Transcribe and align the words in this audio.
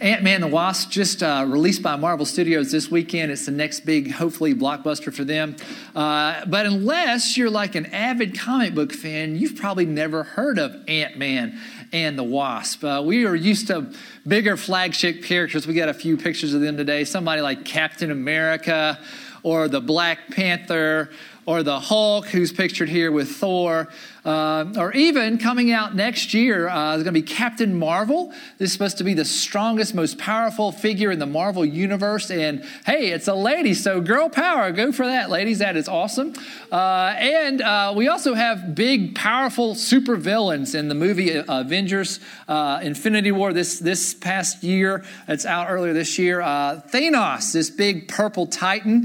Ant 0.00 0.22
Man 0.22 0.40
the 0.40 0.46
Wasp 0.46 0.88
just 0.88 1.22
uh, 1.22 1.44
released 1.46 1.82
by 1.82 1.94
Marvel 1.94 2.24
Studios 2.24 2.72
this 2.72 2.90
weekend. 2.90 3.30
It's 3.30 3.44
the 3.44 3.52
next 3.52 3.80
big, 3.80 4.10
hopefully, 4.10 4.54
blockbuster 4.54 5.12
for 5.12 5.24
them. 5.24 5.56
Uh, 5.94 6.42
but 6.46 6.64
unless 6.64 7.36
you're 7.36 7.50
like 7.50 7.74
an 7.74 7.84
avid 7.84 8.38
comic 8.38 8.74
book 8.74 8.94
fan, 8.94 9.36
you've 9.36 9.56
probably 9.56 9.84
never 9.84 10.22
heard 10.22 10.58
of 10.58 10.74
Ant 10.88 11.18
Man 11.18 11.60
and 11.92 12.18
the 12.18 12.24
Wasp. 12.24 12.82
Uh, 12.82 13.02
we 13.04 13.26
are 13.26 13.34
used 13.34 13.66
to 13.66 13.92
bigger 14.26 14.56
flagship 14.56 15.22
characters. 15.22 15.66
We 15.66 15.74
got 15.74 15.90
a 15.90 15.94
few 15.94 16.16
pictures 16.16 16.54
of 16.54 16.62
them 16.62 16.78
today. 16.78 17.04
Somebody 17.04 17.42
like 17.42 17.66
Captain 17.66 18.10
America 18.10 18.98
or 19.42 19.68
the 19.68 19.82
Black 19.82 20.30
Panther 20.30 21.10
or 21.44 21.62
the 21.62 21.78
Hulk, 21.78 22.26
who's 22.28 22.52
pictured 22.52 22.88
here 22.88 23.12
with 23.12 23.28
Thor. 23.36 23.88
Uh, 24.24 24.66
or 24.76 24.92
even 24.92 25.38
coming 25.38 25.72
out 25.72 25.94
next 25.94 26.34
year 26.34 26.68
uh, 26.68 26.96
is 26.96 27.02
going 27.02 27.14
to 27.14 27.20
be 27.20 27.22
Captain 27.22 27.78
Marvel. 27.78 28.30
This 28.58 28.68
is 28.68 28.72
supposed 28.72 28.98
to 28.98 29.04
be 29.04 29.14
the 29.14 29.24
strongest, 29.24 29.94
most 29.94 30.18
powerful 30.18 30.72
figure 30.72 31.10
in 31.10 31.18
the 31.18 31.26
Marvel 31.26 31.64
universe. 31.64 32.30
And 32.30 32.64
hey, 32.84 33.10
it's 33.10 33.28
a 33.28 33.34
lady, 33.34 33.72
so 33.72 34.00
girl 34.00 34.28
power. 34.28 34.72
Go 34.72 34.92
for 34.92 35.06
that, 35.06 35.30
ladies. 35.30 35.60
That 35.60 35.76
is 35.76 35.88
awesome. 35.88 36.34
Uh, 36.70 37.14
and 37.16 37.62
uh, 37.62 37.94
we 37.96 38.08
also 38.08 38.34
have 38.34 38.74
big, 38.74 39.14
powerful 39.14 39.74
super 39.74 40.16
villains 40.16 40.74
in 40.74 40.88
the 40.88 40.94
movie 40.94 41.38
uh, 41.38 41.60
Avengers 41.60 42.20
uh, 42.46 42.80
Infinity 42.82 43.32
War 43.32 43.52
this, 43.52 43.78
this 43.78 44.12
past 44.12 44.62
year. 44.62 45.02
It's 45.28 45.46
out 45.46 45.70
earlier 45.70 45.94
this 45.94 46.18
year. 46.18 46.40
Thanos, 46.40 47.52
this 47.52 47.70
big 47.70 48.08
purple 48.08 48.46
titan 48.46 49.04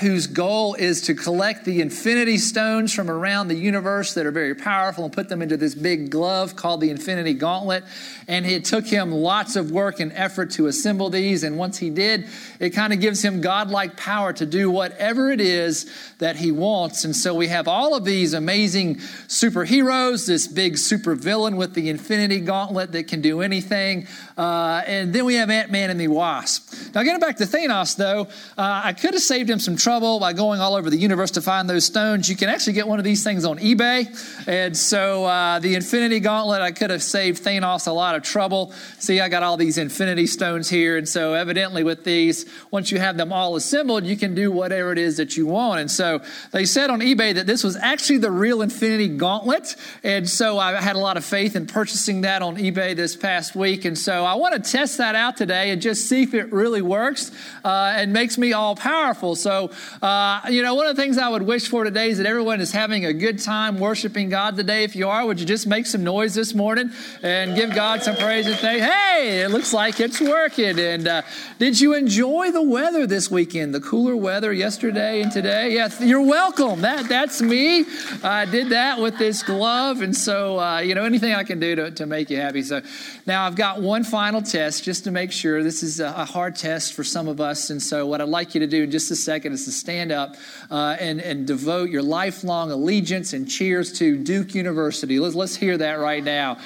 whose 0.00 0.26
goal 0.26 0.74
is 0.74 1.02
to 1.02 1.14
collect 1.14 1.64
the 1.64 1.80
Infinity 1.80 2.38
Stones 2.38 2.92
from 2.92 3.10
around 3.10 3.48
the 3.48 3.54
universe 3.54 4.14
that 4.14 4.26
are 4.26 4.33
very 4.34 4.54
powerful 4.54 5.04
and 5.04 5.12
put 5.12 5.28
them 5.28 5.40
into 5.40 5.56
this 5.56 5.74
big 5.74 6.10
glove 6.10 6.56
called 6.56 6.80
the 6.80 6.90
Infinity 6.90 7.32
Gauntlet. 7.34 7.84
And 8.28 8.44
it 8.44 8.64
took 8.64 8.86
him 8.86 9.12
lots 9.12 9.56
of 9.56 9.70
work 9.70 10.00
and 10.00 10.12
effort 10.12 10.50
to 10.52 10.66
assemble 10.66 11.08
these. 11.08 11.44
And 11.44 11.56
once 11.56 11.78
he 11.78 11.88
did, 11.88 12.26
it 12.60 12.70
kind 12.70 12.92
of 12.92 13.00
gives 13.00 13.24
him 13.24 13.40
godlike 13.40 13.96
power 13.96 14.32
to 14.34 14.44
do 14.44 14.70
whatever 14.70 15.30
it 15.30 15.40
is 15.40 15.90
that 16.18 16.36
he 16.36 16.52
wants. 16.52 17.04
And 17.04 17.14
so 17.14 17.34
we 17.34 17.48
have 17.48 17.68
all 17.68 17.94
of 17.94 18.04
these 18.04 18.34
amazing 18.34 18.96
superheroes, 18.96 20.26
this 20.26 20.46
big 20.46 20.76
super 20.76 21.14
villain 21.14 21.56
with 21.56 21.74
the 21.74 21.88
Infinity 21.88 22.40
Gauntlet 22.40 22.92
that 22.92 23.08
can 23.08 23.20
do 23.20 23.40
anything. 23.40 24.06
Uh, 24.36 24.82
and 24.86 25.12
then 25.12 25.24
we 25.24 25.34
have 25.36 25.48
Ant 25.50 25.70
Man 25.70 25.90
and 25.90 26.00
the 26.00 26.08
Wasp. 26.08 26.94
Now, 26.94 27.02
getting 27.02 27.20
back 27.20 27.36
to 27.36 27.44
Thanos, 27.44 27.96
though, 27.96 28.22
uh, 28.58 28.82
I 28.84 28.92
could 28.92 29.14
have 29.14 29.22
saved 29.22 29.48
him 29.48 29.60
some 29.60 29.76
trouble 29.76 30.18
by 30.18 30.32
going 30.32 30.60
all 30.60 30.74
over 30.74 30.90
the 30.90 30.96
universe 30.96 31.30
to 31.32 31.40
find 31.40 31.70
those 31.70 31.84
stones. 31.84 32.28
You 32.28 32.36
can 32.36 32.48
actually 32.48 32.72
get 32.72 32.88
one 32.88 32.98
of 32.98 33.04
these 33.04 33.22
things 33.22 33.44
on 33.44 33.58
eBay. 33.58 34.08
And 34.46 34.76
so 34.76 35.24
uh, 35.24 35.58
the 35.58 35.74
Infinity 35.74 36.20
Gauntlet, 36.20 36.60
I 36.60 36.72
could 36.72 36.90
have 36.90 37.02
saved 37.02 37.42
Thanos 37.42 37.86
a 37.86 37.92
lot 37.92 38.14
of 38.14 38.22
trouble. 38.22 38.72
See, 38.98 39.20
I 39.20 39.28
got 39.28 39.42
all 39.42 39.56
these 39.56 39.78
Infinity 39.78 40.26
Stones 40.26 40.68
here. 40.68 40.96
And 40.96 41.08
so, 41.08 41.34
evidently, 41.34 41.84
with 41.84 42.04
these, 42.04 42.46
once 42.70 42.90
you 42.90 42.98
have 42.98 43.16
them 43.16 43.32
all 43.32 43.56
assembled, 43.56 44.04
you 44.04 44.16
can 44.16 44.34
do 44.34 44.50
whatever 44.50 44.92
it 44.92 44.98
is 44.98 45.16
that 45.16 45.36
you 45.36 45.46
want. 45.46 45.80
And 45.80 45.90
so, 45.90 46.20
they 46.52 46.64
said 46.64 46.90
on 46.90 47.00
eBay 47.00 47.34
that 47.34 47.46
this 47.46 47.64
was 47.64 47.76
actually 47.76 48.18
the 48.18 48.30
real 48.30 48.62
Infinity 48.62 49.08
Gauntlet. 49.08 49.76
And 50.02 50.28
so, 50.28 50.58
I 50.58 50.80
had 50.80 50.96
a 50.96 50.98
lot 50.98 51.16
of 51.16 51.24
faith 51.24 51.56
in 51.56 51.66
purchasing 51.66 52.22
that 52.22 52.42
on 52.42 52.56
eBay 52.56 52.96
this 52.96 53.16
past 53.16 53.54
week. 53.54 53.84
And 53.84 53.96
so, 53.98 54.24
I 54.24 54.34
want 54.34 54.62
to 54.62 54.70
test 54.70 54.98
that 54.98 55.14
out 55.14 55.36
today 55.36 55.70
and 55.70 55.80
just 55.80 56.08
see 56.08 56.22
if 56.22 56.34
it 56.34 56.52
really 56.52 56.82
works 56.82 57.30
uh, 57.64 57.94
and 57.96 58.12
makes 58.12 58.38
me 58.38 58.52
all 58.52 58.76
powerful. 58.76 59.36
So, 59.36 59.70
uh, 60.02 60.40
you 60.48 60.62
know, 60.62 60.74
one 60.74 60.86
of 60.86 60.96
the 60.96 61.02
things 61.02 61.18
I 61.18 61.28
would 61.28 61.42
wish 61.42 61.68
for 61.68 61.84
today 61.84 62.10
is 62.10 62.18
that 62.18 62.26
everyone 62.26 62.60
is 62.60 62.72
having 62.72 63.04
a 63.04 63.12
good 63.12 63.38
time 63.38 63.78
worshiping 63.78 64.13
God 64.14 64.56
today. 64.56 64.84
If 64.84 64.94
you 64.94 65.08
are, 65.08 65.26
would 65.26 65.40
you 65.40 65.46
just 65.46 65.66
make 65.66 65.86
some 65.86 66.04
noise 66.04 66.34
this 66.34 66.54
morning 66.54 66.90
and 67.20 67.56
give 67.56 67.74
God 67.74 68.02
some 68.02 68.14
praise 68.14 68.46
and 68.46 68.54
say, 68.56 68.78
hey, 68.78 69.42
it 69.42 69.50
looks 69.50 69.72
like 69.72 69.98
it's 69.98 70.20
working. 70.20 70.78
And 70.78 71.08
uh, 71.08 71.22
did 71.58 71.80
you 71.80 71.94
enjoy 71.94 72.52
the 72.52 72.62
weather 72.62 73.08
this 73.08 73.28
weekend? 73.28 73.74
The 73.74 73.80
cooler 73.80 74.16
weather 74.16 74.52
yesterday 74.52 75.20
and 75.20 75.32
today? 75.32 75.74
Yeah, 75.74 75.90
you're 76.00 76.22
welcome. 76.24 76.82
That, 76.82 77.08
that's 77.08 77.42
me. 77.42 77.84
I 78.22 78.44
did 78.44 78.68
that 78.68 79.00
with 79.00 79.18
this 79.18 79.42
glove. 79.42 80.00
And 80.00 80.16
so, 80.16 80.60
uh, 80.60 80.78
you 80.78 80.94
know, 80.94 81.04
anything 81.04 81.34
I 81.34 81.42
can 81.42 81.58
do 81.58 81.74
to, 81.74 81.90
to 81.90 82.06
make 82.06 82.30
you 82.30 82.36
happy. 82.36 82.62
So 82.62 82.82
now 83.26 83.46
I've 83.46 83.56
got 83.56 83.82
one 83.82 84.04
final 84.04 84.42
test 84.42 84.84
just 84.84 85.02
to 85.04 85.10
make 85.10 85.32
sure. 85.32 85.64
This 85.64 85.82
is 85.82 85.98
a, 85.98 86.14
a 86.16 86.24
hard 86.24 86.54
test 86.54 86.92
for 86.92 87.02
some 87.02 87.26
of 87.26 87.40
us. 87.40 87.70
And 87.70 87.82
so, 87.82 88.06
what 88.06 88.20
I'd 88.20 88.28
like 88.28 88.54
you 88.54 88.60
to 88.60 88.68
do 88.68 88.84
in 88.84 88.90
just 88.92 89.10
a 89.10 89.16
second 89.16 89.54
is 89.54 89.64
to 89.64 89.72
stand 89.72 90.12
up 90.12 90.36
uh, 90.70 90.96
and, 91.00 91.20
and 91.20 91.46
devote 91.46 91.90
your 91.90 92.02
lifelong 92.02 92.70
allegiance 92.70 93.32
and 93.32 93.48
cheers 93.48 93.92
to 93.94 94.03
Duke 94.12 94.54
University. 94.54 95.18
Let's, 95.18 95.34
let's 95.34 95.56
hear 95.56 95.78
that 95.78 95.94
right 95.94 96.22
now. 96.22 96.58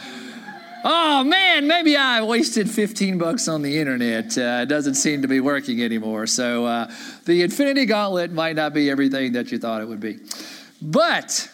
Oh 0.84 1.24
man, 1.24 1.66
maybe 1.66 1.96
I 1.96 2.22
wasted 2.22 2.70
15 2.70 3.18
bucks 3.18 3.48
on 3.48 3.62
the 3.62 3.78
internet. 3.78 4.38
Uh, 4.38 4.60
it 4.62 4.66
doesn't 4.68 4.94
seem 4.94 5.22
to 5.22 5.28
be 5.28 5.40
working 5.40 5.82
anymore. 5.82 6.26
So 6.26 6.66
uh, 6.66 6.92
the 7.24 7.42
Infinity 7.42 7.86
Gauntlet 7.86 8.30
might 8.30 8.54
not 8.54 8.74
be 8.74 8.88
everything 8.88 9.32
that 9.32 9.50
you 9.50 9.58
thought 9.58 9.82
it 9.82 9.88
would 9.88 10.00
be. 10.00 10.18
But 10.80 11.48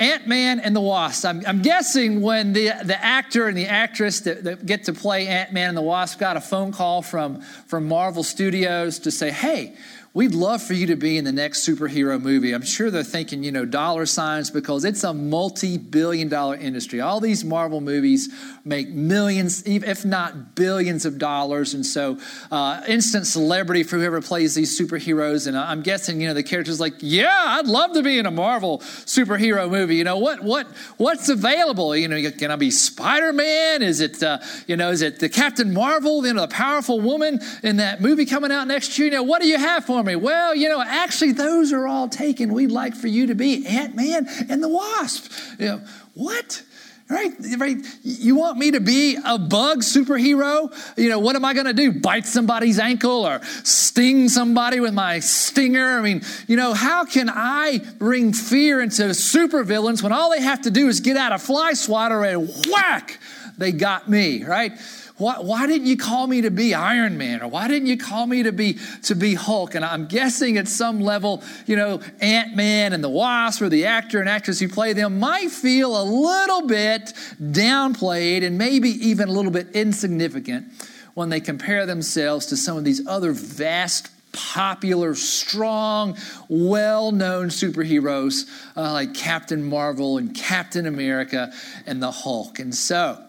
Ant 0.00 0.26
Man 0.26 0.60
and 0.60 0.74
the 0.74 0.80
Wasp. 0.80 1.26
I'm, 1.26 1.42
I'm, 1.46 1.60
guessing 1.60 2.22
when 2.22 2.54
the, 2.54 2.70
the 2.84 2.96
actor 3.04 3.48
and 3.48 3.56
the 3.56 3.66
actress 3.66 4.20
that, 4.20 4.44
that 4.44 4.64
get 4.64 4.84
to 4.84 4.94
play 4.94 5.26
Ant 5.26 5.52
Man 5.52 5.68
and 5.68 5.76
the 5.76 5.82
Wasp 5.82 6.18
got 6.18 6.38
a 6.38 6.40
phone 6.40 6.72
call 6.72 7.02
from, 7.02 7.42
from 7.42 7.86
Marvel 7.86 8.22
Studios 8.22 9.00
to 9.00 9.10
say, 9.10 9.30
hey, 9.30 9.76
We'd 10.12 10.34
love 10.34 10.60
for 10.60 10.74
you 10.74 10.88
to 10.88 10.96
be 10.96 11.18
in 11.18 11.24
the 11.24 11.30
next 11.30 11.64
superhero 11.64 12.20
movie. 12.20 12.50
I'm 12.50 12.64
sure 12.64 12.90
they're 12.90 13.04
thinking, 13.04 13.44
you 13.44 13.52
know, 13.52 13.64
dollar 13.64 14.06
signs 14.06 14.50
because 14.50 14.84
it's 14.84 15.04
a 15.04 15.14
multi 15.14 15.78
billion 15.78 16.28
dollar 16.28 16.56
industry. 16.56 17.00
All 17.00 17.20
these 17.20 17.44
Marvel 17.44 17.80
movies 17.80 18.28
make 18.64 18.88
millions, 18.88 19.62
if 19.64 20.04
not 20.04 20.56
billions 20.56 21.06
of 21.06 21.18
dollars. 21.18 21.74
And 21.74 21.86
so, 21.86 22.18
uh, 22.50 22.82
instant 22.88 23.28
celebrity 23.28 23.84
for 23.84 23.98
whoever 23.98 24.20
plays 24.20 24.56
these 24.56 24.76
superheroes. 24.78 25.46
And 25.46 25.56
I'm 25.56 25.80
guessing, 25.80 26.20
you 26.20 26.26
know, 26.26 26.34
the 26.34 26.42
character's 26.42 26.80
like, 26.80 26.94
yeah, 26.98 27.30
I'd 27.32 27.68
love 27.68 27.92
to 27.92 28.02
be 28.02 28.18
in 28.18 28.26
a 28.26 28.32
Marvel 28.32 28.80
superhero 28.80 29.70
movie. 29.70 29.94
You 29.94 30.04
know, 30.04 30.18
what, 30.18 30.42
what, 30.42 30.66
what's 30.96 31.28
available? 31.28 31.94
You 31.94 32.08
know, 32.08 32.30
can 32.32 32.50
I 32.50 32.56
be 32.56 32.72
Spider 32.72 33.32
Man? 33.32 33.80
Is 33.80 34.00
it, 34.00 34.20
uh, 34.24 34.40
you 34.66 34.76
know, 34.76 34.90
is 34.90 35.02
it 35.02 35.20
the 35.20 35.28
Captain 35.28 35.72
Marvel, 35.72 36.26
you 36.26 36.32
know, 36.32 36.40
the 36.40 36.48
powerful 36.48 37.00
woman 37.00 37.38
in 37.62 37.76
that 37.76 38.00
movie 38.00 38.26
coming 38.26 38.50
out 38.50 38.66
next 38.66 38.98
year? 38.98 39.06
You 39.06 39.12
know, 39.12 39.22
what 39.22 39.40
do 39.40 39.46
you 39.46 39.56
have 39.56 39.84
for 39.84 39.99
me? 40.06 40.16
Well, 40.16 40.54
you 40.54 40.68
know, 40.68 40.80
actually, 40.80 41.32
those 41.32 41.72
are 41.72 41.86
all 41.86 42.08
taken. 42.08 42.52
We'd 42.52 42.70
like 42.70 42.94
for 42.94 43.08
you 43.08 43.26
to 43.28 43.34
be 43.34 43.66
Ant 43.66 43.94
Man 43.94 44.26
and 44.48 44.62
the 44.62 44.68
Wasp. 44.68 45.32
You 45.58 45.66
know, 45.66 45.82
what? 46.14 46.62
Right, 47.10 47.32
right. 47.58 47.76
You 48.04 48.36
want 48.36 48.56
me 48.56 48.70
to 48.70 48.80
be 48.80 49.18
a 49.24 49.36
bug 49.36 49.80
superhero? 49.80 50.72
You 50.96 51.08
know, 51.08 51.18
what 51.18 51.34
am 51.34 51.44
I 51.44 51.54
going 51.54 51.66
to 51.66 51.72
do? 51.72 51.90
Bite 51.90 52.24
somebody's 52.24 52.78
ankle 52.78 53.26
or 53.26 53.40
sting 53.64 54.28
somebody 54.28 54.78
with 54.78 54.94
my 54.94 55.18
stinger? 55.18 55.98
I 55.98 56.02
mean, 56.02 56.22
you 56.46 56.54
know, 56.54 56.72
how 56.72 57.04
can 57.04 57.28
I 57.28 57.80
bring 57.98 58.32
fear 58.32 58.80
into 58.80 59.02
supervillains 59.06 60.04
when 60.04 60.12
all 60.12 60.30
they 60.30 60.40
have 60.40 60.62
to 60.62 60.70
do 60.70 60.86
is 60.86 61.00
get 61.00 61.16
out 61.16 61.32
a 61.32 61.38
fly 61.38 61.72
swatter 61.72 62.22
and 62.22 62.48
whack, 62.70 63.18
they 63.58 63.72
got 63.72 64.08
me, 64.08 64.44
right? 64.44 64.72
Why, 65.20 65.34
why 65.38 65.66
didn't 65.66 65.86
you 65.86 65.98
call 65.98 66.26
me 66.26 66.40
to 66.40 66.50
be 66.50 66.72
Iron 66.72 67.18
Man? 67.18 67.42
Or 67.42 67.48
why 67.48 67.68
didn't 67.68 67.88
you 67.88 67.98
call 67.98 68.26
me 68.26 68.42
to 68.44 68.52
be 68.52 68.78
to 69.02 69.14
be 69.14 69.34
Hulk? 69.34 69.74
And 69.74 69.84
I'm 69.84 70.06
guessing 70.06 70.56
at 70.56 70.66
some 70.66 71.00
level, 71.00 71.42
you 71.66 71.76
know, 71.76 72.00
Ant-Man 72.20 72.94
and 72.94 73.04
the 73.04 73.10
Wasp 73.10 73.60
or 73.60 73.68
the 73.68 73.84
actor 73.84 74.18
and 74.20 74.30
actress 74.30 74.58
who 74.60 74.68
play 74.68 74.94
them 74.94 75.18
might 75.18 75.50
feel 75.50 76.00
a 76.00 76.04
little 76.04 76.66
bit 76.66 77.12
downplayed 77.38 78.42
and 78.44 78.56
maybe 78.56 78.88
even 78.88 79.28
a 79.28 79.32
little 79.32 79.50
bit 79.50 79.68
insignificant 79.74 80.68
when 81.12 81.28
they 81.28 81.40
compare 81.40 81.84
themselves 81.84 82.46
to 82.46 82.56
some 82.56 82.78
of 82.78 82.84
these 82.84 83.06
other 83.06 83.32
vast 83.32 84.08
popular, 84.32 85.14
strong, 85.14 86.16
well 86.48 87.12
known 87.12 87.48
superheroes 87.48 88.48
uh, 88.74 88.92
like 88.92 89.12
Captain 89.12 89.62
Marvel 89.62 90.16
and 90.16 90.34
Captain 90.34 90.86
America 90.86 91.52
and 91.84 92.02
the 92.02 92.10
Hulk. 92.10 92.58
And 92.58 92.74
so, 92.74 93.22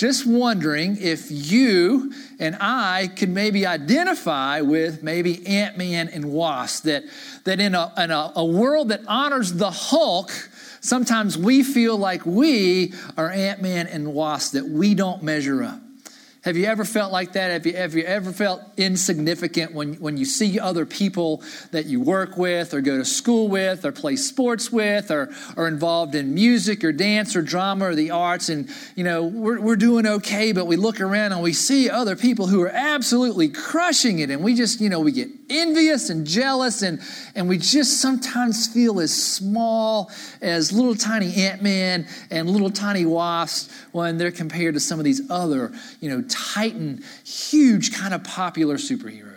just 0.00 0.26
wondering 0.26 0.96
if 0.98 1.30
you 1.30 2.10
and 2.38 2.56
I 2.58 3.08
could 3.08 3.28
maybe 3.28 3.66
identify 3.66 4.62
with 4.62 5.02
maybe 5.02 5.46
Ant 5.46 5.76
Man 5.76 6.08
and 6.08 6.32
Wasp, 6.32 6.84
that, 6.84 7.04
that 7.44 7.60
in, 7.60 7.74
a, 7.74 7.92
in 7.98 8.10
a, 8.10 8.32
a 8.34 8.42
world 8.42 8.88
that 8.88 9.02
honors 9.06 9.52
the 9.52 9.70
Hulk, 9.70 10.30
sometimes 10.80 11.36
we 11.36 11.62
feel 11.62 11.98
like 11.98 12.24
we 12.24 12.94
are 13.18 13.30
Ant 13.30 13.60
Man 13.60 13.86
and 13.88 14.14
Wasp, 14.14 14.54
that 14.54 14.66
we 14.66 14.94
don't 14.94 15.22
measure 15.22 15.62
up. 15.62 15.82
Have 16.42 16.56
you 16.56 16.64
ever 16.64 16.86
felt 16.86 17.12
like 17.12 17.34
that? 17.34 17.50
Have 17.50 17.66
you, 17.66 17.76
have 17.76 17.94
you 17.94 18.02
ever 18.02 18.32
felt 18.32 18.62
insignificant 18.78 19.74
when, 19.74 19.94
when 19.94 20.16
you 20.16 20.24
see 20.24 20.58
other 20.58 20.86
people 20.86 21.42
that 21.70 21.84
you 21.84 22.00
work 22.00 22.38
with 22.38 22.72
or 22.72 22.80
go 22.80 22.96
to 22.96 23.04
school 23.04 23.48
with 23.48 23.84
or 23.84 23.92
play 23.92 24.16
sports 24.16 24.72
with 24.72 25.10
or 25.10 25.30
are 25.58 25.68
involved 25.68 26.14
in 26.14 26.32
music 26.32 26.82
or 26.82 26.92
dance 26.92 27.36
or 27.36 27.42
drama 27.42 27.86
or 27.86 27.94
the 27.94 28.10
arts 28.10 28.48
and, 28.48 28.70
you 28.96 29.04
know, 29.04 29.24
we're, 29.24 29.60
we're 29.60 29.76
doing 29.76 30.06
okay, 30.06 30.52
but 30.52 30.66
we 30.66 30.76
look 30.76 31.00
around 31.00 31.32
and 31.32 31.42
we 31.42 31.52
see 31.52 31.90
other 31.90 32.16
people 32.16 32.46
who 32.46 32.62
are 32.62 32.70
absolutely 32.70 33.48
crushing 33.48 34.20
it 34.20 34.30
and 34.30 34.42
we 34.42 34.54
just, 34.54 34.80
you 34.80 34.88
know, 34.88 35.00
we 35.00 35.12
get 35.12 35.28
envious 35.50 36.08
and 36.08 36.26
jealous, 36.26 36.82
and, 36.82 37.00
and 37.34 37.48
we 37.48 37.58
just 37.58 38.00
sometimes 38.00 38.66
feel 38.66 39.00
as 39.00 39.12
small 39.12 40.10
as 40.40 40.72
little 40.72 40.94
tiny 40.94 41.34
ant-man 41.34 42.06
and 42.30 42.48
little 42.48 42.70
tiny 42.70 43.04
wasps 43.04 43.70
when 43.92 44.16
they're 44.16 44.30
compared 44.30 44.74
to 44.74 44.80
some 44.80 44.98
of 44.98 45.04
these 45.04 45.28
other, 45.30 45.72
you 46.00 46.08
know, 46.08 46.22
titan, 46.28 47.02
huge 47.24 47.92
kind 47.92 48.14
of 48.14 48.24
popular 48.24 48.76
superheroes. 48.76 49.29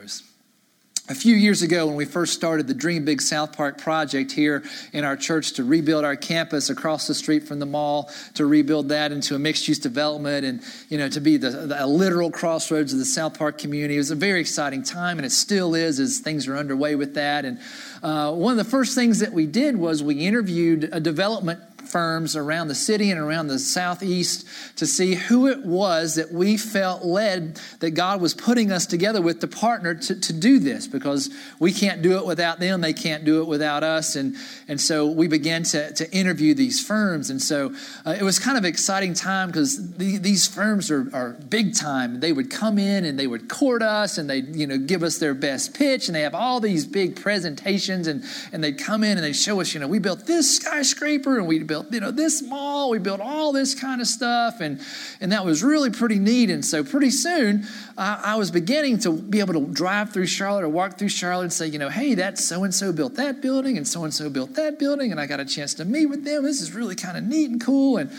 A 1.13 1.15
few 1.15 1.35
years 1.35 1.61
ago, 1.61 1.85
when 1.85 1.95
we 1.95 2.05
first 2.05 2.33
started 2.33 2.65
the 2.65 2.73
Dream 2.73 3.05
Big 3.05 3.21
South 3.21 3.55
Park 3.55 3.77
project 3.77 4.31
here 4.31 4.63
in 4.93 5.03
our 5.03 5.15
church 5.15 5.53
to 5.53 5.63
rebuild 5.63 6.03
our 6.03 6.15
campus 6.15 6.71
across 6.71 7.05
the 7.05 7.13
street 7.13 7.43
from 7.43 7.59
the 7.59 7.67
mall, 7.67 8.09
to 8.33 8.47
rebuild 8.47 8.89
that 8.89 9.11
into 9.11 9.35
a 9.35 9.39
mixed 9.39 9.67
use 9.67 9.77
development 9.77 10.43
and, 10.43 10.63
you 10.89 10.97
know, 10.97 11.07
to 11.09 11.21
be 11.21 11.37
the, 11.37 11.51
the 11.51 11.85
literal 11.85 12.31
crossroads 12.31 12.93
of 12.93 12.97
the 12.97 13.05
South 13.05 13.37
Park 13.37 13.59
community, 13.59 13.93
it 13.93 13.99
was 13.99 14.09
a 14.09 14.15
very 14.15 14.41
exciting 14.41 14.81
time, 14.81 15.19
and 15.19 15.25
it 15.27 15.31
still 15.31 15.75
is 15.75 15.99
as 15.99 16.17
things 16.17 16.47
are 16.47 16.57
underway 16.57 16.95
with 16.95 17.13
that. 17.13 17.45
And 17.45 17.59
uh, 18.01 18.33
one 18.33 18.57
of 18.57 18.57
the 18.57 18.71
first 18.71 18.95
things 18.95 19.19
that 19.19 19.33
we 19.33 19.45
did 19.45 19.77
was 19.77 20.01
we 20.01 20.15
interviewed 20.15 20.89
a 20.91 20.99
development 20.99 21.72
firms 21.93 22.35
around 22.35 22.69
the 22.69 22.75
city 22.75 23.11
and 23.11 23.19
around 23.19 23.47
the 23.47 23.59
southeast 23.59 24.47
to 24.77 24.87
see 24.87 25.13
who 25.13 25.45
it 25.45 25.63
was 25.63 26.15
that 26.15 26.31
we 26.33 26.57
felt 26.57 27.05
led 27.05 27.59
that 27.81 27.91
God 27.91 28.19
was 28.19 28.33
putting 28.33 28.71
us 28.71 28.87
together 28.87 29.21
with 29.21 29.41
to 29.41 29.47
partner 29.47 29.93
to, 29.93 30.19
to 30.19 30.33
do 30.33 30.57
this 30.57 30.87
because 30.87 31.29
we 31.59 31.71
can't 31.71 32.01
do 32.01 32.17
it 32.17 32.25
without 32.25 32.59
them, 32.59 32.81
they 32.81 32.93
can't 32.93 33.25
do 33.25 33.43
it 33.43 33.47
without 33.47 33.83
us. 33.83 34.15
And, 34.15 34.35
and 34.67 34.81
so 34.81 35.05
we 35.05 35.27
began 35.27 35.61
to, 35.65 35.93
to 35.93 36.11
interview 36.11 36.55
these 36.55 36.83
firms. 36.83 37.29
And 37.29 37.39
so 37.39 37.75
uh, 38.07 38.15
it 38.19 38.23
was 38.23 38.39
kind 38.39 38.57
of 38.57 38.65
exciting 38.65 39.13
time 39.13 39.49
because 39.49 39.95
the, 39.95 40.17
these 40.17 40.47
firms 40.47 40.89
are, 40.89 41.07
are 41.13 41.33
big 41.47 41.75
time. 41.75 42.21
They 42.21 42.33
would 42.33 42.49
come 42.49 42.79
in 42.79 43.05
and 43.05 43.19
they 43.19 43.27
would 43.27 43.47
court 43.47 43.83
us 43.83 44.17
and 44.17 44.27
they'd 44.27 44.55
you 44.55 44.65
know, 44.65 44.79
give 44.79 45.03
us 45.03 45.19
their 45.19 45.35
best 45.35 45.75
pitch 45.75 46.07
and 46.07 46.15
they 46.15 46.21
have 46.21 46.33
all 46.33 46.59
these 46.59 46.87
big 46.87 47.21
presentations 47.21 48.07
and, 48.07 48.23
and 48.51 48.63
they'd 48.63 48.79
come 48.79 49.03
in 49.03 49.19
and 49.19 49.23
they'd 49.23 49.35
show 49.35 49.61
us, 49.61 49.75
you 49.75 49.79
know, 49.79 49.87
we 49.87 49.99
built 49.99 50.25
this 50.25 50.55
skyscraper 50.55 51.37
and 51.37 51.47
we 51.47 51.59
built, 51.59 51.82
you 51.91 51.99
know, 51.99 52.11
this 52.11 52.41
mall, 52.41 52.89
we 52.89 52.99
built 52.99 53.19
all 53.19 53.51
this 53.51 53.75
kind 53.75 54.01
of 54.01 54.07
stuff, 54.07 54.61
and, 54.61 54.79
and 55.19 55.31
that 55.31 55.45
was 55.45 55.63
really 55.63 55.89
pretty 55.89 56.19
neat. 56.19 56.49
And 56.49 56.63
so 56.63 56.83
pretty 56.83 57.09
soon, 57.09 57.65
uh, 57.97 58.21
I 58.23 58.35
was 58.35 58.51
beginning 58.51 58.99
to 58.99 59.13
be 59.13 59.39
able 59.39 59.53
to 59.53 59.65
drive 59.73 60.11
through 60.11 60.27
Charlotte 60.27 60.63
or 60.63 60.69
walk 60.69 60.97
through 60.97 61.09
Charlotte 61.09 61.43
and 61.43 61.53
say, 61.53 61.67
you 61.67 61.79
know, 61.79 61.89
hey, 61.89 62.15
that 62.15 62.37
so 62.37 62.63
and 62.63 62.73
so 62.73 62.91
built 62.91 63.15
that 63.15 63.41
building, 63.41 63.77
and 63.77 63.87
so 63.87 64.03
and 64.03 64.13
so 64.13 64.29
built 64.29 64.55
that 64.55 64.79
building, 64.79 65.11
and 65.11 65.19
I 65.19 65.25
got 65.25 65.39
a 65.39 65.45
chance 65.45 65.73
to 65.75 65.85
meet 65.85 66.07
with 66.07 66.23
them. 66.23 66.43
This 66.43 66.61
is 66.61 66.73
really 66.73 66.95
kind 66.95 67.17
of 67.17 67.23
neat 67.23 67.49
and 67.49 67.61
cool. 67.61 67.97
And 67.97 68.11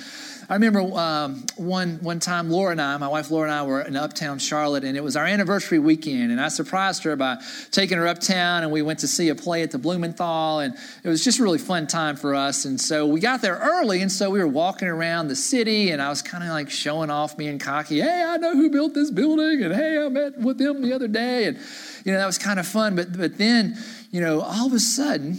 I 0.48 0.54
remember 0.54 0.80
um, 0.80 1.46
one 1.56 1.98
one 2.02 2.20
time 2.20 2.50
Laura 2.50 2.72
and 2.72 2.80
I, 2.80 2.96
my 2.98 3.08
wife 3.08 3.30
Laura 3.30 3.48
and 3.48 3.58
I, 3.58 3.62
were 3.62 3.80
in 3.80 3.96
Uptown 3.96 4.38
Charlotte, 4.38 4.84
and 4.84 4.94
it 4.94 5.02
was 5.02 5.16
our 5.16 5.24
anniversary 5.24 5.78
weekend, 5.78 6.32
and 6.32 6.40
I 6.40 6.48
surprised 6.48 7.04
her 7.04 7.16
by 7.16 7.38
taking 7.70 7.96
her 7.96 8.06
uptown, 8.06 8.62
and 8.62 8.70
we 8.70 8.82
went 8.82 8.98
to 8.98 9.08
see 9.08 9.30
a 9.30 9.34
play 9.34 9.62
at 9.62 9.70
the 9.70 9.78
Blumenthal, 9.78 10.58
and 10.58 10.74
it 11.02 11.08
was 11.08 11.24
just 11.24 11.38
a 11.38 11.42
really 11.42 11.58
fun 11.58 11.86
time 11.86 12.16
for 12.16 12.34
us. 12.34 12.66
And 12.66 12.78
so 12.78 13.06
we 13.06 13.20
got 13.20 13.40
there 13.40 13.53
early, 13.56 14.00
and 14.00 14.10
so 14.10 14.30
we 14.30 14.38
were 14.38 14.48
walking 14.48 14.88
around 14.88 15.28
the 15.28 15.36
city, 15.36 15.90
and 15.90 16.00
I 16.00 16.08
was 16.08 16.22
kind 16.22 16.42
of 16.42 16.50
like 16.50 16.70
showing 16.70 17.10
off, 17.10 17.36
being 17.36 17.58
cocky. 17.58 18.00
Hey, 18.00 18.24
I 18.26 18.36
know 18.36 18.54
who 18.54 18.70
built 18.70 18.94
this 18.94 19.10
building, 19.10 19.62
and 19.62 19.74
hey, 19.74 20.04
I 20.04 20.08
met 20.08 20.38
with 20.38 20.58
them 20.58 20.82
the 20.82 20.92
other 20.92 21.08
day, 21.08 21.44
and 21.44 21.58
you 22.04 22.12
know 22.12 22.18
that 22.18 22.26
was 22.26 22.38
kind 22.38 22.60
of 22.60 22.66
fun. 22.66 22.96
But 22.96 23.16
but 23.16 23.38
then 23.38 23.76
you 24.10 24.20
know 24.20 24.40
all 24.40 24.66
of 24.66 24.72
a 24.72 24.78
sudden, 24.78 25.38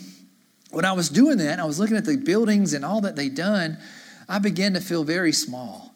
when 0.71 0.85
I 0.85 0.91
was 0.91 1.09
doing 1.09 1.38
that, 1.38 1.59
I 1.59 1.65
was 1.65 1.79
looking 1.79 1.97
at 1.97 2.06
the 2.06 2.17
buildings 2.17 2.73
and 2.73 2.83
all 2.83 3.01
that 3.01 3.15
they'd 3.15 3.35
done. 3.35 3.77
I 4.27 4.39
began 4.39 4.73
to 4.73 4.81
feel 4.81 5.03
very 5.03 5.31
small. 5.31 5.94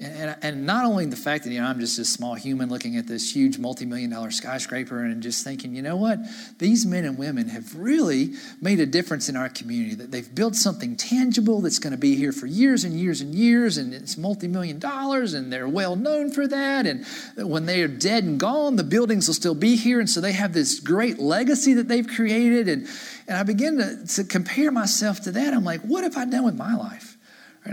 And, 0.00 0.36
and, 0.42 0.64
not 0.64 0.84
only 0.84 1.06
the 1.06 1.16
fact 1.16 1.42
that 1.42 1.50
you 1.50 1.60
know 1.60 1.66
I'm 1.66 1.80
just 1.80 1.98
a 1.98 2.04
small 2.04 2.34
human 2.34 2.68
looking 2.68 2.96
at 2.96 3.08
this 3.08 3.34
huge 3.34 3.58
multi-million 3.58 4.10
dollar 4.10 4.30
skyscraper 4.30 5.02
and 5.02 5.20
just 5.20 5.42
thinking, 5.42 5.74
you 5.74 5.82
know 5.82 5.96
what, 5.96 6.20
these 6.58 6.86
men 6.86 7.04
and 7.04 7.18
women 7.18 7.48
have 7.48 7.74
really 7.74 8.34
made 8.60 8.78
a 8.78 8.86
difference 8.86 9.28
in 9.28 9.34
our 9.34 9.48
community. 9.48 9.96
That 9.96 10.12
they've 10.12 10.32
built 10.32 10.54
something 10.54 10.94
tangible 10.94 11.60
that's 11.62 11.80
going 11.80 11.94
to 11.94 11.98
be 11.98 12.14
here 12.14 12.30
for 12.30 12.46
years 12.46 12.84
and 12.84 12.94
years 12.94 13.20
and 13.20 13.34
years, 13.34 13.76
and 13.76 13.92
it's 13.92 14.16
multi-million 14.16 14.78
dollars, 14.78 15.34
and 15.34 15.52
they're 15.52 15.66
well 15.68 15.96
known 15.96 16.30
for 16.30 16.46
that. 16.46 16.86
And 16.86 17.04
when 17.36 17.66
they 17.66 17.82
are 17.82 17.88
dead 17.88 18.22
and 18.22 18.38
gone, 18.38 18.76
the 18.76 18.84
buildings 18.84 19.26
will 19.26 19.34
still 19.34 19.56
be 19.56 19.74
here, 19.74 19.98
and 19.98 20.08
so 20.08 20.20
they 20.20 20.32
have 20.32 20.52
this 20.52 20.78
great 20.78 21.18
legacy 21.18 21.74
that 21.74 21.88
they've 21.88 22.06
created. 22.06 22.68
And 22.68 22.86
and 23.26 23.36
I 23.36 23.42
begin 23.42 23.78
to, 23.78 24.06
to 24.14 24.24
compare 24.24 24.70
myself 24.70 25.22
to 25.22 25.32
that. 25.32 25.52
I'm 25.52 25.64
like, 25.64 25.80
what 25.80 26.04
have 26.04 26.16
I 26.16 26.24
done 26.24 26.44
with 26.44 26.56
my 26.56 26.74
life? 26.74 27.17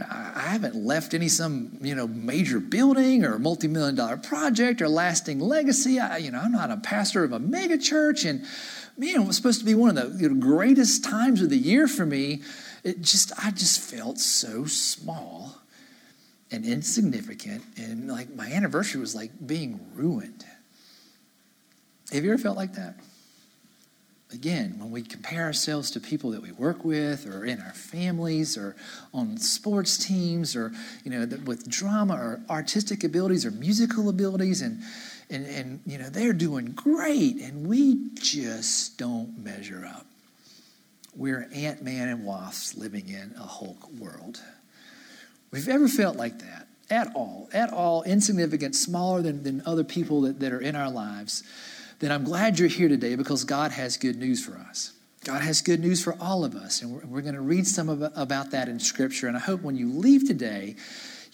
I 0.03 0.47
haven't 0.47 0.75
left 0.75 1.13
any 1.13 1.27
some 1.27 1.77
you 1.81 1.95
know 1.95 2.07
major 2.07 2.59
building 2.59 3.23
or 3.23 3.39
multi-million 3.39 3.95
dollar 3.95 4.17
project 4.17 4.81
or 4.81 4.89
lasting 4.89 5.39
legacy. 5.39 5.99
I, 5.99 6.17
you 6.17 6.31
know, 6.31 6.39
I'm 6.39 6.51
not 6.51 6.71
a 6.71 6.77
pastor 6.77 7.23
of 7.23 7.31
a 7.31 7.39
mega 7.39 7.77
church, 7.77 8.25
and 8.25 8.45
man, 8.97 9.21
it 9.21 9.27
was 9.27 9.35
supposed 9.35 9.59
to 9.59 9.65
be 9.65 9.75
one 9.75 9.97
of 9.97 10.19
the 10.19 10.29
greatest 10.29 11.03
times 11.03 11.41
of 11.41 11.49
the 11.49 11.57
year 11.57 11.87
for 11.87 12.05
me. 12.05 12.41
It 12.83 13.01
just 13.01 13.31
I 13.43 13.51
just 13.51 13.79
felt 13.79 14.19
so 14.19 14.65
small 14.65 15.55
and 16.51 16.65
insignificant, 16.65 17.63
and 17.77 18.07
like 18.07 18.33
my 18.35 18.51
anniversary 18.51 19.01
was 19.01 19.15
like 19.15 19.31
being 19.45 19.79
ruined. 19.93 20.45
Have 22.11 22.23
you 22.23 22.31
ever 22.31 22.41
felt 22.41 22.57
like 22.57 22.73
that? 22.73 22.95
Again, 24.35 24.75
when 24.79 24.91
we 24.91 25.01
compare 25.01 25.45
ourselves 25.45 25.89
to 25.91 26.01
people 26.01 26.31
that 26.31 26.41
we 26.41 26.51
work 26.51 26.83
with 26.83 27.25
or 27.25 27.45
in 27.45 27.61
our 27.61 27.71
families 27.71 28.57
or 28.57 28.75
on 29.13 29.37
sports 29.37 29.97
teams 29.97 30.57
or, 30.57 30.73
you 31.05 31.11
know, 31.11 31.25
with 31.45 31.69
drama 31.69 32.15
or 32.15 32.41
artistic 32.49 33.05
abilities 33.05 33.45
or 33.45 33.51
musical 33.51 34.09
abilities 34.09 34.61
and, 34.61 34.81
and, 35.29 35.45
and 35.45 35.79
you 35.85 35.97
know, 35.97 36.09
they're 36.09 36.33
doing 36.33 36.73
great 36.73 37.37
and 37.37 37.65
we 37.65 38.09
just 38.15 38.97
don't 38.97 39.41
measure 39.41 39.85
up. 39.85 40.05
We're 41.15 41.47
ant 41.53 41.81
man 41.81 42.09
and 42.09 42.25
wasps 42.25 42.75
living 42.75 43.07
in 43.07 43.35
a 43.37 43.43
Hulk 43.43 43.89
world. 43.93 44.41
We've 45.49 45.69
ever 45.69 45.87
felt 45.87 46.17
like 46.17 46.39
that 46.39 46.67
at 46.89 47.15
all, 47.15 47.49
at 47.53 47.71
all, 47.71 48.03
insignificant, 48.03 48.75
smaller 48.75 49.21
than, 49.21 49.43
than 49.43 49.63
other 49.65 49.85
people 49.85 50.21
that, 50.23 50.41
that 50.41 50.51
are 50.51 50.59
in 50.59 50.75
our 50.75 50.91
lives 50.91 51.41
then 51.99 52.11
I'm 52.11 52.23
glad 52.23 52.59
you're 52.59 52.67
here 52.67 52.89
today 52.89 53.15
because 53.15 53.43
God 53.43 53.71
has 53.71 53.97
good 53.97 54.17
news 54.17 54.43
for 54.43 54.57
us. 54.57 54.93
God 55.23 55.41
has 55.41 55.61
good 55.61 55.79
news 55.79 56.03
for 56.03 56.15
all 56.19 56.45
of 56.45 56.55
us, 56.55 56.81
and 56.81 56.91
we're, 56.91 57.05
we're 57.05 57.21
going 57.21 57.35
to 57.35 57.41
read 57.41 57.65
some 57.65 57.89
of, 57.89 58.11
about 58.15 58.51
that 58.51 58.69
in 58.69 58.79
Scripture. 58.79 59.27
And 59.27 59.35
I 59.35 59.39
hope 59.39 59.61
when 59.61 59.75
you 59.75 59.91
leave 59.91 60.27
today, 60.27 60.75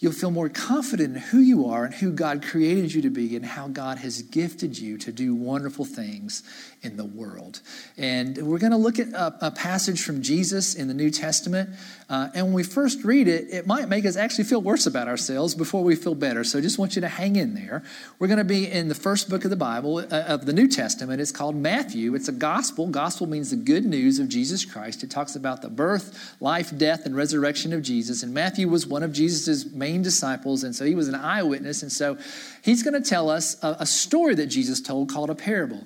you'll 0.02 0.12
feel 0.12 0.32
more 0.32 0.48
confident 0.48 1.14
in 1.14 1.22
who 1.22 1.38
you 1.38 1.66
are 1.66 1.84
and 1.84 1.94
who 1.94 2.10
God 2.10 2.42
created 2.42 2.92
you 2.92 3.02
to 3.02 3.10
be 3.10 3.36
and 3.36 3.46
how 3.46 3.68
God 3.68 3.98
has 3.98 4.20
gifted 4.20 4.76
you 4.76 4.98
to 4.98 5.12
do 5.12 5.32
wonderful 5.32 5.84
things 5.84 6.42
in 6.82 6.96
the 6.96 7.04
world. 7.04 7.60
And 7.96 8.36
we're 8.38 8.58
going 8.58 8.72
to 8.72 8.78
look 8.78 8.98
at 8.98 9.06
a, 9.10 9.46
a 9.46 9.50
passage 9.52 10.02
from 10.02 10.20
Jesus 10.20 10.74
in 10.74 10.88
the 10.88 10.94
New 10.94 11.08
Testament. 11.08 11.70
Uh, 12.10 12.30
and 12.34 12.46
when 12.46 12.52
we 12.52 12.64
first 12.64 13.04
read 13.04 13.28
it, 13.28 13.46
it 13.50 13.68
might 13.68 13.88
make 13.88 14.04
us 14.04 14.16
actually 14.16 14.42
feel 14.42 14.60
worse 14.60 14.86
about 14.86 15.06
ourselves 15.06 15.54
before 15.54 15.84
we 15.84 15.94
feel 15.94 16.16
better. 16.16 16.42
So 16.42 16.58
I 16.58 16.62
just 16.62 16.80
want 16.80 16.96
you 16.96 17.00
to 17.02 17.08
hang 17.08 17.36
in 17.36 17.54
there. 17.54 17.84
We're 18.18 18.26
going 18.26 18.38
to 18.38 18.44
be 18.44 18.68
in 18.68 18.88
the 18.88 18.96
first 18.96 19.30
book 19.30 19.44
of 19.44 19.50
the 19.50 19.56
Bible, 19.56 19.98
uh, 19.98 20.24
of 20.26 20.46
the 20.46 20.52
New 20.52 20.66
Testament. 20.66 21.20
It's 21.20 21.30
called 21.30 21.54
Matthew. 21.54 22.16
It's 22.16 22.28
a 22.28 22.32
gospel. 22.32 22.88
Gospel 22.88 23.28
means 23.28 23.50
the 23.50 23.56
good 23.56 23.84
news 23.84 24.18
of 24.18 24.28
Jesus 24.28 24.64
Christ. 24.64 25.04
It 25.04 25.10
talks 25.10 25.36
about 25.36 25.62
the 25.62 25.70
birth, 25.70 26.34
life, 26.40 26.76
death, 26.76 27.06
and 27.06 27.14
resurrection 27.14 27.72
of 27.72 27.82
Jesus. 27.82 28.24
And 28.24 28.34
Matthew 28.34 28.68
was 28.68 28.84
one 28.84 29.04
of 29.04 29.12
Jesus' 29.12 29.70
main 29.70 29.91
disciples. 30.00 30.64
And 30.64 30.74
so 30.74 30.86
he 30.86 30.94
was 30.94 31.08
an 31.08 31.14
eyewitness. 31.14 31.82
And 31.82 31.92
so 31.92 32.16
he's 32.62 32.82
going 32.82 32.94
to 32.94 33.06
tell 33.06 33.28
us 33.28 33.62
a, 33.62 33.76
a 33.80 33.86
story 33.86 34.34
that 34.36 34.46
Jesus 34.46 34.80
told 34.80 35.10
called 35.10 35.28
a 35.28 35.34
parable. 35.34 35.84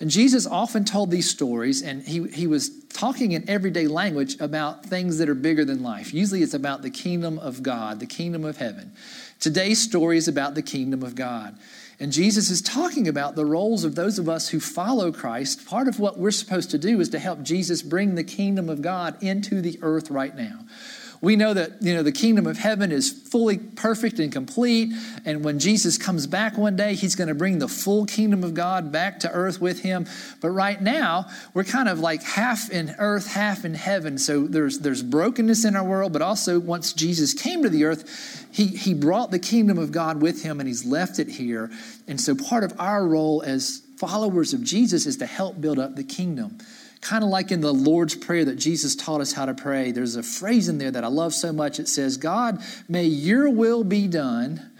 And 0.00 0.10
Jesus 0.10 0.46
often 0.46 0.84
told 0.84 1.12
these 1.12 1.30
stories, 1.30 1.80
and 1.80 2.02
he, 2.02 2.26
he 2.28 2.48
was 2.48 2.70
talking 2.86 3.32
in 3.32 3.48
everyday 3.48 3.86
language 3.86 4.40
about 4.40 4.84
things 4.84 5.18
that 5.18 5.28
are 5.28 5.34
bigger 5.34 5.64
than 5.64 5.82
life. 5.82 6.12
Usually 6.12 6.42
it's 6.42 6.54
about 6.54 6.82
the 6.82 6.90
kingdom 6.90 7.38
of 7.38 7.62
God, 7.62 8.00
the 8.00 8.06
kingdom 8.06 8.44
of 8.44 8.56
heaven. 8.56 8.92
Today's 9.38 9.80
story 9.80 10.16
is 10.16 10.26
about 10.26 10.56
the 10.56 10.62
kingdom 10.62 11.04
of 11.04 11.14
God. 11.14 11.56
And 12.00 12.10
Jesus 12.10 12.50
is 12.50 12.60
talking 12.60 13.06
about 13.06 13.36
the 13.36 13.46
roles 13.46 13.84
of 13.84 13.94
those 13.94 14.18
of 14.18 14.28
us 14.28 14.48
who 14.48 14.58
follow 14.58 15.12
Christ. 15.12 15.64
Part 15.66 15.86
of 15.86 16.00
what 16.00 16.18
we're 16.18 16.32
supposed 16.32 16.72
to 16.72 16.78
do 16.78 16.98
is 17.00 17.10
to 17.10 17.20
help 17.20 17.42
Jesus 17.42 17.80
bring 17.80 18.16
the 18.16 18.24
kingdom 18.24 18.68
of 18.68 18.82
God 18.82 19.22
into 19.22 19.60
the 19.60 19.78
earth 19.82 20.10
right 20.10 20.34
now. 20.36 20.64
We 21.22 21.36
know 21.36 21.54
that 21.54 21.80
you 21.80 21.94
know 21.94 22.02
the 22.02 22.10
kingdom 22.10 22.48
of 22.48 22.58
heaven 22.58 22.90
is 22.90 23.10
fully 23.10 23.56
perfect 23.56 24.18
and 24.18 24.32
complete, 24.32 24.92
and 25.24 25.44
when 25.44 25.60
Jesus 25.60 25.96
comes 25.96 26.26
back 26.26 26.58
one 26.58 26.74
day, 26.74 26.94
he's 26.94 27.14
going 27.14 27.28
to 27.28 27.34
bring 27.34 27.60
the 27.60 27.68
full 27.68 28.06
kingdom 28.06 28.42
of 28.42 28.54
God 28.54 28.90
back 28.90 29.20
to 29.20 29.30
earth 29.30 29.60
with 29.60 29.82
him. 29.82 30.06
But 30.40 30.50
right 30.50 30.82
now, 30.82 31.26
we're 31.54 31.62
kind 31.62 31.88
of 31.88 32.00
like 32.00 32.24
half 32.24 32.70
in 32.70 32.96
earth, 32.98 33.28
half 33.28 33.64
in 33.64 33.74
heaven. 33.74 34.18
So 34.18 34.48
there's 34.48 34.80
there's 34.80 35.04
brokenness 35.04 35.64
in 35.64 35.76
our 35.76 35.84
world, 35.84 36.12
but 36.12 36.22
also 36.22 36.58
once 36.58 36.92
Jesus 36.92 37.32
came 37.34 37.62
to 37.62 37.68
the 37.68 37.84
earth, 37.84 38.44
he 38.50 38.66
he 38.66 38.92
brought 38.92 39.30
the 39.30 39.38
kingdom 39.38 39.78
of 39.78 39.92
God 39.92 40.20
with 40.20 40.42
him 40.42 40.58
and 40.58 40.68
he's 40.68 40.84
left 40.84 41.20
it 41.20 41.28
here. 41.28 41.70
And 42.08 42.20
so 42.20 42.34
part 42.34 42.64
of 42.64 42.74
our 42.80 43.06
role 43.06 43.42
as 43.46 43.80
followers 43.96 44.52
of 44.52 44.64
Jesus 44.64 45.06
is 45.06 45.18
to 45.18 45.26
help 45.26 45.60
build 45.60 45.78
up 45.78 45.94
the 45.94 46.02
kingdom 46.02 46.58
kind 47.02 47.24
of 47.24 47.30
like 47.30 47.50
in 47.50 47.60
the 47.60 47.74
Lord's 47.74 48.14
Prayer 48.14 48.44
that 48.46 48.56
Jesus 48.56 48.94
taught 48.94 49.20
us 49.20 49.32
how 49.32 49.44
to 49.44 49.54
pray. 49.54 49.90
There's 49.90 50.16
a 50.16 50.22
phrase 50.22 50.68
in 50.68 50.78
there 50.78 50.90
that 50.90 51.04
I 51.04 51.08
love 51.08 51.34
so 51.34 51.52
much. 51.52 51.78
It 51.78 51.88
says, 51.88 52.16
God, 52.16 52.62
may 52.88 53.04
your 53.04 53.50
will 53.50 53.84
be 53.84 54.06
done 54.06 54.70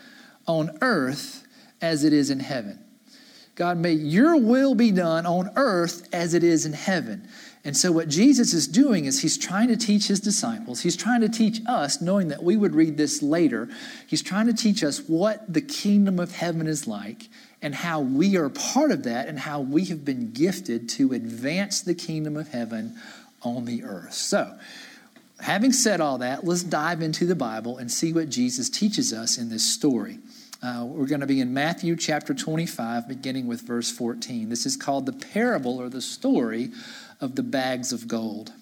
on 0.46 0.78
earth 0.80 1.44
as 1.82 2.04
it 2.04 2.12
is 2.12 2.30
in 2.30 2.40
heaven. 2.40 2.78
God, 3.56 3.76
may 3.76 3.92
your 3.92 4.36
will 4.36 4.74
be 4.74 4.92
done 4.92 5.26
on 5.26 5.50
earth 5.56 6.08
as 6.12 6.32
it 6.32 6.42
is 6.42 6.64
in 6.64 6.72
heaven. 6.72 7.28
And 7.64 7.76
so, 7.76 7.92
what 7.92 8.08
Jesus 8.08 8.54
is 8.54 8.66
doing 8.66 9.04
is 9.04 9.20
he's 9.20 9.36
trying 9.36 9.68
to 9.68 9.76
teach 9.76 10.06
his 10.06 10.20
disciples, 10.20 10.80
he's 10.80 10.96
trying 10.96 11.20
to 11.20 11.28
teach 11.28 11.60
us, 11.66 12.00
knowing 12.00 12.28
that 12.28 12.42
we 12.42 12.56
would 12.56 12.74
read 12.74 12.96
this 12.96 13.22
later, 13.22 13.68
he's 14.06 14.22
trying 14.22 14.46
to 14.46 14.54
teach 14.54 14.82
us 14.82 15.00
what 15.06 15.52
the 15.52 15.60
kingdom 15.60 16.18
of 16.18 16.34
heaven 16.34 16.66
is 16.66 16.86
like 16.86 17.28
and 17.62 17.74
how 17.74 18.00
we 18.00 18.36
are 18.36 18.48
part 18.48 18.90
of 18.90 19.04
that 19.04 19.28
and 19.28 19.38
how 19.38 19.60
we 19.60 19.84
have 19.86 20.04
been 20.04 20.32
gifted 20.32 20.88
to 20.90 21.12
advance 21.12 21.80
the 21.80 21.94
kingdom 21.94 22.36
of 22.36 22.48
heaven 22.48 22.96
on 23.42 23.64
the 23.64 23.84
earth. 23.84 24.12
So, 24.12 24.58
having 25.40 25.72
said 25.72 26.00
all 26.00 26.18
that, 26.18 26.44
let's 26.44 26.64
dive 26.64 27.00
into 27.00 27.24
the 27.24 27.36
Bible 27.36 27.78
and 27.78 27.90
see 27.90 28.12
what 28.12 28.28
Jesus 28.28 28.68
teaches 28.68 29.12
us 29.12 29.38
in 29.38 29.48
this 29.48 29.64
story. 29.64 30.18
Uh, 30.62 30.84
we're 30.86 31.06
going 31.06 31.20
to 31.20 31.26
be 31.26 31.40
in 31.40 31.52
Matthew 31.52 31.96
chapter 31.96 32.34
25, 32.34 33.08
beginning 33.08 33.46
with 33.46 33.62
verse 33.62 33.90
14. 33.90 34.48
This 34.48 34.66
is 34.66 34.76
called 34.76 35.06
the 35.06 35.12
parable 35.12 35.80
or 35.80 35.88
the 35.88 36.00
story 36.00 36.70
of 37.20 37.34
the 37.34 37.42
bags 37.42 37.92
of 37.92 38.06
gold. 38.06 38.52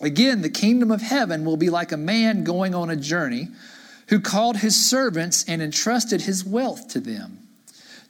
Again, 0.00 0.40
the 0.40 0.48
kingdom 0.48 0.90
of 0.90 1.02
heaven 1.02 1.44
will 1.44 1.58
be 1.58 1.68
like 1.68 1.92
a 1.92 1.98
man 1.98 2.42
going 2.42 2.74
on 2.74 2.88
a 2.88 2.96
journey 2.96 3.48
who 4.08 4.18
called 4.18 4.58
his 4.58 4.88
servants 4.88 5.44
and 5.46 5.60
entrusted 5.60 6.22
his 6.22 6.42
wealth 6.42 6.88
to 6.88 7.00
them. 7.00 7.38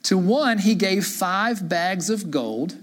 To 0.03 0.17
one, 0.17 0.59
he 0.59 0.75
gave 0.75 1.05
five 1.05 1.67
bags 1.67 2.09
of 2.09 2.31
gold 2.31 2.75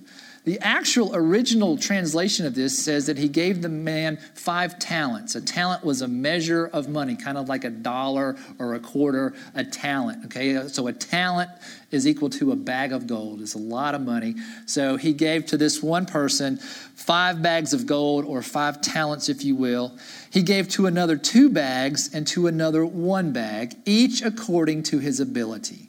the 0.49 0.59
actual 0.61 1.15
original 1.15 1.77
translation 1.77 2.47
of 2.47 2.55
this 2.55 2.83
says 2.83 3.05
that 3.05 3.19
he 3.19 3.29
gave 3.29 3.61
the 3.61 3.69
man 3.69 4.17
five 4.35 4.79
talents. 4.79 5.35
A 5.35 5.43
talent 5.43 5.85
was 5.85 6.01
a 6.01 6.09
measure 6.09 6.71
of 6.73 6.89
money, 6.89 7.17
kind 7.17 7.37
of 7.37 7.51
like 7.51 7.65
a 7.65 7.71
dollar 7.71 8.35
or 8.59 8.73
a 8.73 8.81
quarter, 8.81 9.35
a 9.55 9.63
talent. 9.63 10.25
Okay, 10.25 10.67
so 10.69 10.87
a 10.87 10.93
talent 10.95 11.51
is 11.91 12.09
equal 12.09 12.31
to 12.31 12.53
a 12.53 12.57
bag 12.57 12.95
of 12.95 13.07
gold. 13.07 13.43
It's 13.43 13.53
a 13.53 13.59
lot 13.59 13.95
of 13.95 14.01
money. 14.01 14.37
So 14.65 14.97
he 14.97 15.13
gave 15.13 15.45
to 15.47 15.59
this 15.59 15.83
one 15.83 16.07
person 16.07 16.57
five 16.57 17.43
bags 17.43 17.75
of 17.75 17.87
gold, 17.87 18.25
or 18.25 18.41
five 18.41 18.81
talents, 18.81 19.29
if 19.29 19.45
you 19.45 19.55
will. 19.55 19.99
He 20.31 20.41
gave 20.41 20.71
to 20.71 20.87
another 20.87 21.19
two 21.19 21.51
bags, 21.51 22.09
and 22.15 22.27
to 22.29 22.47
another 22.47 22.87
one 22.87 23.35
bag, 23.35 23.75
each 23.85 24.23
according 24.23 24.85
to 24.85 24.99
his 24.99 25.21
ability. 25.21 25.88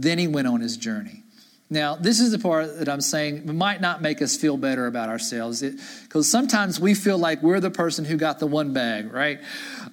Then 0.00 0.18
he 0.18 0.26
went 0.26 0.48
on 0.48 0.60
his 0.60 0.76
journey. 0.76 1.22
Now, 1.68 1.94
this 1.94 2.18
is 2.20 2.32
the 2.32 2.38
part 2.38 2.78
that 2.78 2.88
I'm 2.88 3.00
saying 3.00 3.56
might 3.56 3.80
not 3.80 4.02
make 4.02 4.20
us 4.22 4.36
feel 4.36 4.56
better 4.56 4.86
about 4.86 5.08
ourselves. 5.08 5.62
Because 6.10 6.28
sometimes 6.28 6.80
we 6.80 6.94
feel 6.94 7.18
like 7.18 7.40
we're 7.40 7.60
the 7.60 7.70
person 7.70 8.04
who 8.04 8.16
got 8.16 8.40
the 8.40 8.46
one 8.48 8.72
bag, 8.72 9.12
right? 9.12 9.38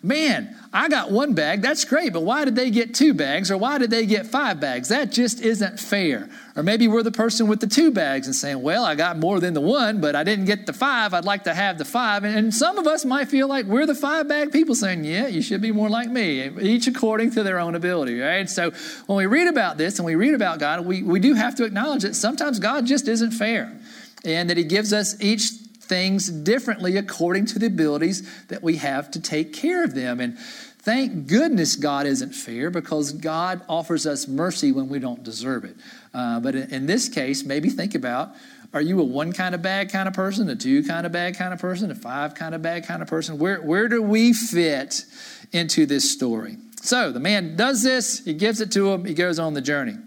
Man, 0.01 0.57
I 0.74 0.89
got 0.89 1.12
one 1.12 1.36
bag, 1.36 1.62
that's 1.62 1.86
great, 1.86 2.12
but 2.12 2.24
why 2.24 2.43
did 2.43 2.55
they 2.55 2.71
get 2.71 2.95
two 2.95 3.13
bags 3.13 3.51
or 3.51 3.57
why 3.59 3.77
did 3.77 3.91
they 3.91 4.07
get 4.07 4.25
five 4.25 4.59
bags? 4.59 4.89
That 4.89 5.12
just 5.12 5.39
isn't 5.41 5.79
fair. 5.79 6.27
Or 6.55 6.63
maybe 6.63 6.88
we're 6.88 7.03
the 7.03 7.12
person 7.12 7.47
with 7.47 7.59
the 7.59 7.67
two 7.67 7.91
bags 7.91 8.25
and 8.25 8.36
saying, 8.36 8.63
well, 8.63 8.83
I 8.83 8.95
got 8.95 9.19
more 9.19 9.39
than 9.39 9.53
the 9.53 9.62
one, 9.62 10.01
but 10.01 10.15
I 10.15 10.24
didn't 10.24 10.45
get 10.45 10.65
the 10.65 10.74
five. 10.74 11.13
I'd 11.13 11.24
like 11.24 11.43
to 11.43 11.53
have 11.53 11.77
the 11.77 11.86
five. 11.86 12.24
And 12.24 12.51
some 12.51 12.79
of 12.79 12.88
us 12.88 13.05
might 13.05 13.27
feel 13.27 13.47
like 13.47 13.67
we're 13.67 13.86
the 13.86 13.93
five 13.93 14.27
bag 14.27 14.51
people 14.51 14.74
saying, 14.74 15.03
yeah, 15.03 15.27
you 15.27 15.43
should 15.43 15.62
be 15.62 15.71
more 15.71 15.88
like 15.88 16.09
me, 16.09 16.50
each 16.59 16.88
according 16.88 17.29
to 17.33 17.43
their 17.43 17.59
own 17.59 17.75
ability, 17.75 18.19
right? 18.19 18.50
So 18.50 18.71
when 19.05 19.17
we 19.17 19.27
read 19.27 19.50
about 19.50 19.77
this 19.77 20.00
and 20.00 20.05
we 20.07 20.15
read 20.15 20.33
about 20.33 20.57
God, 20.57 20.83
we, 20.83 21.03
we 21.03 21.19
do 21.19 21.36
have 21.36 21.53
to 21.57 21.63
acknowledge 21.63 22.01
that 22.01 22.15
sometimes 22.15 22.57
God 22.57 22.88
just 22.88 23.07
isn't 23.07 23.33
fair 23.33 23.79
and 24.25 24.50
that 24.50 24.57
He 24.57 24.63
gives 24.63 24.93
us 24.93 25.21
each 25.21 25.66
things 25.88 26.29
differently 26.29 26.98
according 26.98 27.46
to 27.48 27.60
the 27.60 27.67
abilities 27.67 28.29
that 28.48 28.62
we 28.62 28.77
have 28.77 29.12
to 29.12 29.22
take 29.22 29.53
care 29.53 29.84
of 29.84 29.94
them. 29.96 30.20
And 30.20 30.38
thank 30.79 31.27
goodness 31.27 31.75
God 31.75 32.06
isn't 32.06 32.34
fair 32.34 32.70
because 32.70 33.12
God 33.12 33.62
offers 33.67 34.06
us 34.06 34.27
mercy 34.27 34.72
when 34.72 34.89
we 34.89 35.00
don't 35.00 35.24
deserve 35.24 35.65
it. 35.65 35.75
Uh, 36.13 36.39
but 36.39 36.56
in, 36.56 36.74
in 36.74 36.86
this 36.86 37.10
case, 37.10 37.44
maybe 37.44 37.70
think 37.70 37.96
about 37.96 38.34
are 38.74 38.82
you 38.82 39.00
a 39.00 39.03
one 39.03 39.32
kind 39.34 39.56
of 39.56 39.62
bad 39.62 39.91
kind 39.91 40.08
of 40.08 40.13
person, 40.13 40.50
a 40.50 40.56
two 40.56 40.84
kind 40.84 41.06
of 41.06 41.12
bad 41.12 41.38
kind 41.38 41.53
of 41.53 41.60
person, 41.60 41.89
a 41.89 41.96
five 41.96 42.36
kind 42.36 42.53
of 42.53 42.62
bad 42.62 42.86
kind 42.86 43.01
of 43.01 43.08
person? 43.08 43.38
Where, 43.38 43.62
where 43.62 43.88
do 43.88 44.01
we 44.01 44.34
fit 44.34 45.06
into 45.51 45.86
this 45.86 46.12
story? 46.12 46.58
So 46.82 47.12
the 47.12 47.20
man 47.20 47.56
does 47.56 47.82
this, 47.82 48.24
he 48.24 48.34
gives 48.34 48.62
it 48.62 48.72
to 48.74 48.91
him, 48.91 49.06
he 49.06 49.13
goes 49.13 49.39
on 49.39 49.53
the 49.53 49.62
journey. 49.62 49.98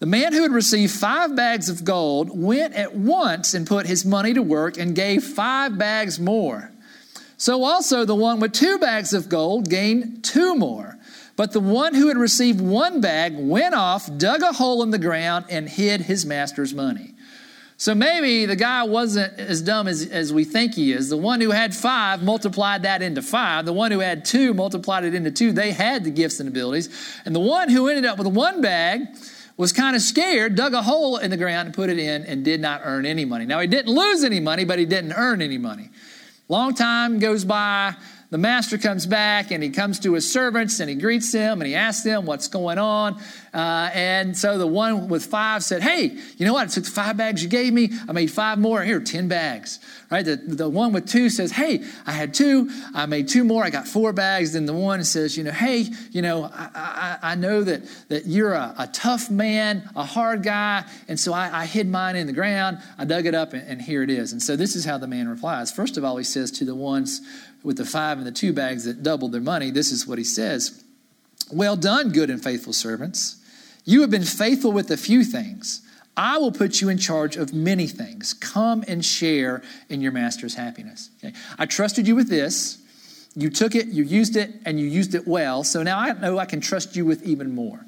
The 0.00 0.06
man 0.06 0.32
who 0.32 0.42
had 0.42 0.52
received 0.52 0.92
five 0.92 1.34
bags 1.34 1.68
of 1.68 1.84
gold 1.84 2.30
went 2.32 2.74
at 2.74 2.94
once 2.94 3.54
and 3.54 3.66
put 3.66 3.86
his 3.86 4.04
money 4.04 4.32
to 4.34 4.42
work 4.42 4.78
and 4.78 4.94
gave 4.94 5.24
five 5.24 5.76
bags 5.76 6.20
more. 6.20 6.70
So 7.36 7.64
also 7.64 8.04
the 8.04 8.14
one 8.14 8.38
with 8.38 8.52
two 8.52 8.78
bags 8.78 9.12
of 9.12 9.28
gold 9.28 9.68
gained 9.68 10.22
two 10.22 10.54
more. 10.54 10.96
But 11.34 11.52
the 11.52 11.60
one 11.60 11.94
who 11.94 12.08
had 12.08 12.16
received 12.16 12.60
one 12.60 13.00
bag 13.00 13.34
went 13.36 13.74
off, 13.74 14.08
dug 14.18 14.42
a 14.42 14.52
hole 14.52 14.82
in 14.82 14.90
the 14.90 14.98
ground, 14.98 15.46
and 15.48 15.68
hid 15.68 16.00
his 16.00 16.26
master's 16.26 16.74
money. 16.74 17.14
So 17.76 17.94
maybe 17.94 18.44
the 18.44 18.56
guy 18.56 18.82
wasn't 18.82 19.38
as 19.38 19.62
dumb 19.62 19.86
as, 19.86 20.04
as 20.04 20.32
we 20.32 20.42
think 20.42 20.74
he 20.74 20.92
is. 20.92 21.10
The 21.10 21.16
one 21.16 21.40
who 21.40 21.52
had 21.52 21.76
five 21.76 22.24
multiplied 22.24 22.82
that 22.82 23.02
into 23.02 23.22
five. 23.22 23.66
The 23.66 23.72
one 23.72 23.92
who 23.92 24.00
had 24.00 24.24
two 24.24 24.52
multiplied 24.52 25.04
it 25.04 25.14
into 25.14 25.30
two. 25.30 25.52
They 25.52 25.70
had 25.70 26.02
the 26.02 26.10
gifts 26.10 26.40
and 26.40 26.48
abilities. 26.48 26.88
And 27.24 27.36
the 27.36 27.40
one 27.40 27.68
who 27.68 27.86
ended 27.86 28.04
up 28.04 28.18
with 28.18 28.26
one 28.26 28.60
bag, 28.60 29.02
was 29.58 29.72
kind 29.72 29.96
of 29.96 30.00
scared, 30.00 30.54
dug 30.54 30.72
a 30.72 30.80
hole 30.80 31.18
in 31.18 31.30
the 31.30 31.36
ground 31.36 31.66
and 31.66 31.74
put 31.74 31.90
it 31.90 31.98
in, 31.98 32.24
and 32.24 32.44
did 32.44 32.60
not 32.60 32.80
earn 32.84 33.04
any 33.04 33.24
money. 33.24 33.44
Now, 33.44 33.58
he 33.58 33.66
didn't 33.66 33.92
lose 33.92 34.24
any 34.24 34.40
money, 34.40 34.64
but 34.64 34.78
he 34.78 34.86
didn't 34.86 35.12
earn 35.12 35.42
any 35.42 35.58
money. 35.58 35.90
Long 36.48 36.74
time 36.74 37.18
goes 37.18 37.44
by. 37.44 37.94
The 38.30 38.36
master 38.36 38.76
comes 38.76 39.06
back 39.06 39.50
and 39.50 39.62
he 39.62 39.70
comes 39.70 40.00
to 40.00 40.12
his 40.12 40.30
servants 40.30 40.80
and 40.80 40.90
he 40.90 40.96
greets 40.96 41.32
them 41.32 41.62
and 41.62 41.66
he 41.66 41.74
asks 41.74 42.04
them 42.04 42.26
what's 42.26 42.48
going 42.48 42.76
on. 42.76 43.18
Uh, 43.54 43.90
and 43.94 44.36
so 44.36 44.58
the 44.58 44.66
one 44.66 45.08
with 45.08 45.24
five 45.24 45.64
said, 45.64 45.82
Hey, 45.82 46.18
you 46.36 46.44
know 46.44 46.52
what? 46.52 46.64
I 46.64 46.66
took 46.66 46.84
the 46.84 46.90
five 46.90 47.16
bags 47.16 47.42
you 47.42 47.48
gave 47.48 47.72
me. 47.72 47.90
I 48.06 48.12
made 48.12 48.30
five 48.30 48.58
more. 48.58 48.82
Here, 48.82 49.00
10 49.00 49.28
bags. 49.28 49.80
Right? 50.10 50.24
The, 50.24 50.36
the 50.36 50.68
one 50.68 50.92
with 50.92 51.08
two 51.08 51.30
says, 51.30 51.52
Hey, 51.52 51.82
I 52.06 52.12
had 52.12 52.34
two. 52.34 52.70
I 52.94 53.06
made 53.06 53.28
two 53.28 53.44
more. 53.44 53.64
I 53.64 53.70
got 53.70 53.88
four 53.88 54.12
bags. 54.12 54.52
Then 54.52 54.66
the 54.66 54.74
one 54.74 55.02
says, 55.04 55.38
You 55.38 55.44
know, 55.44 55.52
hey, 55.52 55.86
you 56.10 56.20
know, 56.20 56.44
I, 56.44 56.70
I, 56.74 57.18
I 57.32 57.34
know 57.34 57.62
that, 57.64 57.82
that 58.08 58.26
you're 58.26 58.52
a, 58.52 58.74
a, 58.78 58.86
tough 58.88 59.30
man, 59.30 59.88
a 59.96 60.04
hard 60.04 60.42
guy. 60.42 60.84
And 61.08 61.18
so 61.18 61.32
I, 61.32 61.62
I, 61.62 61.66
hid 61.66 61.88
mine 61.88 62.16
in 62.16 62.26
the 62.26 62.32
ground. 62.32 62.78
I 62.98 63.04
dug 63.04 63.24
it 63.24 63.34
up 63.34 63.54
and, 63.54 63.66
and 63.66 63.80
here 63.80 64.02
it 64.02 64.10
is. 64.10 64.32
And 64.32 64.42
so 64.42 64.54
this 64.56 64.76
is 64.76 64.84
how 64.84 64.98
the 64.98 65.06
man 65.06 65.28
replies. 65.28 65.72
First 65.72 65.96
of 65.96 66.04
all, 66.04 66.16
he 66.16 66.24
says 66.24 66.50
to 66.52 66.64
the 66.64 66.74
ones 66.74 67.20
with 67.62 67.76
the 67.76 67.84
five 67.84 68.18
and 68.18 68.26
the 68.26 68.32
two 68.32 68.52
bags 68.52 68.84
that 68.84 69.02
doubled 69.02 69.32
their 69.32 69.40
money, 69.40 69.70
this 69.70 69.90
is 69.90 70.06
what 70.06 70.18
he 70.18 70.24
says 70.24 70.84
Well 71.52 71.76
done, 71.76 72.10
good 72.10 72.30
and 72.30 72.42
faithful 72.42 72.72
servants. 72.72 73.36
You 73.84 74.02
have 74.02 74.10
been 74.10 74.24
faithful 74.24 74.72
with 74.72 74.90
a 74.90 74.96
few 74.96 75.24
things. 75.24 75.82
I 76.16 76.36
will 76.36 76.50
put 76.50 76.80
you 76.80 76.88
in 76.88 76.98
charge 76.98 77.36
of 77.36 77.54
many 77.54 77.86
things. 77.86 78.34
Come 78.34 78.84
and 78.88 79.04
share 79.04 79.62
in 79.88 80.00
your 80.00 80.10
master's 80.10 80.56
happiness. 80.56 81.10
Okay? 81.24 81.34
I 81.58 81.66
trusted 81.66 82.08
you 82.08 82.16
with 82.16 82.28
this. 82.28 82.78
You 83.36 83.50
took 83.50 83.76
it, 83.76 83.86
you 83.86 84.02
used 84.02 84.36
it, 84.36 84.50
and 84.64 84.80
you 84.80 84.86
used 84.86 85.14
it 85.14 85.28
well. 85.28 85.62
So 85.62 85.84
now 85.84 85.98
I 85.98 86.12
know 86.12 86.38
I 86.38 86.44
can 86.44 86.60
trust 86.60 86.96
you 86.96 87.06
with 87.06 87.24
even 87.24 87.54
more. 87.54 87.80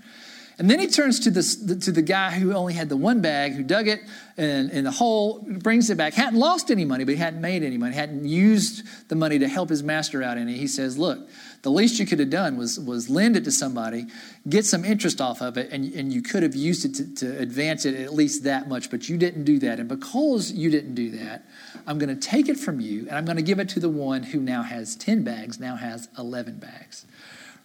And 0.61 0.69
then 0.69 0.79
he 0.79 0.89
turns 0.89 1.21
to, 1.21 1.31
this, 1.31 1.57
to 1.57 1.91
the 1.91 2.03
guy 2.03 2.33
who 2.33 2.53
only 2.53 2.75
had 2.75 2.91
the 2.91 2.97
one 2.97 3.23
bag, 3.23 3.55
who 3.55 3.63
dug 3.63 3.89
it 3.89 4.03
in, 4.37 4.69
in 4.69 4.85
the 4.85 4.91
hole, 4.91 5.39
brings 5.41 5.89
it 5.89 5.97
back, 5.97 6.13
hadn't 6.13 6.39
lost 6.39 6.71
any 6.71 6.85
money, 6.85 7.05
but 7.05 7.15
he 7.15 7.17
hadn't 7.17 7.41
made 7.41 7.63
any 7.63 7.79
money, 7.79 7.95
hadn't 7.95 8.27
used 8.27 8.83
the 9.09 9.17
money 9.17 9.39
to 9.39 9.49
help 9.49 9.71
his 9.71 9.83
master 9.83 10.23
out 10.23 10.37
any. 10.37 10.59
He 10.59 10.67
says, 10.67 10.99
Look, 10.99 11.27
the 11.63 11.71
least 11.71 11.99
you 11.99 12.05
could 12.05 12.19
have 12.19 12.29
done 12.29 12.59
was, 12.59 12.79
was 12.79 13.09
lend 13.09 13.39
it 13.39 13.45
to 13.45 13.51
somebody, 13.51 14.05
get 14.51 14.67
some 14.67 14.85
interest 14.85 15.23
off 15.23 15.41
of 15.41 15.57
it, 15.57 15.71
and, 15.73 15.95
and 15.95 16.13
you 16.13 16.21
could 16.21 16.43
have 16.43 16.55
used 16.55 16.85
it 16.85 16.95
to, 16.97 17.15
to 17.15 17.39
advance 17.39 17.87
it 17.87 17.95
at 17.95 18.13
least 18.13 18.45
that 18.45 18.69
much, 18.69 18.91
but 18.91 19.09
you 19.09 19.17
didn't 19.17 19.45
do 19.45 19.59
that. 19.61 19.81
And 19.81 19.89
because 19.89 20.53
you 20.53 20.71
didn't 20.71 20.95
do 20.95 21.11
that, 21.13 21.47
I'm 21.87 21.99
going 21.99 22.15
to 22.15 22.21
take 22.21 22.51
it 22.51 22.59
from 22.59 22.81
you 22.81 23.01
and 23.09 23.13
I'm 23.13 23.25
going 23.25 23.39
to 23.39 23.43
give 23.43 23.61
it 23.61 23.71
to 23.71 23.81
the 23.81 23.89
one 23.89 24.25
who 24.25 24.41
now 24.41 24.63
has 24.63 24.95
10 24.97 25.25
bags, 25.25 25.59
now 25.59 25.77
has 25.77 26.11
11 26.19 26.59
bags. 26.59 27.07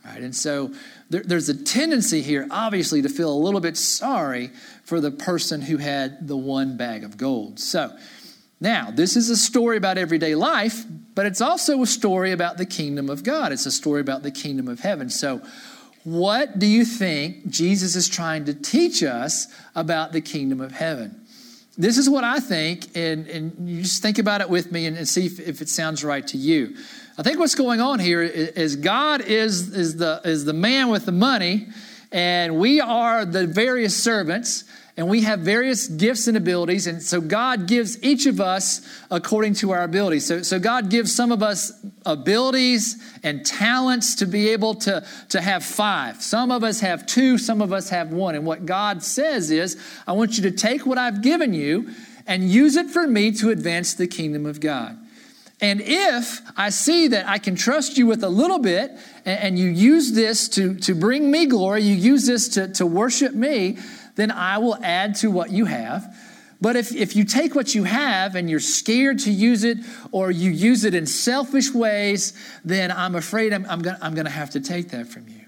Right? 0.05 0.21
And 0.21 0.35
so 0.35 0.71
there, 1.09 1.23
there's 1.23 1.49
a 1.49 1.63
tendency 1.63 2.21
here, 2.21 2.47
obviously, 2.51 3.01
to 3.01 3.09
feel 3.09 3.33
a 3.33 3.35
little 3.35 3.59
bit 3.59 3.75
sorry 3.75 4.51
for 4.83 5.01
the 5.01 5.11
person 5.11 5.61
who 5.61 5.77
had 5.77 6.27
the 6.27 6.37
one 6.37 6.77
bag 6.77 7.03
of 7.03 7.17
gold. 7.17 7.59
So 7.59 7.95
now, 8.61 8.91
this 8.91 9.15
is 9.15 9.29
a 9.29 9.37
story 9.37 9.77
about 9.77 9.97
everyday 9.97 10.35
life, 10.35 10.85
but 11.13 11.25
it's 11.25 11.41
also 11.41 11.81
a 11.81 11.87
story 11.87 12.31
about 12.31 12.57
the 12.57 12.65
kingdom 12.65 13.09
of 13.09 13.23
God. 13.23 13.51
It's 13.51 13.65
a 13.65 13.71
story 13.71 14.01
about 14.01 14.23
the 14.23 14.31
kingdom 14.31 14.67
of 14.67 14.79
heaven. 14.79 15.09
So, 15.09 15.41
what 16.03 16.59
do 16.59 16.67
you 16.67 16.85
think 16.85 17.47
Jesus 17.49 17.95
is 17.95 18.07
trying 18.07 18.45
to 18.45 18.53
teach 18.53 19.01
us 19.01 19.47
about 19.73 20.13
the 20.13 20.21
kingdom 20.21 20.61
of 20.61 20.71
heaven? 20.71 21.25
This 21.77 21.97
is 21.97 22.09
what 22.09 22.23
I 22.23 22.39
think, 22.39 22.95
and, 22.95 23.27
and 23.27 23.67
you 23.67 23.81
just 23.81 24.01
think 24.01 24.19
about 24.19 24.39
it 24.39 24.49
with 24.49 24.71
me 24.71 24.85
and, 24.85 24.95
and 24.95 25.07
see 25.07 25.25
if, 25.25 25.39
if 25.39 25.61
it 25.61 25.67
sounds 25.67 26.03
right 26.03 26.25
to 26.27 26.37
you. 26.37 26.75
I 27.17 27.23
think 27.23 27.39
what's 27.39 27.55
going 27.55 27.79
on 27.79 27.99
here 27.99 28.21
is 28.21 28.75
God 28.75 29.21
is, 29.21 29.73
is, 29.73 29.95
the, 29.95 30.21
is 30.25 30.43
the 30.43 30.53
man 30.53 30.89
with 30.89 31.05
the 31.05 31.13
money, 31.13 31.67
and 32.11 32.57
we 32.57 32.81
are 32.81 33.25
the 33.25 33.47
various 33.47 33.95
servants 34.01 34.65
and 34.97 35.09
we 35.09 35.21
have 35.21 35.41
various 35.41 35.87
gifts 35.87 36.27
and 36.27 36.37
abilities. 36.37 36.87
And 36.87 37.01
so 37.01 37.19
God 37.19 37.67
gives 37.67 38.01
each 38.01 38.27
of 38.27 38.39
us 38.39 38.81
according 39.11 39.55
to 39.55 39.71
our 39.71 39.83
abilities. 39.83 40.25
So, 40.25 40.41
so 40.41 40.57
God 40.57 40.89
gives 40.89 41.13
some 41.13 41.33
of 41.33 41.43
us 41.43 41.73
abilities 42.05 43.03
and 43.21 43.45
talents 43.45 44.15
to 44.15 44.25
be 44.25 44.49
able 44.49 44.75
to, 44.75 45.05
to 45.29 45.41
have 45.41 45.65
five. 45.65 46.21
Some 46.21 46.49
of 46.49 46.63
us 46.63 46.79
have 46.79 47.05
two, 47.05 47.37
some 47.37 47.61
of 47.61 47.73
us 47.73 47.89
have 47.89 48.11
one. 48.11 48.35
And 48.35 48.45
what 48.45 48.65
God 48.65 49.03
says 49.03 49.51
is, 49.51 49.77
I 50.07 50.13
want 50.13 50.37
you 50.37 50.43
to 50.43 50.51
take 50.51 50.85
what 50.85 50.97
I've 50.97 51.21
given 51.21 51.53
you 51.53 51.89
and 52.25 52.49
use 52.49 52.77
it 52.77 52.89
for 52.89 53.05
me 53.05 53.33
to 53.33 53.49
advance 53.49 53.95
the 53.95 54.07
kingdom 54.07 54.45
of 54.45 54.61
God. 54.61 54.97
And 55.65 55.81
if 55.83 56.41
I 56.55 56.69
see 56.69 57.07
that 57.07 57.27
I 57.27 57.39
can 57.39 57.55
trust 57.55 57.97
you 57.97 58.05
with 58.05 58.23
a 58.23 58.29
little 58.29 58.59
bit 58.59 58.91
and, 59.25 59.39
and 59.39 59.59
you 59.59 59.67
use 59.67 60.11
this 60.11 60.47
to, 60.49 60.75
to 60.81 60.93
bring 60.93 61.31
me 61.31 61.47
glory, 61.47 61.81
you 61.81 61.95
use 61.95 62.27
this 62.27 62.49
to, 62.49 62.67
to 62.73 62.85
worship 62.85 63.33
me, 63.33 63.79
then 64.13 64.29
I 64.29 64.59
will 64.59 64.77
add 64.83 65.15
to 65.15 65.31
what 65.31 65.49
you 65.49 65.65
have. 65.65 66.15
But 66.61 66.75
if, 66.75 66.93
if 66.93 67.15
you 67.15 67.25
take 67.25 67.55
what 67.55 67.73
you 67.73 67.83
have 67.83 68.35
and 68.35 68.47
you're 68.47 68.59
scared 68.59 69.17
to 69.21 69.31
use 69.31 69.63
it 69.63 69.79
or 70.11 70.29
you 70.29 70.51
use 70.51 70.83
it 70.83 70.93
in 70.93 71.07
selfish 71.07 71.73
ways, 71.73 72.33
then 72.63 72.91
I'm 72.91 73.15
afraid 73.15 73.51
I'm, 73.51 73.65
I'm 73.65 73.81
going 73.81 73.97
I'm 74.03 74.13
to 74.13 74.29
have 74.29 74.51
to 74.51 74.59
take 74.59 74.89
that 74.89 75.07
from 75.07 75.27
you. 75.27 75.41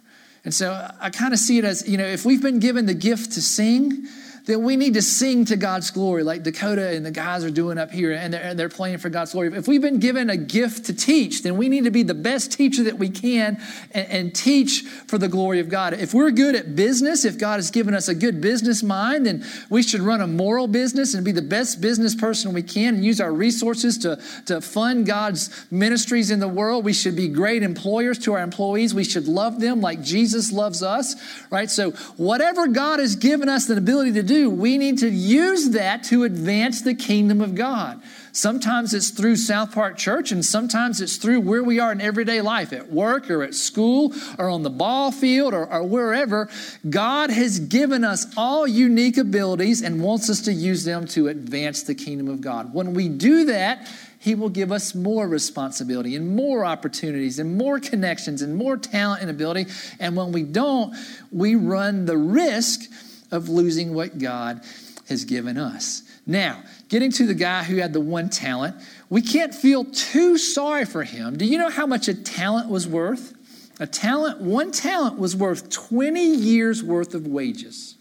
And 0.43 0.51
so 0.51 0.91
I 0.99 1.11
kind 1.11 1.31
of 1.31 1.37
see 1.37 1.59
it 1.59 1.63
as, 1.63 1.87
you 1.87 1.99
know, 1.99 2.07
if 2.07 2.25
we've 2.25 2.41
been 2.41 2.59
given 2.59 2.87
the 2.87 2.95
gift 2.95 3.33
to 3.33 3.41
sing, 3.41 4.07
then 4.47 4.63
we 4.63 4.77
need 4.77 4.93
to 4.93 5.01
sing 5.01 5.43
to 5.45 5.57
God's 5.57 5.91
glory, 5.91 6.23
like 6.23 6.43
Dakota 6.43 6.95
and 6.95 7.05
the 7.05 7.11
guys 7.11 7.43
are 7.43 7.51
doing 7.51 7.77
up 7.77 7.91
here, 7.91 8.13
and 8.13 8.33
they're, 8.33 8.53
they're 8.53 8.69
playing 8.69 8.97
for 8.99 9.09
God's 9.09 9.33
glory. 9.33 9.49
If 9.53 9.67
we've 9.67 9.81
been 9.81 9.99
given 9.99 10.29
a 10.29 10.37
gift 10.37 10.85
to 10.85 10.93
teach, 10.93 11.43
then 11.43 11.57
we 11.57 11.67
need 11.67 11.83
to 11.83 11.91
be 11.91 12.03
the 12.03 12.13
best 12.13 12.53
teacher 12.53 12.83
that 12.83 12.97
we 12.97 13.09
can 13.09 13.61
and, 13.91 14.07
and 14.09 14.35
teach 14.35 14.83
for 15.07 15.17
the 15.17 15.27
glory 15.27 15.59
of 15.59 15.67
God. 15.67 15.93
If 15.93 16.13
we're 16.13 16.31
good 16.31 16.55
at 16.55 16.77
business, 16.77 17.25
if 17.25 17.37
God 17.37 17.57
has 17.57 17.71
given 17.71 17.93
us 17.93 18.07
a 18.07 18.15
good 18.15 18.39
business 18.39 18.81
mind, 18.83 19.25
then 19.25 19.45
we 19.69 19.83
should 19.83 19.99
run 19.99 20.21
a 20.21 20.27
moral 20.27 20.67
business 20.67 21.13
and 21.13 21.25
be 21.25 21.33
the 21.33 21.41
best 21.41 21.81
business 21.81 22.15
person 22.15 22.53
we 22.53 22.63
can 22.63 22.95
and 22.95 23.03
use 23.03 23.19
our 23.19 23.33
resources 23.33 23.97
to, 23.99 24.17
to 24.45 24.61
fund 24.61 25.05
God's 25.05 25.65
ministries 25.69 26.31
in 26.31 26.39
the 26.39 26.47
world. 26.47 26.85
We 26.85 26.93
should 26.93 27.17
be 27.17 27.27
great 27.27 27.63
employers 27.63 28.17
to 28.19 28.33
our 28.33 28.41
employees. 28.41 28.93
We 28.93 29.03
should 29.03 29.27
love 29.27 29.59
them 29.59 29.81
like 29.81 30.01
Jesus 30.01 30.53
loves 30.53 30.81
us, 30.81 31.15
right? 31.51 31.69
So, 31.69 31.91
whatever 32.15 32.67
God 32.67 33.01
has 33.01 33.17
given 33.17 33.49
us 33.49 33.65
the 33.65 33.75
ability 33.75 34.13
to 34.13 34.23
do, 34.23 34.36
do, 34.37 34.49
we 34.49 34.77
need 34.77 34.99
to 34.99 35.09
use 35.09 35.71
that 35.71 36.03
to 36.05 36.23
advance 36.23 36.81
the 36.81 36.93
kingdom 36.93 37.41
of 37.41 37.55
God. 37.55 38.01
Sometimes 38.31 38.93
it's 38.93 39.09
through 39.09 39.35
South 39.35 39.73
Park 39.73 39.97
Church, 39.97 40.31
and 40.31 40.45
sometimes 40.45 41.01
it's 41.01 41.17
through 41.17 41.39
where 41.41 41.63
we 41.63 41.79
are 41.79 41.91
in 41.91 41.99
everyday 41.99 42.39
life 42.41 42.71
at 42.71 42.91
work 42.91 43.31
or 43.31 43.41
at 43.41 43.55
school 43.55 44.13
or 44.37 44.49
on 44.49 44.61
the 44.61 44.69
ball 44.69 45.11
field 45.11 45.55
or, 45.55 45.65
or 45.65 45.83
wherever. 45.83 46.47
God 46.87 47.31
has 47.31 47.59
given 47.59 48.03
us 48.03 48.27
all 48.37 48.67
unique 48.67 49.17
abilities 49.17 49.81
and 49.81 50.03
wants 50.03 50.29
us 50.29 50.41
to 50.41 50.53
use 50.53 50.85
them 50.85 51.07
to 51.07 51.29
advance 51.29 51.81
the 51.83 51.95
kingdom 51.95 52.27
of 52.27 52.41
God. 52.41 52.73
When 52.73 52.93
we 52.93 53.09
do 53.09 53.45
that, 53.45 53.87
he 54.19 54.35
will 54.35 54.49
give 54.49 54.71
us 54.71 54.93
more 54.93 55.27
responsibility 55.27 56.15
and 56.15 56.35
more 56.35 56.65
opportunities 56.65 57.39
and 57.39 57.57
more 57.57 57.79
connections 57.79 58.41
and 58.41 58.55
more 58.55 58.77
talent 58.77 59.21
and 59.21 59.31
ability. 59.31 59.65
And 59.99 60.15
when 60.15 60.31
we 60.31 60.43
don't, 60.43 60.95
we 61.31 61.55
run 61.55 62.05
the 62.05 62.17
risk 62.17 62.81
of 63.31 63.49
losing 63.49 63.93
what 63.93 64.17
God 64.17 64.61
has 65.07 65.25
given 65.25 65.57
us. 65.57 66.03
Now, 66.25 66.61
getting 66.89 67.11
to 67.13 67.25
the 67.25 67.33
guy 67.33 67.63
who 67.63 67.77
had 67.77 67.93
the 67.93 68.01
one 68.01 68.29
talent, 68.29 68.75
we 69.09 69.21
can't 69.21 69.55
feel 69.55 69.85
too 69.85 70.37
sorry 70.37 70.85
for 70.85 71.03
him. 71.03 71.37
Do 71.37 71.45
you 71.45 71.57
know 71.57 71.69
how 71.69 71.87
much 71.87 72.07
a 72.07 72.13
talent 72.13 72.69
was 72.69 72.87
worth? 72.87 73.33
A 73.79 73.87
talent, 73.87 74.41
one 74.41 74.71
talent 74.71 75.19
was 75.19 75.35
worth 75.35 75.69
20 75.69 76.21
years 76.21 76.83
worth 76.83 77.13
of 77.13 77.27
wages. 77.27 77.95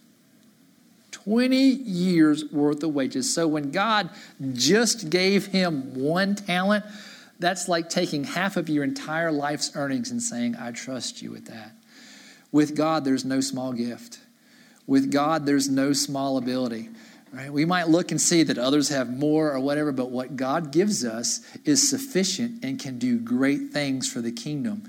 20 1.11 1.56
years 1.56 2.45
worth 2.52 2.83
of 2.83 2.95
wages. 2.95 3.33
So 3.33 3.47
when 3.47 3.71
God 3.71 4.11
just 4.52 5.11
gave 5.11 5.47
him 5.47 5.95
one 5.95 6.35
talent, 6.35 6.85
that's 7.38 7.68
like 7.68 7.90
taking 7.90 8.25
half 8.25 8.56
of 8.56 8.68
your 8.68 8.85
entire 8.85 9.30
life's 9.30 9.73
earnings 9.75 10.11
and 10.11 10.23
saying, 10.23 10.56
I 10.56 10.71
trust 10.71 11.21
you 11.23 11.30
with 11.30 11.47
that. 11.47 11.73
With 12.52 12.75
God, 12.75 13.04
there's 13.04 13.25
no 13.25 13.40
small 13.40 13.73
gift. 13.73 14.18
With 14.87 15.11
God, 15.11 15.47
there's 15.47 15.69
no 15.69 15.93
small 15.93 16.38
ability. 16.38 16.90
Right? 17.33 17.52
We 17.52 17.64
might 17.64 17.88
look 17.88 18.12
and 18.12 18.21
see 18.21 18.45
that 18.45 18.57
others 18.57 18.88
have 18.88 19.11
more 19.11 19.52
or 19.52 19.61
whatever, 19.61 19.93
but 19.93 20.11
what 20.11 20.37
God 20.37 20.71
gives 20.73 21.05
us 21.05 21.40
is 21.64 21.88
sufficient 21.88 22.64
and 22.64 22.78
can 22.78 22.99
do 22.99 23.19
great 23.19 23.73
things 23.73 24.11
for 24.11 24.21
the 24.21 24.33
kingdom. 24.33 24.85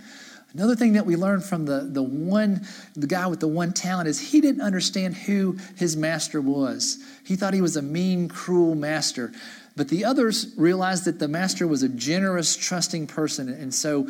Another 0.54 0.76
thing 0.76 0.94
that 0.94 1.06
we 1.06 1.16
learned 1.16 1.44
from 1.44 1.66
the, 1.66 1.82
the 1.82 2.02
one, 2.02 2.66
the 2.96 3.06
guy 3.06 3.28
with 3.28 3.42
the 3.42 3.48
one 3.48 3.74
talent 3.74 4.08
is 4.08 4.32
he 4.32 4.40
didn't 4.40 4.62
understand 4.62 5.16
who 5.16 5.58
his 5.76 5.98
master 5.98 6.40
was. 6.40 7.04
He 7.26 7.36
thought 7.36 7.54
he 7.54 7.62
was 7.62 7.76
a 7.76 7.82
mean, 7.82 8.30
cruel 8.30 8.76
master. 8.76 9.34
But 9.76 9.90
the 9.90 10.06
others 10.06 10.54
realized 10.58 11.06
that 11.06 11.20
the 11.20 11.28
master 11.28 11.68
was 11.68 11.84
a 11.84 11.90
generous, 11.90 12.56
trusting 12.56 13.08
person. 13.08 13.50
And 13.50 13.74
so 13.74 14.08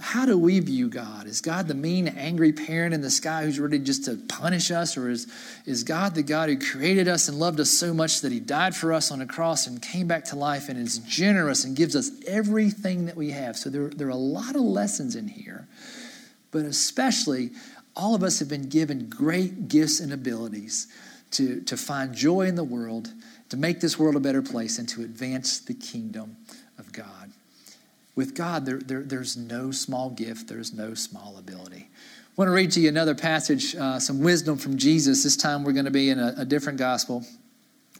how 0.00 0.26
do 0.26 0.38
we 0.38 0.60
view 0.60 0.88
God? 0.88 1.26
Is 1.26 1.40
God 1.40 1.68
the 1.68 1.74
mean, 1.74 2.08
angry 2.08 2.52
parent 2.52 2.94
in 2.94 3.00
the 3.00 3.10
sky 3.10 3.44
who's 3.44 3.58
ready 3.58 3.78
just 3.78 4.04
to 4.04 4.16
punish 4.16 4.70
us? 4.70 4.96
Or 4.96 5.10
is, 5.10 5.26
is 5.66 5.82
God 5.82 6.14
the 6.14 6.22
God 6.22 6.48
who 6.48 6.58
created 6.58 7.08
us 7.08 7.28
and 7.28 7.38
loved 7.38 7.60
us 7.60 7.70
so 7.70 7.92
much 7.92 8.20
that 8.20 8.32
he 8.32 8.40
died 8.40 8.74
for 8.74 8.92
us 8.92 9.10
on 9.10 9.20
a 9.20 9.26
cross 9.26 9.66
and 9.66 9.82
came 9.82 10.06
back 10.06 10.24
to 10.26 10.36
life 10.36 10.68
and 10.68 10.78
is 10.78 10.98
generous 10.98 11.64
and 11.64 11.76
gives 11.76 11.96
us 11.96 12.10
everything 12.26 13.06
that 13.06 13.16
we 13.16 13.30
have? 13.30 13.56
So 13.56 13.70
there, 13.70 13.88
there 13.88 14.06
are 14.06 14.10
a 14.10 14.16
lot 14.16 14.54
of 14.54 14.62
lessons 14.62 15.16
in 15.16 15.28
here, 15.28 15.66
but 16.50 16.64
especially 16.64 17.50
all 17.96 18.14
of 18.14 18.22
us 18.22 18.38
have 18.38 18.48
been 18.48 18.68
given 18.68 19.08
great 19.08 19.68
gifts 19.68 20.00
and 20.00 20.12
abilities 20.12 20.86
to, 21.32 21.60
to 21.62 21.76
find 21.76 22.14
joy 22.14 22.42
in 22.42 22.54
the 22.54 22.64
world, 22.64 23.12
to 23.48 23.56
make 23.56 23.80
this 23.80 23.98
world 23.98 24.16
a 24.16 24.20
better 24.20 24.42
place, 24.42 24.78
and 24.78 24.88
to 24.90 25.02
advance 25.02 25.58
the 25.58 25.74
kingdom 25.74 26.36
of 26.78 26.92
God. 26.92 27.32
With 28.18 28.34
God, 28.34 28.66
there, 28.66 28.80
there, 28.80 29.04
there's 29.04 29.36
no 29.36 29.70
small 29.70 30.10
gift, 30.10 30.48
there's 30.48 30.74
no 30.74 30.94
small 30.94 31.36
ability. 31.38 31.88
I 31.88 32.32
want 32.34 32.48
to 32.48 32.52
read 32.52 32.72
to 32.72 32.80
you 32.80 32.88
another 32.88 33.14
passage, 33.14 33.76
uh, 33.76 34.00
some 34.00 34.24
wisdom 34.24 34.58
from 34.58 34.76
Jesus. 34.76 35.22
This 35.22 35.36
time 35.36 35.62
we're 35.62 35.72
going 35.72 35.84
to 35.84 35.92
be 35.92 36.10
in 36.10 36.18
a, 36.18 36.34
a 36.38 36.44
different 36.44 36.80
gospel. 36.80 37.24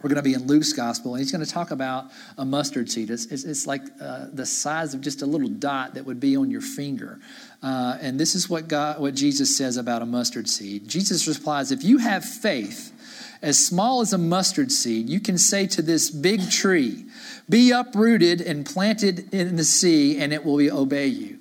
We're 0.02 0.08
going 0.08 0.16
to 0.16 0.22
be 0.22 0.34
in 0.34 0.48
Luke's 0.48 0.72
gospel, 0.72 1.14
and 1.14 1.22
he's 1.22 1.30
going 1.30 1.44
to 1.44 1.48
talk 1.48 1.70
about 1.70 2.06
a 2.36 2.44
mustard 2.44 2.90
seed. 2.90 3.10
It's, 3.10 3.26
it's, 3.26 3.44
it's 3.44 3.64
like 3.68 3.82
uh, 4.00 4.26
the 4.32 4.44
size 4.44 4.92
of 4.92 5.02
just 5.02 5.22
a 5.22 5.26
little 5.26 5.48
dot 5.48 5.94
that 5.94 6.04
would 6.04 6.18
be 6.18 6.36
on 6.36 6.50
your 6.50 6.62
finger. 6.62 7.20
Uh, 7.62 7.96
and 8.00 8.18
this 8.18 8.34
is 8.34 8.50
what, 8.50 8.66
God, 8.66 9.00
what 9.00 9.14
Jesus 9.14 9.56
says 9.56 9.76
about 9.76 10.02
a 10.02 10.06
mustard 10.06 10.48
seed. 10.48 10.88
Jesus 10.88 11.28
replies, 11.28 11.70
If 11.70 11.84
you 11.84 11.98
have 11.98 12.24
faith 12.24 12.92
as 13.42 13.64
small 13.64 14.00
as 14.00 14.12
a 14.12 14.18
mustard 14.18 14.72
seed, 14.72 15.08
you 15.08 15.20
can 15.20 15.38
say 15.38 15.66
to 15.68 15.82
this 15.82 16.10
big 16.10 16.50
tree, 16.50 17.04
be 17.48 17.70
uprooted 17.70 18.40
and 18.40 18.66
planted 18.66 19.32
in 19.32 19.56
the 19.56 19.64
sea, 19.64 20.18
and 20.18 20.32
it 20.32 20.44
will 20.44 20.60
obey 20.76 21.06
you. 21.06 21.38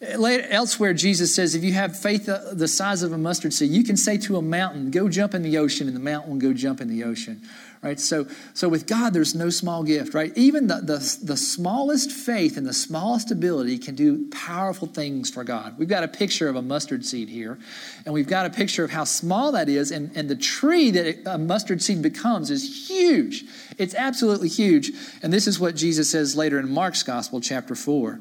Elsewhere, 0.00 0.92
Jesus 0.92 1.34
says, 1.34 1.54
if 1.54 1.64
you 1.64 1.72
have 1.72 1.98
faith 1.98 2.28
uh, 2.28 2.52
the 2.52 2.68
size 2.68 3.02
of 3.02 3.12
a 3.12 3.18
mustard 3.18 3.54
seed, 3.54 3.70
you 3.70 3.84
can 3.84 3.96
say 3.96 4.18
to 4.18 4.36
a 4.36 4.42
mountain, 4.42 4.90
go 4.90 5.08
jump 5.08 5.34
in 5.34 5.42
the 5.42 5.56
ocean, 5.56 5.86
and 5.86 5.96
the 5.96 6.00
mountain 6.00 6.32
will 6.32 6.40
go 6.40 6.52
jump 6.52 6.80
in 6.80 6.88
the 6.88 7.04
ocean 7.04 7.42
right? 7.84 8.00
So 8.00 8.26
so 8.54 8.68
with 8.68 8.86
god 8.86 9.12
there's 9.12 9.34
no 9.34 9.50
small 9.50 9.84
gift 9.84 10.14
right? 10.14 10.32
Even 10.36 10.66
the, 10.66 10.76
the, 10.76 11.18
the 11.22 11.36
smallest 11.36 12.10
faith 12.10 12.56
and 12.56 12.66
the 12.66 12.72
smallest 12.72 13.30
ability 13.30 13.78
can 13.78 13.94
do 13.94 14.28
powerful 14.30 14.88
things 14.88 15.30
for 15.30 15.44
god. 15.44 15.78
We've 15.78 15.88
got 15.88 16.02
a 16.02 16.08
picture 16.08 16.48
of 16.48 16.56
a 16.56 16.62
mustard 16.62 17.04
seed 17.04 17.28
here 17.28 17.58
and 18.04 18.14
we've 18.14 18.26
got 18.26 18.46
a 18.46 18.50
picture 18.50 18.82
of 18.82 18.90
how 18.90 19.04
small 19.04 19.52
that 19.52 19.68
is 19.68 19.90
and, 19.90 20.10
and 20.16 20.28
the 20.28 20.36
tree 20.36 20.90
that 20.90 21.18
a 21.26 21.38
mustard 21.38 21.82
seed 21.82 22.00
becomes 22.00 22.50
is 22.50 22.88
huge. 22.88 23.44
It's 23.76 23.94
absolutely 23.94 24.48
huge 24.48 24.90
and 25.22 25.32
this 25.32 25.46
is 25.46 25.60
what 25.60 25.76
jesus 25.76 26.10
says 26.10 26.34
later 26.34 26.58
in 26.58 26.70
mark's 26.70 27.02
gospel 27.02 27.40
chapter 27.40 27.74
4 27.74 28.18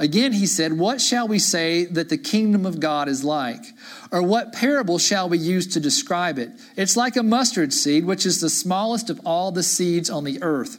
Again, 0.00 0.32
he 0.32 0.46
said, 0.46 0.78
What 0.78 0.98
shall 0.98 1.28
we 1.28 1.38
say 1.38 1.84
that 1.84 2.08
the 2.08 2.16
kingdom 2.16 2.64
of 2.64 2.80
God 2.80 3.06
is 3.06 3.22
like? 3.22 3.62
Or 4.10 4.22
what 4.22 4.54
parable 4.54 4.98
shall 4.98 5.28
we 5.28 5.36
use 5.36 5.66
to 5.74 5.80
describe 5.80 6.38
it? 6.38 6.50
It's 6.74 6.96
like 6.96 7.16
a 7.16 7.22
mustard 7.22 7.74
seed, 7.74 8.06
which 8.06 8.24
is 8.24 8.40
the 8.40 8.48
smallest 8.48 9.10
of 9.10 9.20
all 9.26 9.52
the 9.52 9.62
seeds 9.62 10.08
on 10.08 10.24
the 10.24 10.42
earth. 10.42 10.78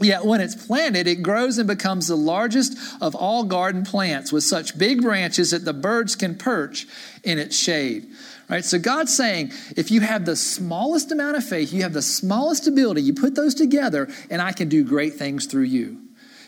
Yet 0.00 0.24
when 0.24 0.40
it's 0.40 0.54
planted, 0.54 1.08
it 1.08 1.22
grows 1.22 1.58
and 1.58 1.66
becomes 1.66 2.06
the 2.06 2.16
largest 2.16 2.78
of 3.00 3.16
all 3.16 3.42
garden 3.42 3.84
plants 3.84 4.30
with 4.30 4.44
such 4.44 4.78
big 4.78 5.02
branches 5.02 5.50
that 5.50 5.64
the 5.64 5.72
birds 5.72 6.14
can 6.14 6.36
perch 6.36 6.86
in 7.24 7.40
its 7.40 7.56
shade. 7.56 8.06
Right? 8.48 8.64
So 8.64 8.78
God's 8.78 9.16
saying, 9.16 9.50
if 9.76 9.90
you 9.90 10.00
have 10.00 10.26
the 10.26 10.36
smallest 10.36 11.10
amount 11.10 11.36
of 11.36 11.44
faith, 11.44 11.72
you 11.72 11.82
have 11.82 11.92
the 11.92 12.02
smallest 12.02 12.68
ability, 12.68 13.02
you 13.02 13.14
put 13.14 13.34
those 13.34 13.54
together, 13.54 14.08
and 14.30 14.40
I 14.40 14.52
can 14.52 14.68
do 14.68 14.84
great 14.84 15.14
things 15.14 15.46
through 15.46 15.64
you. 15.64 16.03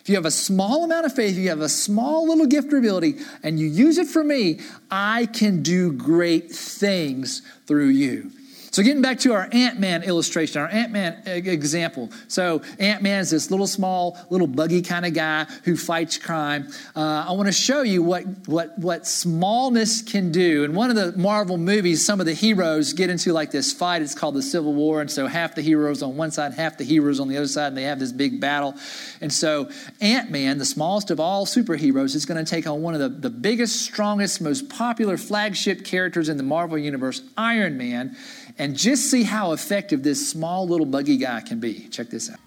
If 0.06 0.10
you 0.10 0.14
have 0.14 0.24
a 0.24 0.30
small 0.30 0.84
amount 0.84 1.04
of 1.04 1.12
faith, 1.16 1.36
you 1.36 1.48
have 1.48 1.62
a 1.62 1.68
small 1.68 2.28
little 2.28 2.46
gift 2.46 2.72
or 2.72 2.78
ability, 2.78 3.16
and 3.42 3.58
you 3.58 3.66
use 3.66 3.98
it 3.98 4.06
for 4.06 4.22
me, 4.22 4.60
I 4.88 5.26
can 5.26 5.64
do 5.64 5.90
great 5.90 6.48
things 6.48 7.42
through 7.66 7.88
you. 7.88 8.30
So, 8.76 8.82
getting 8.82 9.00
back 9.00 9.20
to 9.20 9.32
our 9.32 9.48
Ant 9.52 9.80
Man 9.80 10.02
illustration, 10.02 10.60
our 10.60 10.68
Ant 10.68 10.92
Man 10.92 11.22
example. 11.24 12.10
So, 12.28 12.60
Ant 12.78 13.02
Man 13.02 13.20
is 13.20 13.30
this 13.30 13.50
little, 13.50 13.66
small, 13.66 14.18
little 14.28 14.46
buggy 14.46 14.82
kind 14.82 15.06
of 15.06 15.14
guy 15.14 15.44
who 15.64 15.78
fights 15.78 16.18
crime. 16.18 16.68
Uh, 16.94 17.24
I 17.26 17.32
want 17.32 17.46
to 17.46 17.52
show 17.52 17.80
you 17.80 18.02
what, 18.02 18.26
what, 18.44 18.78
what 18.78 19.06
smallness 19.06 20.02
can 20.02 20.30
do. 20.30 20.62
In 20.64 20.74
one 20.74 20.90
of 20.90 20.96
the 20.96 21.18
Marvel 21.18 21.56
movies, 21.56 22.04
some 22.04 22.20
of 22.20 22.26
the 22.26 22.34
heroes 22.34 22.92
get 22.92 23.08
into 23.08 23.32
like 23.32 23.50
this 23.50 23.72
fight. 23.72 24.02
It's 24.02 24.14
called 24.14 24.34
the 24.34 24.42
Civil 24.42 24.74
War. 24.74 25.00
And 25.00 25.10
so, 25.10 25.26
half 25.26 25.54
the 25.54 25.62
heroes 25.62 26.02
on 26.02 26.18
one 26.18 26.30
side, 26.30 26.52
half 26.52 26.76
the 26.76 26.84
heroes 26.84 27.18
on 27.18 27.28
the 27.28 27.38
other 27.38 27.46
side, 27.46 27.68
and 27.68 27.78
they 27.78 27.84
have 27.84 27.98
this 27.98 28.12
big 28.12 28.42
battle. 28.42 28.74
And 29.22 29.32
so, 29.32 29.70
Ant 30.02 30.30
Man, 30.30 30.58
the 30.58 30.66
smallest 30.66 31.10
of 31.10 31.18
all 31.18 31.46
superheroes, 31.46 32.14
is 32.14 32.26
going 32.26 32.44
to 32.44 32.50
take 32.50 32.66
on 32.66 32.82
one 32.82 32.92
of 32.92 33.00
the, 33.00 33.08
the 33.08 33.30
biggest, 33.30 33.80
strongest, 33.80 34.42
most 34.42 34.68
popular 34.68 35.16
flagship 35.16 35.82
characters 35.82 36.28
in 36.28 36.36
the 36.36 36.42
Marvel 36.42 36.76
Universe, 36.76 37.22
Iron 37.38 37.78
Man 37.78 38.14
and 38.58 38.76
just 38.76 39.10
see 39.10 39.22
how 39.22 39.52
effective 39.52 40.02
this 40.02 40.28
small 40.28 40.66
little 40.66 40.86
buggy 40.86 41.16
guy 41.16 41.40
can 41.40 41.60
be. 41.60 41.88
Check 41.88 42.08
this 42.08 42.30
out. 42.30 42.38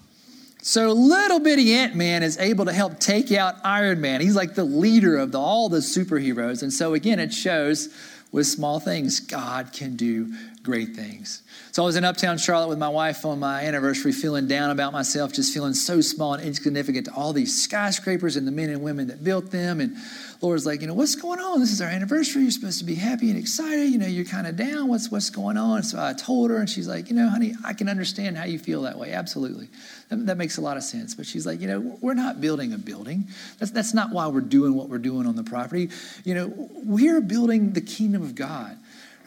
So 0.62 0.92
little 0.92 1.40
bitty 1.40 1.72
Ant 1.72 1.94
Man 1.94 2.22
is 2.22 2.36
able 2.38 2.66
to 2.66 2.72
help 2.72 2.98
take 3.00 3.32
out 3.32 3.54
Iron 3.64 4.00
Man. 4.00 4.20
He's 4.20 4.36
like 4.36 4.54
the 4.54 4.64
leader 4.64 5.16
of 5.16 5.32
the, 5.32 5.40
all 5.40 5.68
the 5.68 5.78
superheroes. 5.78 6.62
And 6.62 6.72
so 6.72 6.92
again, 6.94 7.18
it 7.18 7.32
shows 7.32 7.88
with 8.32 8.46
small 8.46 8.78
things, 8.78 9.20
God 9.20 9.72
can 9.72 9.96
do 9.96 10.32
great 10.62 10.94
things. 10.94 11.42
So 11.72 11.82
I 11.82 11.86
was 11.86 11.96
in 11.96 12.04
Uptown 12.04 12.36
Charlotte 12.36 12.68
with 12.68 12.78
my 12.78 12.88
wife 12.88 13.24
on 13.24 13.38
my 13.38 13.62
anniversary, 13.62 14.12
feeling 14.12 14.46
down 14.46 14.70
about 14.70 14.92
myself, 14.92 15.32
just 15.32 15.54
feeling 15.54 15.72
so 15.72 16.00
small 16.00 16.34
and 16.34 16.42
insignificant 16.42 17.06
to 17.06 17.14
all 17.14 17.32
these 17.32 17.62
skyscrapers 17.62 18.36
and 18.36 18.46
the 18.46 18.52
men 18.52 18.68
and 18.68 18.82
women 18.82 19.06
that 19.06 19.24
built 19.24 19.50
them. 19.50 19.80
And 19.80 19.96
Laura's 20.42 20.66
like, 20.66 20.80
you 20.80 20.86
know, 20.86 20.94
what's 20.94 21.14
going 21.14 21.38
on? 21.38 21.60
This 21.60 21.72
is 21.72 21.80
our 21.80 21.88
anniversary. 21.88 22.42
You're 22.42 22.50
supposed 22.50 22.78
to 22.78 22.84
be 22.84 22.94
happy 22.94 23.30
and 23.30 23.38
excited. 23.38 23.90
You 23.90 23.98
know, 23.98 24.06
you're 24.06 24.24
kind 24.24 24.46
of 24.46 24.56
down. 24.56 24.88
What's 24.88 25.10
what's 25.10 25.30
going 25.30 25.56
on? 25.56 25.82
So 25.82 26.02
I 26.02 26.12
told 26.12 26.50
her, 26.50 26.58
and 26.58 26.68
she's 26.68 26.88
like, 26.88 27.08
you 27.08 27.16
know, 27.16 27.28
honey, 27.28 27.54
I 27.64 27.72
can 27.72 27.88
understand 27.88 28.36
how 28.36 28.44
you 28.44 28.58
feel 28.58 28.82
that 28.82 28.98
way. 28.98 29.12
Absolutely, 29.12 29.68
that, 30.08 30.26
that 30.26 30.36
makes 30.38 30.56
a 30.56 30.60
lot 30.60 30.76
of 30.76 30.82
sense. 30.82 31.14
But 31.14 31.26
she's 31.26 31.46
like, 31.46 31.60
you 31.60 31.68
know, 31.68 31.98
we're 32.00 32.14
not 32.14 32.40
building 32.40 32.72
a 32.72 32.78
building. 32.78 33.28
That's 33.58 33.70
that's 33.70 33.94
not 33.94 34.10
why 34.12 34.26
we're 34.28 34.40
doing 34.40 34.74
what 34.74 34.88
we're 34.88 34.98
doing 34.98 35.26
on 35.26 35.36
the 35.36 35.44
property. 35.44 35.90
You 36.24 36.34
know, 36.34 36.70
we're 36.84 37.20
building 37.20 37.72
the 37.72 37.82
kingdom 37.82 38.22
of 38.22 38.34
God. 38.34 38.76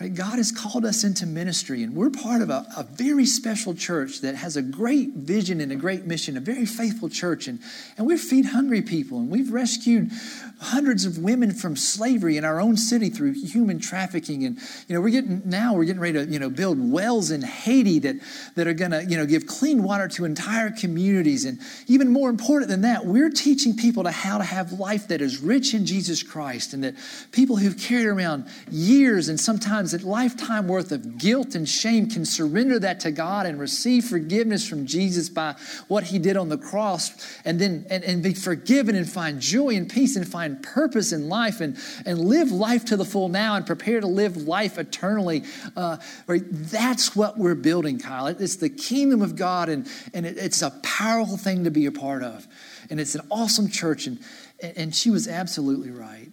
Right? 0.04 0.14
God 0.14 0.36
has 0.36 0.52
called 0.52 0.84
us 0.84 1.06
into 1.06 1.26
ministry, 1.26 1.82
and 1.82 1.96
we're 1.96 2.10
part 2.10 2.42
of 2.42 2.50
a, 2.50 2.66
a, 2.76 2.84
very 2.84 3.26
special 3.26 3.74
church 3.74 4.20
that 4.20 4.36
has 4.36 4.58
a 4.58 4.62
great 4.62 5.14
vision 5.14 5.62
and 5.62 5.72
a 5.72 5.78
great 5.78 6.06
mission, 6.06 6.36
a 6.36 6.42
very 6.42 6.66
faithful 6.66 7.08
church. 7.08 7.48
And, 7.48 7.60
and 7.98 8.06
we 8.06 8.18
feed 8.18 8.48
hungry 8.48 8.82
people, 8.82 9.20
and 9.20 9.30
we've 9.30 9.50
rescued 9.50 10.12
hundreds 10.60 11.06
of 11.06 11.20
women 11.20 11.54
from 11.54 11.78
slavery 11.78 12.36
in 12.36 12.44
our 12.44 12.60
own 12.60 12.76
city 12.76 13.10
through 13.10 13.32
human 13.32 13.80
trafficking. 13.80 14.44
And, 14.44 14.58
you 14.90 14.96
know, 14.96 15.00
we're 15.00 15.10
getting, 15.10 15.42
now 15.46 15.74
we're 15.74 15.86
getting 15.86 16.02
ready 16.02 16.26
to, 16.26 16.26
you 16.30 16.40
know, 16.40 16.50
build 16.50 16.78
wells 16.92 17.32
in 17.32 17.42
Haiti 17.42 18.00
that, 18.00 18.18
that 18.56 18.68
are 18.68 18.74
going 18.74 18.92
to, 18.92 19.06
you 19.06 19.16
know, 19.16 19.26
give 19.26 19.48
clean 19.48 19.84
water 19.84 20.10
to 20.10 20.26
entire 20.26 20.70
communities. 20.70 21.46
And 21.46 21.60
even 21.88 22.10
more 22.10 22.30
important 22.30 22.70
than 22.70 22.82
that, 22.82 23.06
we're 23.06 23.30
teaching 23.30 23.78
people 23.78 24.04
to 24.04 24.12
how 24.12 24.38
to 24.38 24.44
have 24.44 24.74
life 24.74 25.08
that 25.08 25.22
is 25.22 25.40
rich 25.40 25.74
in 25.74 25.86
Jesus 25.86 26.24
Christ 26.24 26.74
and 26.74 26.84
that 26.84 26.96
people 27.32 27.56
who've 27.56 27.78
carried 27.78 28.08
around 28.08 28.48
years 28.70 29.30
and 29.30 29.40
sometimes 29.40 29.93
a 29.94 30.08
lifetime 30.08 30.68
worth 30.68 30.92
of 30.92 31.18
guilt 31.18 31.56
and 31.56 31.68
shame 31.68 32.10
can 32.10 32.26
surrender 32.26 32.80
that 32.80 33.00
to 33.02 33.12
God 33.12 33.46
and 33.46 33.60
receive 33.60 34.06
forgiveness 34.06 34.68
from 34.68 34.86
Jesus 34.86 35.30
by 35.30 35.56
what 35.88 36.04
he 36.04 36.20
did 36.20 36.38
on 36.38 36.50
the 36.50 36.58
cross 36.58 37.12
and 37.46 37.60
then 37.60 37.86
and, 37.90 38.04
and 38.04 38.24
be 38.24 38.34
forgiven 38.34 38.96
and 38.96 39.10
find 39.10 39.40
joy 39.40 39.76
and 39.76 39.90
peace 39.90 40.16
and 40.16 40.28
find 40.28 40.62
purpose 40.64 41.12
in 41.12 41.30
life 41.30 41.62
and, 41.62 41.78
and 42.06 42.20
live 42.20 42.52
life 42.52 42.86
to 42.86 42.98
the 42.98 43.06
full 43.06 43.30
now 43.30 43.56
and 43.56 43.66
prepare 43.66 44.02
to 44.02 44.08
live 44.08 44.38
life 44.38 44.78
eternally. 44.78 45.44
Uh, 45.76 45.98
right? 46.28 46.44
That's 46.50 47.16
what 47.16 47.38
we're 47.38 47.56
building, 47.56 48.00
Kyle. 48.00 48.28
It's 48.28 48.58
the 48.58 48.70
kingdom 48.70 49.22
of 49.22 49.36
God, 49.36 49.70
and, 49.70 49.88
and 50.14 50.26
it, 50.26 50.38
it's 50.38 50.62
a 50.62 50.72
powerful 50.84 51.38
thing 51.38 51.64
to 51.64 51.72
be 51.72 51.86
a 51.86 51.92
part 51.92 52.24
of. 52.24 52.48
And 52.90 53.00
it's 53.00 53.16
an 53.16 53.22
awesome 53.30 53.70
church, 53.70 54.08
and, 54.08 54.20
and 54.62 54.94
she 54.94 55.10
was 55.10 55.28
absolutely 55.28 55.92
right. 55.92 56.33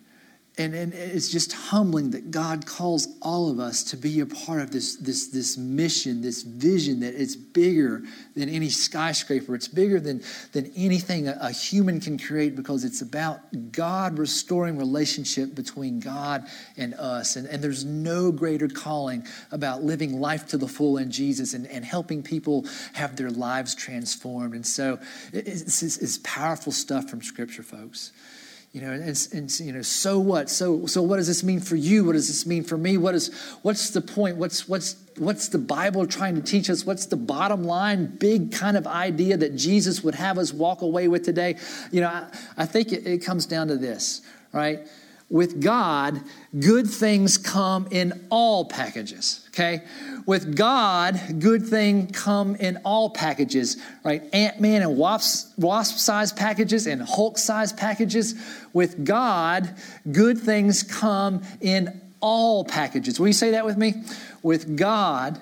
And, 0.60 0.74
and 0.74 0.92
it's 0.92 1.30
just 1.30 1.54
humbling 1.54 2.10
that 2.10 2.30
God 2.30 2.66
calls 2.66 3.08
all 3.22 3.50
of 3.50 3.58
us 3.58 3.82
to 3.84 3.96
be 3.96 4.20
a 4.20 4.26
part 4.26 4.60
of 4.60 4.70
this, 4.70 4.96
this, 4.96 5.28
this 5.28 5.56
mission, 5.56 6.20
this 6.20 6.42
vision 6.42 7.00
that 7.00 7.14
it's 7.14 7.34
bigger 7.34 8.02
than 8.36 8.50
any 8.50 8.68
skyscraper. 8.68 9.54
It's 9.54 9.68
bigger 9.68 9.98
than, 9.98 10.22
than 10.52 10.70
anything 10.76 11.28
a, 11.28 11.38
a 11.40 11.50
human 11.50 11.98
can 11.98 12.18
create 12.18 12.56
because 12.56 12.84
it's 12.84 13.00
about 13.00 13.40
God 13.72 14.18
restoring 14.18 14.76
relationship 14.76 15.54
between 15.54 15.98
God 15.98 16.46
and 16.76 16.92
us. 16.92 17.36
And, 17.36 17.48
and 17.48 17.64
there's 17.64 17.86
no 17.86 18.30
greater 18.30 18.68
calling 18.68 19.26
about 19.52 19.82
living 19.82 20.20
life 20.20 20.46
to 20.48 20.58
the 20.58 20.68
full 20.68 20.98
in 20.98 21.10
Jesus 21.10 21.54
and, 21.54 21.66
and 21.68 21.86
helping 21.86 22.22
people 22.22 22.66
have 22.92 23.16
their 23.16 23.30
lives 23.30 23.74
transformed. 23.74 24.54
And 24.54 24.66
so 24.66 24.98
it's, 25.32 25.82
it's, 25.82 25.96
it's 25.96 26.18
powerful 26.18 26.70
stuff 26.70 27.08
from 27.08 27.22
Scripture, 27.22 27.62
folks. 27.62 28.12
You 28.72 28.82
know, 28.82 28.92
and, 28.92 29.28
and, 29.32 29.60
you 29.60 29.72
know, 29.72 29.82
so 29.82 30.20
what? 30.20 30.48
So 30.48 30.86
so 30.86 31.02
what 31.02 31.16
does 31.16 31.26
this 31.26 31.42
mean 31.42 31.58
for 31.58 31.74
you? 31.74 32.04
What 32.04 32.12
does 32.12 32.28
this 32.28 32.46
mean 32.46 32.62
for 32.62 32.78
me? 32.78 32.98
What 32.98 33.16
is 33.16 33.34
what's 33.62 33.90
the 33.90 34.00
point? 34.00 34.36
What's 34.36 34.68
what's 34.68 34.94
what's 35.18 35.48
the 35.48 35.58
Bible 35.58 36.06
trying 36.06 36.36
to 36.36 36.40
teach 36.40 36.70
us? 36.70 36.86
What's 36.86 37.06
the 37.06 37.16
bottom 37.16 37.64
line, 37.64 38.06
big 38.06 38.52
kind 38.52 38.76
of 38.76 38.86
idea 38.86 39.36
that 39.36 39.56
Jesus 39.56 40.04
would 40.04 40.14
have 40.14 40.38
us 40.38 40.52
walk 40.52 40.82
away 40.82 41.08
with 41.08 41.24
today? 41.24 41.56
You 41.90 42.02
know, 42.02 42.08
I, 42.08 42.28
I 42.58 42.64
think 42.64 42.92
it, 42.92 43.04
it 43.04 43.24
comes 43.24 43.44
down 43.44 43.66
to 43.68 43.76
this, 43.76 44.22
right? 44.52 44.86
With 45.28 45.60
God, 45.60 46.20
good 46.58 46.88
things 46.88 47.38
come 47.38 47.88
in 47.90 48.26
all 48.30 48.64
packages, 48.64 49.48
okay? 49.48 49.82
With 50.26 50.56
God, 50.56 51.20
good 51.38 51.66
things 51.66 52.10
come 52.12 52.56
in 52.56 52.78
all 52.84 53.10
packages, 53.10 53.76
right? 54.04 54.22
Ant-Man 54.32 54.82
and 54.82 54.96
wasp, 54.96 55.58
wasp 55.58 55.98
size 55.98 56.32
packages 56.32 56.86
and 56.86 57.02
Hulk 57.02 57.38
size 57.38 57.72
packages. 57.72 58.34
With 58.72 59.04
God, 59.04 59.74
good 60.10 60.38
things 60.38 60.82
come 60.82 61.42
in 61.60 62.00
all 62.20 62.64
packages. 62.64 63.18
Will 63.18 63.28
you 63.28 63.32
say 63.32 63.52
that 63.52 63.64
with 63.64 63.76
me? 63.76 63.94
With 64.42 64.76
God, 64.76 65.40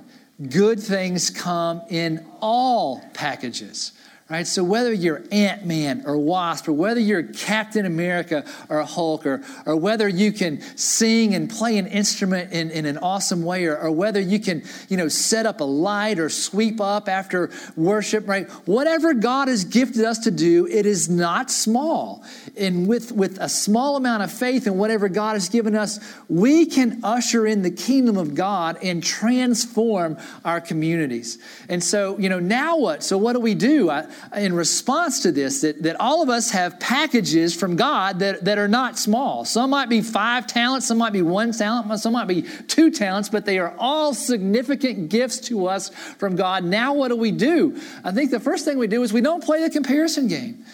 good 0.49 0.81
things 0.81 1.31
come 1.31 1.83
in 1.89 2.25
all 2.41 3.03
packages 3.15 3.93
right? 4.31 4.47
So 4.47 4.63
whether 4.63 4.93
you're 4.93 5.23
Ant 5.33 5.65
Man 5.65 6.03
or 6.05 6.19
Wasp, 6.19 6.69
or 6.69 6.75
whether 6.75 7.01
you're 7.01 7.23
Captain 7.23 7.87
America 7.87 8.45
or 8.69 8.83
Hulk, 8.83 9.25
or, 9.25 9.43
or 9.65 9.77
whether 9.77 10.07
you 10.07 10.33
can 10.33 10.61
sing 10.77 11.35
and 11.35 11.49
play 11.49 11.79
an 11.79 11.87
instrument 11.87 12.53
in, 12.53 12.71
in 12.71 12.85
an 12.85 12.99
awesome 12.99 13.43
way, 13.43 13.65
or, 13.65 13.79
or 13.79 13.91
whether 13.91 14.21
you 14.21 14.39
can, 14.39 14.63
you 14.91 14.99
know, 14.99 15.09
set 15.09 15.47
up 15.47 15.61
a 15.61 15.65
light 15.65 16.19
or 16.19 16.29
sweep 16.29 16.79
up 16.79 17.09
after 17.09 17.51
worship, 17.75 18.29
right? 18.29 18.51
Whatever 18.67 19.15
God 19.15 19.49
has 19.49 19.65
gifted 19.65 20.05
us 20.05 20.19
to 20.21 20.31
do, 20.31 20.67
it 20.67 20.85
is 20.85 21.09
not 21.09 21.51
small. 21.51 22.23
And 22.55 22.87
with, 22.87 23.13
with 23.13 23.39
a 23.41 23.49
small 23.49 23.97
amount 23.97 24.25
of 24.25 24.31
faith 24.31 24.67
in 24.67 24.77
whatever 24.77 25.09
God 25.09 25.35
has 25.35 25.49
given 25.49 25.75
us, 25.75 26.01
we 26.29 26.67
can 26.67 27.01
usher 27.03 27.47
in 27.47 27.63
the 27.63 27.71
kingdom 27.71 28.19
of 28.19 28.35
God 28.35 28.77
and 28.83 29.03
transform 29.03 30.19
our 30.45 30.61
communities. 30.61 31.39
And 31.71 31.83
so, 31.83 32.19
you 32.19 32.29
know, 32.29 32.41
now 32.41 32.77
what? 32.77 33.03
So 33.03 33.17
what 33.17 33.33
do 33.33 33.41
we 33.41 33.55
do? 33.55 33.89
I, 33.89 34.07
in 34.35 34.53
response 34.53 35.23
to 35.23 35.33
this 35.33 35.63
that, 35.63 35.83
that 35.83 36.01
all 36.01 36.23
of 36.23 36.29
us 36.29 36.51
have 36.51 36.79
packages 36.81 37.55
from 37.55 37.77
God 37.77 38.19
that, 38.21 38.45
that 38.45 38.59
are 38.59 38.69
not 38.69 38.99
small. 38.99 39.45
Some 39.45 39.71
might 39.71 39.89
be 39.89 40.01
five 40.01 40.47
talents, 40.47 40.87
some 40.87 40.99
might 40.99 41.13
be 41.13 41.23
one 41.23 41.53
talent, 41.53 41.99
some 42.01 42.13
might 42.13 42.29
be 42.29 42.43
two 42.43 42.91
talents, 42.91 43.29
but 43.29 43.45
they 43.45 43.59
are 43.59 43.75
all 43.79 44.15
significant 44.15 45.09
gifts 45.09 45.39
to 45.49 45.67
us 45.67 45.91
from 46.19 46.37
God. 46.37 46.65
Now, 46.65 46.95
what 46.95 47.09
do 47.09 47.17
we 47.17 47.31
do? 47.31 47.81
I 48.05 48.13
think 48.13 48.31
the 48.31 48.41
first 48.41 48.65
thing 48.65 48.79
we 48.79 48.87
do 48.87 49.03
is 49.03 49.13
we 49.13 49.21
don't 49.21 49.43
play 49.43 49.63
the 49.63 49.71
comparison 49.71 50.29
game. 50.29 50.65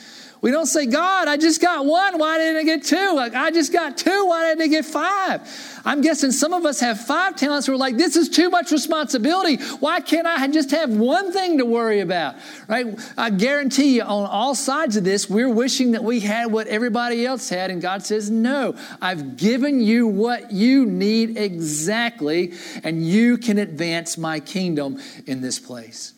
We 0.45 0.51
don't 0.51 0.67
say, 0.67 0.85
God, 0.85 1.27
I 1.27 1.39
just 1.39 1.63
got 1.63 1.87
one. 1.87 2.19
Why 2.19 2.37
didn't 2.37 2.59
I 2.59 2.65
get 2.65 2.85
two? 2.85 3.15
Like, 3.15 3.33
I 3.33 3.51
just 3.51 3.73
got 3.73 3.97
two. 3.97 4.27
Why 4.27 4.51
didn't 4.51 4.61
I 4.61 4.67
get 4.67 4.85
five? 4.85 5.41
I'm 5.87 6.03
guessing 6.03 6.33
some 6.33 6.53
of 6.53 6.67
us 6.67 6.81
have 6.81 7.01
five 7.01 7.37
talents. 7.37 7.67
We're 7.67 7.77
like, 7.77 7.97
this 7.97 8.15
is 8.15 8.29
too 8.29 8.51
much 8.51 8.71
responsibility. 8.71 9.57
Why 9.77 10.03
can't 10.03 10.27
I 10.27 10.47
just 10.49 10.71
have 10.73 10.91
one 10.91 11.33
thing 11.33 11.57
to 11.57 11.65
worry 11.65 12.01
about? 12.01 12.35
Right? 12.69 12.89
I 13.17 13.31
guarantee 13.31 13.97
you, 13.97 14.03
on 14.03 14.29
all 14.29 14.55
sides 14.55 14.99
of 14.99 15.05
this, 15.05 15.31
we're 15.31 15.49
wishing 15.49 15.93
that 15.93 16.05
we 16.05 16.21
had 16.21 16.53
what 16.53 16.67
everybody 16.67 17.25
else 17.25 17.49
had. 17.49 17.71
And 17.71 17.81
God 17.81 18.05
says, 18.05 18.31
no, 18.31 18.77
I've 19.01 19.39
given 19.39 19.81
you 19.81 20.07
what 20.07 20.53
you 20.53 20.85
need 20.85 21.39
exactly, 21.39 22.53
and 22.83 23.03
you 23.03 23.39
can 23.39 23.57
advance 23.57 24.19
my 24.19 24.41
kingdom 24.41 25.01
in 25.25 25.41
this 25.41 25.59
place. 25.59 26.13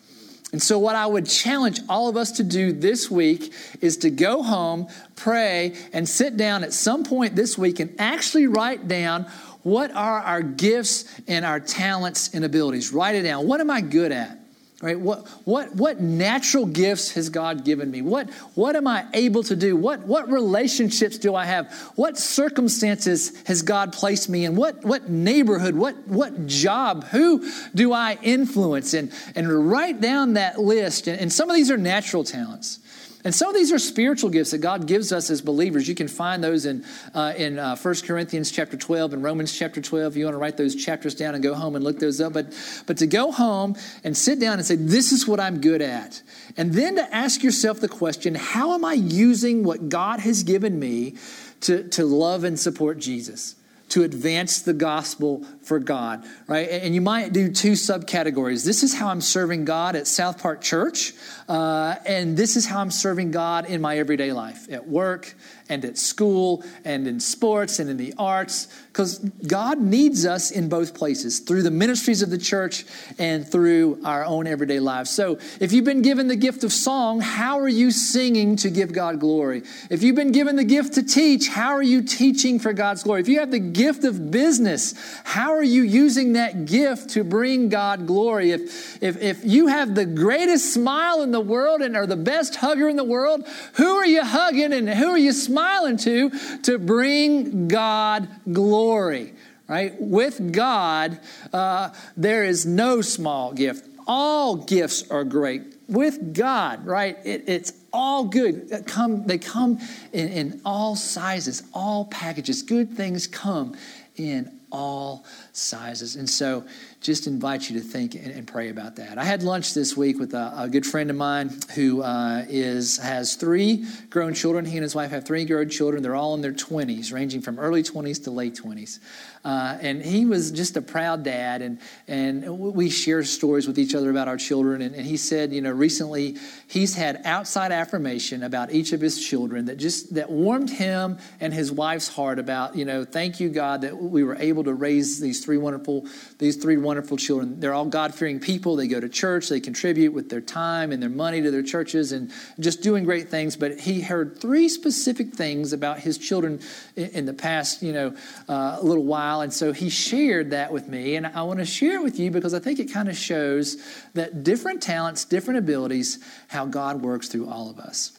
And 0.57 0.63
so, 0.63 0.79
what 0.79 0.97
I 0.97 1.05
would 1.05 1.27
challenge 1.27 1.81
all 1.87 2.09
of 2.09 2.17
us 2.17 2.33
to 2.33 2.43
do 2.43 2.73
this 2.73 3.11
week 3.11 3.53
is 3.83 3.99
to 3.99 4.09
go 4.09 4.43
home, 4.43 4.89
pray, 5.15 5.77
and 5.93 6.09
sit 6.09 6.39
down 6.39 6.65
at 6.65 6.73
some 6.73 7.05
point 7.05 7.37
this 7.37 7.59
week 7.59 7.79
and 7.79 7.95
actually 7.99 8.47
write 8.47 8.89
down 8.89 9.25
what 9.65 9.91
are 9.91 10.19
our 10.19 10.41
gifts 10.41 11.05
and 11.29 11.45
our 11.45 11.61
talents 11.61 12.33
and 12.33 12.43
abilities. 12.43 12.91
Write 12.91 13.17
it 13.17 13.23
down. 13.25 13.47
What 13.47 13.61
am 13.61 13.71
I 13.71 13.83
good 13.83 14.13
at? 14.13 14.46
Right? 14.83 14.99
What 14.99 15.27
what 15.45 15.75
what 15.75 16.01
natural 16.01 16.67
gifts 16.67 17.13
has 17.13 17.31
god 17.31 17.65
given 17.65 17.91
me? 17.91 18.03
What 18.03 18.31
what 18.55 18.77
am 18.77 18.87
i 18.87 19.07
able 19.15 19.43
to 19.45 19.57
do? 19.57 19.75
What 19.77 20.01
what 20.01 20.29
relationships 20.31 21.19
do 21.19 21.35
i 21.35 21.45
have? 21.45 21.73
What 21.95 22.19
circumstances 22.19 23.33
has 23.47 23.63
god 23.63 23.93
placed 23.93 24.29
me 24.29 24.45
in? 24.45 24.55
What 24.55 24.85
what 24.85 25.09
neighborhood? 25.09 25.75
What 25.75 25.97
what 26.07 26.47
job? 26.47 27.05
Who 27.05 27.51
do 27.75 27.93
i 27.93 28.19
influence? 28.23 28.93
And 28.93 29.13
and 29.35 29.71
write 29.71 30.01
down 30.01 30.35
that 30.35 30.61
list. 30.61 31.07
And, 31.07 31.19
and 31.21 31.33
some 31.33 31.49
of 31.49 31.57
these 31.57 31.71
are 31.71 31.79
natural 31.79 32.25
talents 32.25 32.81
and 33.27 33.35
of 33.35 33.55
these 33.55 33.73
are 33.73 33.81
spiritual 33.81 34.31
gifts 34.31 34.53
that 34.53 34.59
God 34.59 34.87
gives 34.87 35.11
us 35.11 35.31
as 35.31 35.41
believers. 35.41 35.89
You 35.89 35.97
can 35.97 36.07
find 36.07 36.45
those 36.45 36.65
in, 36.65 36.85
uh, 37.13 37.35
in 37.37 37.59
uh, 37.59 37.75
1 37.75 37.95
Corinthians 38.07 38.53
chapter 38.53 38.77
12 38.77 39.15
and 39.15 39.23
Romans 39.25 39.53
chapter 39.53 39.81
12. 39.81 40.17
You 40.17 40.27
want 40.27 40.35
to 40.35 40.39
write 40.39 40.57
those 40.57 40.77
chapters 40.77 41.13
down 41.13 41.35
and 41.35 41.43
go 41.43 41.53
home 41.53 41.75
and 41.75 41.85
look 41.85 41.99
those 41.99 42.21
up. 42.21 42.35
But, 42.35 42.55
but 42.87 42.99
to 42.99 43.09
go 43.09 43.33
home 43.33 43.75
and 44.05 44.17
sit 44.17 44.39
down 44.39 44.59
and 44.59 44.65
say, 44.65 44.77
this 44.77 45.11
is 45.11 45.27
what 45.27 45.41
I'm 45.41 45.61
good 45.61 45.83
at. 45.83 46.23
And 46.57 46.73
then 46.73 46.95
to 46.95 47.13
ask 47.13 47.43
yourself 47.43 47.81
the 47.81 47.89
question, 47.89 48.37
how 48.37 48.75
am 48.75 48.85
I 48.85 48.93
using 48.93 49.65
what 49.65 49.89
God 49.89 50.21
has 50.21 50.45
given 50.45 50.79
me 50.79 51.17
to, 51.63 51.83
to 51.89 52.05
love 52.05 52.45
and 52.45 52.57
support 52.57 52.99
Jesus? 52.99 53.57
to 53.89 54.03
advance 54.03 54.63
the 54.63 54.73
gospel 54.73 55.47
for 55.67 55.81
God, 55.81 56.25
right? 56.47 56.69
And 56.71 56.95
you 56.95 57.01
might 57.01 57.33
do 57.33 57.51
two 57.51 57.73
subcategories. 57.73 58.65
This 58.65 58.85
is 58.85 58.95
how 58.95 59.09
I'm 59.09 59.21
serving 59.21 59.65
God 59.65 59.97
at 59.97 60.07
South 60.07 60.41
Park 60.41 60.61
Church, 60.63 61.13
uh, 61.49 61.97
and 62.07 62.37
this 62.37 62.57
is 62.57 62.67
how 62.67 62.81
I'm 62.81 62.93
serving 62.93 63.33
God 63.33 63.67
in 63.67 63.81
my 63.81 63.99
everyday 63.99 64.33
life 64.33 64.71
at 64.71 64.87
work 64.87 65.35
and 65.69 65.85
at 65.85 65.99
school 65.99 66.65
and 66.85 67.09
in 67.09 67.19
sports 67.19 67.79
and 67.79 67.91
in 67.91 67.97
the 67.97 68.15
arts 68.19 68.69
because 68.97 69.19
God 69.19 69.79
needs 69.79 70.25
us 70.25 70.51
in 70.51 70.71
both 70.71 70.95
places 70.95 71.41
through 71.41 71.63
the 71.63 71.71
ministries 71.71 72.23
of 72.23 72.31
the 72.31 72.39
church 72.39 72.85
and 73.19 73.47
through 73.47 74.01
our 74.05 74.25
own 74.25 74.47
everyday 74.47 74.81
lives. 74.81 75.11
So, 75.11 75.39
if 75.61 75.73
you've 75.73 75.85
been 75.85 76.01
given 76.03 76.29
the 76.29 76.37
gift 76.37 76.65
of 76.65 76.73
song, 76.73 77.21
how 77.21 77.59
are 77.59 77.69
you 77.69 77.91
singing 77.91 78.57
to 78.57 78.71
give 78.71 78.93
God 78.93 79.21
glory? 79.21 79.65
If 79.91 80.03
you've 80.03 80.17
been 80.17 80.33
given 80.33 80.57
the 80.57 80.65
gift 80.65 80.95
to 80.95 81.03
teach, 81.03 81.49
how 81.49 81.73
are 81.73 81.83
you 81.83 82.03
teaching 82.03 82.59
for 82.59 82.73
God's 82.73 83.03
glory? 83.03 83.21
If 83.21 83.29
you 83.29 83.41
have 83.41 83.51
the 83.51 83.59
gift 83.59 84.05
of 84.05 84.31
business, 84.31 84.95
how 85.25 85.56
are 85.57 85.63
you 85.63 85.83
using 85.83 86.35
that 86.35 86.67
gift 86.67 87.11
to 87.11 87.25
bring 87.25 87.69
God 87.69 88.07
glory? 88.07 88.51
If, 88.51 89.03
if, 89.03 89.21
if 89.21 89.45
you 89.45 89.69
have 89.69 89.95
the 89.95 90.07
greatest 90.07 90.73
smile 90.73 91.23
in 91.23 91.31
the 91.31 91.41
world 91.41 91.83
and 91.83 91.97
are 91.97 92.07
the 92.07 92.17
best 92.17 92.57
hugger 92.57 92.89
in 92.89 92.97
the 92.97 93.05
world, 93.05 93.47
who 93.75 93.97
are 93.97 94.07
you 94.07 94.25
hugging 94.25 94.73
and 94.73 94.89
who 94.89 95.11
are 95.11 95.19
you 95.19 95.33
smiling 95.33 95.97
to 95.99 96.31
to 96.63 96.79
bring 96.79 97.69
God 97.69 98.29
glory? 98.53 99.35
Right? 99.69 99.95
With 100.01 100.53
God, 100.53 101.19
uh, 101.53 101.91
there 102.17 102.45
is 102.45 102.65
no 102.65 103.01
small 103.01 103.53
gift. 103.53 103.89
All 104.07 104.57
gifts 104.57 105.11
are 105.11 105.25
great. 105.25 105.63
With 105.89 106.35
God, 106.35 106.87
right? 106.87 107.19
It, 107.25 107.49
it's 107.49 107.73
all 107.93 108.25
good. 108.25 108.85
Come, 108.87 109.27
they 109.27 109.39
come 109.39 109.79
in, 110.13 110.29
in 110.29 110.61
all 110.65 110.95
sizes, 110.95 111.65
all 111.75 112.05
packages. 112.05 112.63
Good 112.63 112.95
things 112.95 113.27
come 113.27 113.75
in 114.17 114.56
all 114.71 115.25
sizes. 115.53 116.17
And 116.17 116.29
so 116.29 116.65
just 117.01 117.27
invite 117.27 117.71
you 117.71 117.81
to 117.81 117.87
think 117.87 118.15
and, 118.15 118.29
and 118.29 118.47
pray 118.47 118.69
about 118.69 118.97
that. 118.97 119.19
I 119.19 119.25
had 119.25 119.43
lunch 119.43 119.75
this 119.75 119.97
week 119.97 120.19
with 120.19 120.35
a, 120.35 120.53
a 120.57 120.69
good 120.69 120.85
friend 120.85 121.09
of 121.11 121.17
mine 121.17 121.51
who 121.75 122.03
uh, 122.03 122.45
is 122.49 122.97
has 122.99 123.37
three 123.37 123.85
grown 124.11 124.35
children. 124.35 124.65
He 124.65 124.77
and 124.77 124.83
his 124.83 124.95
wife 124.95 125.11
have 125.11 125.25
three 125.25 125.45
grown 125.45 125.69
children. 125.69 126.03
They're 126.03 126.17
all 126.17 126.35
in 126.35 126.41
their 126.41 126.53
20s, 126.53 127.13
ranging 127.13 127.43
from 127.43 127.59
early 127.59 127.83
20s 127.83 128.25
to 128.25 128.31
late 128.31 128.55
20s. 128.55 128.99
Uh, 129.47 129.79
and 129.81 130.03
he 130.03 130.25
was 130.25 130.51
just 130.51 130.77
a 130.77 130.83
proud 130.83 131.23
dad, 131.23 131.63
and, 131.63 131.79
and 132.09 132.59
we 132.59 132.91
share 132.91 133.23
stories 133.23 133.69
with 133.69 133.79
each 133.79 133.95
other 133.95 134.11
about 134.11 134.27
our 134.27 134.37
children. 134.37 134.83
And, 134.83 134.93
and 134.97 135.07
he 135.07 135.17
said, 135.17 135.53
you 135.53 135.61
know, 135.61 135.71
recently 135.71 136.37
he's 136.67 136.97
had 136.97 137.21
outside 137.25 137.71
affirmation 137.71 138.43
about 138.43 138.73
each 138.73 138.93
of 138.93 139.01
his 139.01 139.25
children 139.25 139.67
that 139.67 139.77
just 139.77 140.15
that 140.15 140.31
warmed 140.31 140.71
him 140.71 141.19
and 141.39 141.55
his 141.55 141.71
wife's 141.71 142.09
heart 142.09 142.41
about, 142.41 142.75
you 142.75 142.85
know, 142.85 143.05
thank 143.05 143.39
you, 143.39 143.49
God, 143.49 143.83
that 143.83 143.97
we 143.97 144.25
were 144.25 144.35
able 144.35 144.56
to 144.65 144.75
raise 144.75 145.21
these 145.21 145.45
three 145.45 145.59
wonderful, 145.59 146.07
these 146.39 146.57
three 146.57 146.77
wonderful 146.77 147.17
children. 147.17 147.61
They're 147.61 147.75
all 147.75 147.87
God-fearing 147.87 148.41
people. 148.41 148.77
They 148.77 148.89
go 148.89 149.01
to 149.01 149.09
church. 149.09 149.49
They 149.49 149.61
contribute 149.61 150.13
with 150.13 150.29
their 150.29 150.41
time 150.41 150.93
and 150.93 151.03
their 151.03 151.11
money 151.11 151.43
to 151.43 151.51
their 151.51 151.63
churches 151.63 152.13
and 152.13 152.31
just 152.59 152.83
doing 152.83 153.05
great 153.05 153.29
things. 153.29 153.57
But 153.57 153.81
he 153.81 154.01
heard 154.01 154.41
three 154.41 154.69
specific 154.69 155.35
things 155.35 155.73
about 155.73 155.99
his 155.99 156.19
children 156.19 156.61
in, 156.97 157.27
the 157.27 157.35
past, 157.35 157.83
you 157.83 157.93
know, 157.93 158.17
uh, 158.49 158.79
little 158.83 159.05
while. 159.05 159.41
And 159.41 159.53
so 159.53 159.73
he 159.73 159.91
shared 159.91 160.51
that 160.51 160.73
with 160.73 160.89
me. 160.89 161.17
And 161.17 161.27
I 161.27 161.43
want 161.43 161.59
to 161.61 161.67
share 161.67 161.97
it 161.97 162.03
with 162.03 162.19
you 162.19 162.31
because 162.31 162.55
I 162.55 162.59
think 162.59 162.79
it 162.79 162.93
kind 162.93 163.09
of 163.09 163.17
shows 163.17 163.77
that 164.15 164.45
different 164.45 164.83
talents, 164.83 165.25
different 165.25 165.59
abilities, 165.59 166.19
how 166.49 166.67
God 166.67 167.03
works 167.03 167.29
through 167.29 167.49
all 167.49 167.71
of 167.71 167.79
us. 167.79 168.19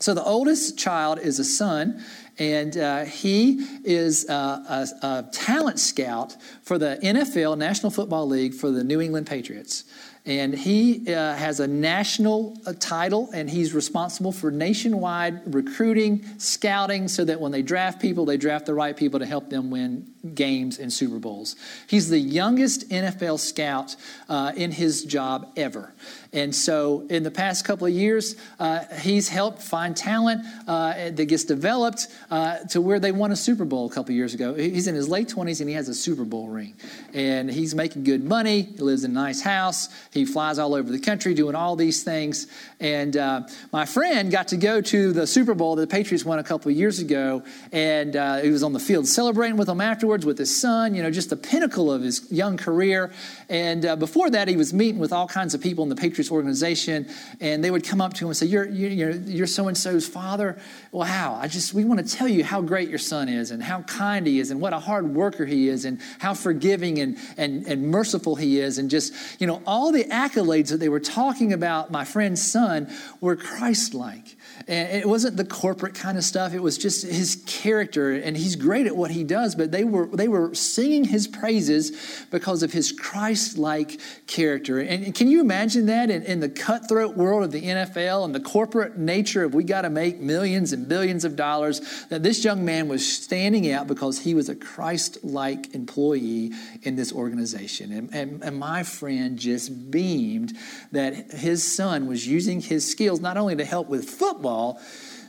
So 0.00 0.12
the 0.12 0.24
oldest 0.24 0.76
child 0.76 1.18
is 1.20 1.38
a 1.38 1.44
son, 1.44 2.04
and 2.38 2.76
uh, 2.76 3.04
he 3.04 3.66
is 3.84 4.28
a, 4.28 4.32
a, 4.32 5.06
a 5.06 5.28
talent 5.32 5.78
scout 5.78 6.36
for 6.62 6.78
the 6.78 6.98
NFL, 7.02 7.58
National 7.58 7.90
Football 7.90 8.26
League, 8.26 8.54
for 8.54 8.70
the 8.70 8.84
New 8.84 9.00
England 9.00 9.26
Patriots 9.26 9.84
and 10.26 10.54
he 10.54 11.12
uh, 11.12 11.34
has 11.34 11.60
a 11.60 11.66
national 11.66 12.56
uh, 12.66 12.72
title 12.78 13.28
and 13.34 13.50
he's 13.50 13.74
responsible 13.74 14.32
for 14.32 14.50
nationwide 14.50 15.54
recruiting 15.54 16.24
scouting 16.38 17.08
so 17.08 17.24
that 17.24 17.40
when 17.40 17.52
they 17.52 17.62
draft 17.62 18.00
people 18.00 18.24
they 18.24 18.36
draft 18.36 18.66
the 18.66 18.74
right 18.74 18.96
people 18.96 19.20
to 19.20 19.26
help 19.26 19.50
them 19.50 19.70
win 19.70 20.06
games 20.34 20.78
and 20.78 20.92
super 20.92 21.18
bowls 21.18 21.56
he's 21.86 22.08
the 22.08 22.18
youngest 22.18 22.88
nfl 22.88 23.38
scout 23.38 23.96
uh, 24.28 24.52
in 24.56 24.72
his 24.72 25.04
job 25.04 25.52
ever 25.56 25.92
and 26.34 26.52
so, 26.52 27.06
in 27.10 27.22
the 27.22 27.30
past 27.30 27.64
couple 27.64 27.86
of 27.86 27.92
years, 27.92 28.34
uh, 28.58 28.80
he's 29.00 29.28
helped 29.28 29.62
find 29.62 29.96
talent 29.96 30.44
uh, 30.66 31.10
that 31.10 31.26
gets 31.26 31.44
developed 31.44 32.08
uh, 32.28 32.58
to 32.70 32.80
where 32.80 32.98
they 32.98 33.12
won 33.12 33.30
a 33.30 33.36
Super 33.36 33.64
Bowl 33.64 33.86
a 33.86 33.94
couple 33.94 34.12
years 34.16 34.34
ago. 34.34 34.52
He's 34.52 34.88
in 34.88 34.96
his 34.96 35.08
late 35.08 35.28
20s 35.28 35.60
and 35.60 35.68
he 35.68 35.76
has 35.76 35.88
a 35.88 35.94
Super 35.94 36.24
Bowl 36.24 36.48
ring. 36.48 36.74
And 37.12 37.48
he's 37.48 37.76
making 37.76 38.02
good 38.02 38.24
money. 38.24 38.62
He 38.62 38.78
lives 38.78 39.04
in 39.04 39.12
a 39.12 39.14
nice 39.14 39.42
house. 39.42 39.88
He 40.14 40.24
flies 40.24 40.60
all 40.60 40.76
over 40.76 40.92
the 40.92 41.00
country 41.00 41.34
doing 41.34 41.56
all 41.56 41.74
these 41.74 42.04
things. 42.04 42.46
And 42.84 43.16
uh, 43.16 43.40
my 43.72 43.86
friend 43.86 44.30
got 44.30 44.48
to 44.48 44.58
go 44.58 44.82
to 44.82 45.12
the 45.14 45.26
Super 45.26 45.54
Bowl 45.54 45.74
that 45.74 45.80
the 45.80 45.86
Patriots 45.86 46.22
won 46.22 46.38
a 46.38 46.44
couple 46.44 46.70
of 46.70 46.76
years 46.76 46.98
ago. 46.98 47.42
And 47.72 48.14
uh, 48.14 48.42
he 48.42 48.50
was 48.50 48.62
on 48.62 48.74
the 48.74 48.78
field 48.78 49.08
celebrating 49.08 49.56
with 49.56 49.68
them 49.68 49.80
afterwards 49.80 50.26
with 50.26 50.36
his 50.36 50.54
son, 50.54 50.94
you 50.94 51.02
know, 51.02 51.10
just 51.10 51.30
the 51.30 51.36
pinnacle 51.36 51.90
of 51.90 52.02
his 52.02 52.30
young 52.30 52.58
career. 52.58 53.10
And 53.48 53.86
uh, 53.86 53.96
before 53.96 54.28
that, 54.28 54.48
he 54.48 54.58
was 54.58 54.74
meeting 54.74 55.00
with 55.00 55.14
all 55.14 55.26
kinds 55.26 55.54
of 55.54 55.62
people 55.62 55.82
in 55.82 55.88
the 55.88 55.96
Patriots 55.96 56.30
organization, 56.30 57.08
and 57.40 57.64
they 57.64 57.70
would 57.70 57.84
come 57.84 58.02
up 58.02 58.12
to 58.14 58.26
him 58.26 58.28
and 58.28 58.36
say, 58.36 58.46
"You're 58.46 58.68
you're, 58.68 59.12
you're 59.12 59.46
so 59.46 59.66
and 59.68 59.78
so's 59.78 60.06
father." 60.06 60.58
Wow. 60.92 61.38
I 61.40 61.48
just 61.48 61.72
we 61.72 61.84
want 61.84 62.06
to 62.06 62.16
tell 62.16 62.28
you 62.28 62.44
how 62.44 62.60
great 62.60 62.90
your 62.90 62.98
son 62.98 63.30
is, 63.30 63.50
and 63.50 63.62
how 63.62 63.80
kind 63.82 64.26
he 64.26 64.40
is, 64.40 64.50
and 64.50 64.60
what 64.60 64.74
a 64.74 64.78
hard 64.78 65.14
worker 65.14 65.46
he 65.46 65.68
is, 65.68 65.86
and 65.86 66.00
how 66.18 66.34
forgiving 66.34 66.98
and 66.98 67.16
and 67.38 67.66
and 67.66 67.90
merciful 67.90 68.36
he 68.36 68.60
is, 68.60 68.76
and 68.76 68.90
just 68.90 69.14
you 69.40 69.46
know 69.46 69.62
all 69.66 69.90
the 69.90 70.04
accolades 70.04 70.68
that 70.68 70.80
they 70.80 70.90
were 70.90 71.00
talking 71.00 71.54
about 71.54 71.90
my 71.90 72.04
friend's 72.04 72.42
son 72.42 72.73
were 73.20 73.36
Christ-like. 73.36 74.36
And 74.66 74.98
it 74.98 75.06
wasn't 75.06 75.36
the 75.36 75.44
corporate 75.44 75.94
kind 75.94 76.16
of 76.16 76.24
stuff. 76.24 76.54
It 76.54 76.62
was 76.62 76.78
just 76.78 77.06
his 77.06 77.42
character, 77.46 78.12
and 78.12 78.34
he's 78.34 78.56
great 78.56 78.86
at 78.86 78.96
what 78.96 79.10
he 79.10 79.22
does. 79.22 79.54
But 79.54 79.72
they 79.72 79.84
were 79.84 80.06
they 80.06 80.26
were 80.28 80.54
singing 80.54 81.04
his 81.04 81.26
praises 81.28 82.26
because 82.30 82.62
of 82.62 82.72
his 82.72 82.90
Christ-like 82.90 84.00
character. 84.26 84.80
And 84.80 85.14
can 85.14 85.28
you 85.28 85.40
imagine 85.40 85.86
that 85.86 86.08
in, 86.08 86.22
in 86.22 86.40
the 86.40 86.48
cutthroat 86.48 87.14
world 87.14 87.44
of 87.44 87.52
the 87.52 87.62
NFL 87.62 88.24
and 88.24 88.34
the 88.34 88.40
corporate 88.40 88.96
nature 88.96 89.44
of 89.44 89.54
we 89.54 89.64
got 89.64 89.82
to 89.82 89.90
make 89.90 90.18
millions 90.18 90.72
and 90.72 90.88
billions 90.88 91.26
of 91.26 91.36
dollars? 91.36 92.06
That 92.08 92.22
this 92.22 92.42
young 92.42 92.64
man 92.64 92.88
was 92.88 93.06
standing 93.06 93.70
out 93.70 93.86
because 93.86 94.18
he 94.20 94.34
was 94.34 94.48
a 94.48 94.54
Christ-like 94.54 95.74
employee 95.74 96.52
in 96.82 96.96
this 96.96 97.12
organization. 97.12 97.92
And, 97.92 98.14
and, 98.14 98.42
and 98.42 98.56
my 98.56 98.82
friend 98.82 99.38
just 99.38 99.90
beamed 99.90 100.56
that 100.92 101.32
his 101.32 101.62
son 101.76 102.06
was 102.06 102.26
using 102.26 102.62
his 102.62 102.90
skills 102.90 103.20
not 103.20 103.36
only 103.36 103.56
to 103.56 103.64
help 103.64 103.88
with 103.88 104.08
football 104.08 104.53
football, 104.54 104.80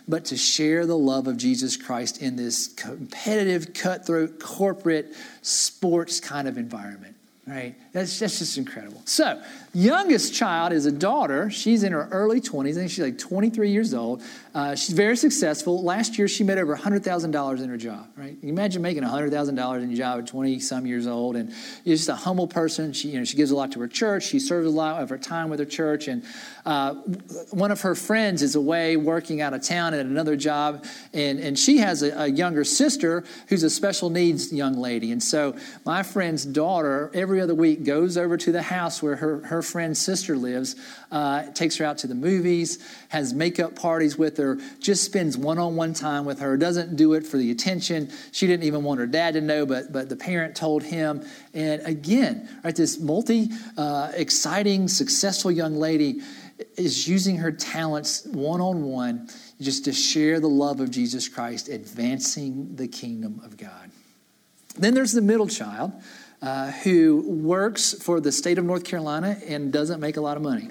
but 0.08 0.26
to 0.26 0.38
share 0.38 0.86
the 0.86 0.98
love 0.98 1.28
of 1.28 1.38
Jesus 1.38 1.78
Christ 1.78 2.22
in 2.22 2.36
this 2.36 2.68
competitive, 2.68 3.74
cutthroat, 3.74 4.40
corporate, 4.40 5.14
sports 5.42 6.20
kind 6.20 6.48
of 6.48 6.58
environment. 6.58 7.16
Right? 7.48 7.76
That's, 7.92 8.20
that's 8.20 8.40
just 8.40 8.58
incredible. 8.58 9.02
So, 9.06 9.42
youngest 9.76 10.34
child 10.34 10.72
is 10.72 10.86
a 10.86 10.92
daughter. 10.92 11.50
She's 11.50 11.84
in 11.84 11.92
her 11.92 12.08
early 12.10 12.40
20s. 12.40 12.72
I 12.72 12.74
think 12.74 12.90
she's 12.90 13.04
like 13.04 13.18
23 13.18 13.70
years 13.70 13.94
old. 13.94 14.24
Uh, 14.54 14.74
she's 14.74 14.96
very 14.96 15.18
successful. 15.18 15.84
Last 15.84 16.18
year, 16.18 16.30
she 16.30 16.46
made 16.46 16.58
over 16.58 16.78
$100,000 16.78 17.62
in 17.62 17.70
her 17.70 17.76
job, 17.76 18.08
right? 18.16 18.38
You 18.42 18.50
imagine 18.50 18.82
making 18.82 19.04
$100,000 19.04 19.82
in 19.84 19.90
your 19.90 19.98
job 19.98 20.20
at 20.20 20.28
20 20.28 20.60
some 20.60 20.86
years 20.86 21.08
old. 21.08 21.36
And 21.36 21.52
she's 21.84 22.00
just 22.00 22.10
a 22.10 22.16
humble 22.16 22.48
person. 22.48 22.94
She, 22.94 23.10
you 23.10 23.20
know, 23.20 23.26
she 23.26 23.36
gives 23.36 23.52
a 23.52 23.56
lot 23.56 23.74
to 23.74 23.82
her 23.82 23.88
church. 23.90 24.24
She 24.24 24.40
serves 24.40 24.66
a 24.66 24.70
lot 24.70 25.04
of 25.04 25.10
her 25.10 25.18
time 25.18 25.50
with 25.50 25.60
her 25.60 25.66
church. 25.66 26.08
And 26.08 26.24
uh, 26.66 26.94
one 27.52 27.70
of 27.70 27.82
her 27.82 27.96
friends 27.96 28.42
is 28.42 28.56
away 28.56 28.96
working 28.96 29.42
out 29.42 29.54
of 29.54 29.62
town 29.62 29.94
at 29.94 30.06
another 30.06 30.38
job. 30.38 30.86
And, 31.14 31.38
and 31.40 31.60
she 31.60 31.80
has 31.80 32.02
a, 32.02 32.22
a 32.22 32.28
younger 32.28 32.64
sister 32.64 33.26
who's 33.50 33.64
a 33.64 33.70
special 33.70 34.10
needs 34.10 34.54
young 34.54 34.78
lady. 34.78 35.12
And 35.12 35.22
so 35.22 35.58
my 35.86 36.02
friend's 36.02 36.46
daughter, 36.46 37.12
every 37.14 37.42
other 37.42 37.56
week, 37.56 37.84
goes 37.84 38.18
over 38.18 38.38
to 38.38 38.54
the 38.54 38.62
house 38.62 39.04
where 39.04 39.18
her, 39.18 39.40
her 39.48 39.62
friend's 39.66 40.00
sister 40.00 40.38
lives, 40.38 40.76
uh, 41.12 41.44
takes 41.52 41.78
her 41.78 41.86
out 41.86 41.98
to 42.00 42.08
the 42.08 42.16
movies, 42.16 42.80
has 43.10 43.34
makeup 43.34 43.76
parties 43.76 44.18
with 44.18 44.38
her, 44.38 44.58
just 44.80 45.04
spends 45.04 45.38
one 45.38 45.58
on 45.58 45.76
one 45.76 45.94
time 45.94 46.26
with 46.26 46.40
her, 46.40 46.56
doesn't 46.58 46.96
do 46.96 47.14
it 47.14 47.26
for 47.26 47.38
the 47.38 47.52
attention. 47.52 48.12
She 48.32 48.48
didn't 48.48 48.64
even 48.64 48.84
want 48.84 49.00
her 49.00 49.08
dad 49.08 49.34
to 49.34 49.42
know, 49.42 49.66
but, 49.66 49.92
but 49.92 50.10
the 50.10 50.16
parent 50.16 50.56
told 50.56 50.84
him. 50.84 51.26
And 51.54 51.82
again, 51.86 52.50
right, 52.64 52.76
this 52.76 53.00
multi 53.00 53.50
uh, 53.78 54.12
exciting, 54.14 54.88
successful 54.88 55.52
young 55.52 55.76
lady 55.76 56.22
is 56.78 57.08
using 57.08 57.38
her 57.38 57.52
talents 57.52 58.26
one 58.26 58.62
on 58.62 58.84
one 58.84 59.30
just 59.60 59.86
to 59.86 59.94
share 59.94 60.40
the 60.40 60.48
love 60.48 60.80
of 60.80 60.92
Jesus 60.92 61.28
Christ, 61.28 61.70
advancing 61.70 62.76
the 62.76 62.88
kingdom 62.88 63.42
of 63.44 63.58
God. 63.58 63.92
Then 64.78 64.94
there's 64.94 65.14
the 65.14 65.22
middle 65.22 65.48
child 65.48 65.94
uh, 66.46 66.72
who 66.72 67.24
works 67.28 67.94
for 68.04 68.22
the 68.22 68.32
state 68.32 68.60
of 68.60 68.66
North 68.66 68.84
Carolina 68.84 69.38
and 69.48 69.74
doesn't 69.74 70.00
make 70.00 70.16
a 70.16 70.22
lot 70.22 70.38
of 70.38 70.44
money. 70.44 70.70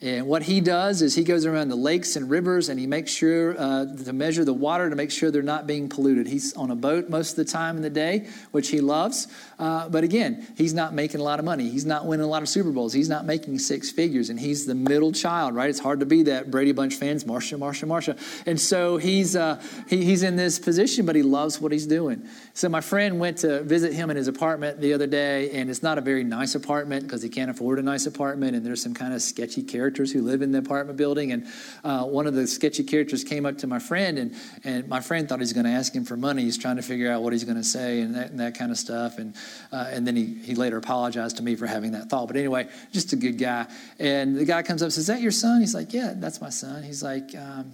And 0.00 0.26
what 0.26 0.42
he 0.42 0.60
does 0.60 1.02
is 1.02 1.14
he 1.14 1.24
goes 1.24 1.46
around 1.46 1.68
the 1.68 1.76
lakes 1.76 2.14
and 2.16 2.30
rivers 2.30 2.68
and 2.68 2.78
he 2.78 2.86
makes 2.86 3.10
sure 3.10 3.58
uh, 3.58 3.86
to 4.04 4.12
measure 4.12 4.44
the 4.44 4.52
water 4.52 4.88
to 4.88 4.94
make 4.94 5.10
sure 5.10 5.30
they're 5.30 5.42
not 5.42 5.66
being 5.66 5.88
polluted. 5.88 6.28
He's 6.28 6.54
on 6.54 6.70
a 6.70 6.76
boat 6.76 7.08
most 7.08 7.30
of 7.30 7.36
the 7.36 7.50
time 7.50 7.76
in 7.76 7.82
the 7.82 7.90
day, 7.90 8.28
which 8.52 8.68
he 8.68 8.80
loves. 8.80 9.26
Uh, 9.58 9.88
but 9.88 10.04
again, 10.04 10.46
he's 10.54 10.74
not 10.74 10.92
making 10.92 11.18
a 11.18 11.24
lot 11.24 11.38
of 11.38 11.44
money. 11.44 11.70
He's 11.70 11.86
not 11.86 12.04
winning 12.04 12.24
a 12.24 12.28
lot 12.28 12.42
of 12.42 12.48
Super 12.48 12.70
Bowls. 12.70 12.92
He's 12.92 13.08
not 13.08 13.24
making 13.24 13.58
six 13.58 13.90
figures. 13.90 14.28
And 14.28 14.38
he's 14.38 14.66
the 14.66 14.74
middle 14.74 15.12
child, 15.12 15.54
right? 15.54 15.70
It's 15.70 15.78
hard 15.78 16.00
to 16.00 16.06
be 16.06 16.24
that. 16.24 16.50
Brady 16.50 16.72
Bunch 16.72 16.96
fans, 16.96 17.24
Marcia, 17.24 17.56
Marcia, 17.56 17.86
Marcia. 17.86 18.16
And 18.44 18.60
so 18.60 18.98
he's, 18.98 19.34
uh, 19.34 19.62
he, 19.88 20.04
he's 20.04 20.22
in 20.22 20.36
this 20.36 20.58
position, 20.58 21.06
but 21.06 21.16
he 21.16 21.22
loves 21.22 21.58
what 21.58 21.72
he's 21.72 21.86
doing. 21.86 22.28
So 22.52 22.68
my 22.68 22.82
friend 22.82 23.18
went 23.18 23.38
to 23.38 23.62
visit 23.62 23.94
him 23.94 24.10
in 24.10 24.16
his 24.16 24.28
apartment 24.28 24.80
the 24.80 24.92
other 24.92 25.06
day, 25.06 25.50
and 25.52 25.70
it's 25.70 25.82
not 25.82 25.96
a 25.96 26.02
very 26.02 26.24
nice 26.24 26.54
apartment 26.54 27.04
because 27.04 27.22
he 27.22 27.30
can't 27.30 27.50
afford 27.50 27.78
a 27.78 27.82
nice 27.82 28.04
apartment. 28.04 28.56
And 28.56 28.66
there's 28.66 28.82
some 28.82 28.94
kind 28.94 29.14
of 29.14 29.22
sketchy 29.22 29.62
characters 29.62 30.12
who 30.12 30.20
live 30.20 30.42
in 30.42 30.52
the 30.52 30.58
apartment 30.58 30.98
building. 30.98 31.32
And 31.32 31.46
uh, 31.82 32.04
one 32.04 32.26
of 32.26 32.34
the 32.34 32.46
sketchy 32.46 32.84
characters 32.84 33.24
came 33.24 33.46
up 33.46 33.56
to 33.58 33.66
my 33.66 33.78
friend, 33.78 34.18
and, 34.18 34.34
and 34.64 34.86
my 34.86 35.00
friend 35.00 35.26
thought 35.26 35.38
he 35.38 35.42
was 35.44 35.54
going 35.54 35.66
to 35.66 35.72
ask 35.72 35.94
him 35.94 36.04
for 36.04 36.18
money. 36.18 36.42
He's 36.42 36.58
trying 36.58 36.76
to 36.76 36.82
figure 36.82 37.10
out 37.10 37.22
what 37.22 37.32
he's 37.32 37.44
going 37.44 37.56
to 37.56 37.64
say 37.64 38.00
and 38.00 38.14
that, 38.16 38.30
and 38.30 38.40
that 38.40 38.58
kind 38.58 38.70
of 38.70 38.76
stuff. 38.76 39.16
And, 39.16 39.34
uh, 39.72 39.88
and 39.90 40.06
then 40.06 40.16
he, 40.16 40.34
he 40.34 40.54
later 40.54 40.76
apologized 40.76 41.36
to 41.38 41.42
me 41.42 41.56
for 41.56 41.66
having 41.66 41.92
that 41.92 42.08
thought. 42.08 42.26
But 42.26 42.36
anyway, 42.36 42.68
just 42.92 43.12
a 43.12 43.16
good 43.16 43.38
guy. 43.38 43.66
And 43.98 44.36
the 44.36 44.44
guy 44.44 44.62
comes 44.62 44.82
up 44.82 44.86
and 44.86 44.92
says, 44.92 45.02
Is 45.02 45.06
that 45.08 45.20
your 45.20 45.32
son? 45.32 45.60
He's 45.60 45.74
like, 45.74 45.92
Yeah, 45.92 46.14
that's 46.16 46.40
my 46.40 46.50
son. 46.50 46.82
He's 46.82 47.02
like, 47.02 47.34
um, 47.36 47.72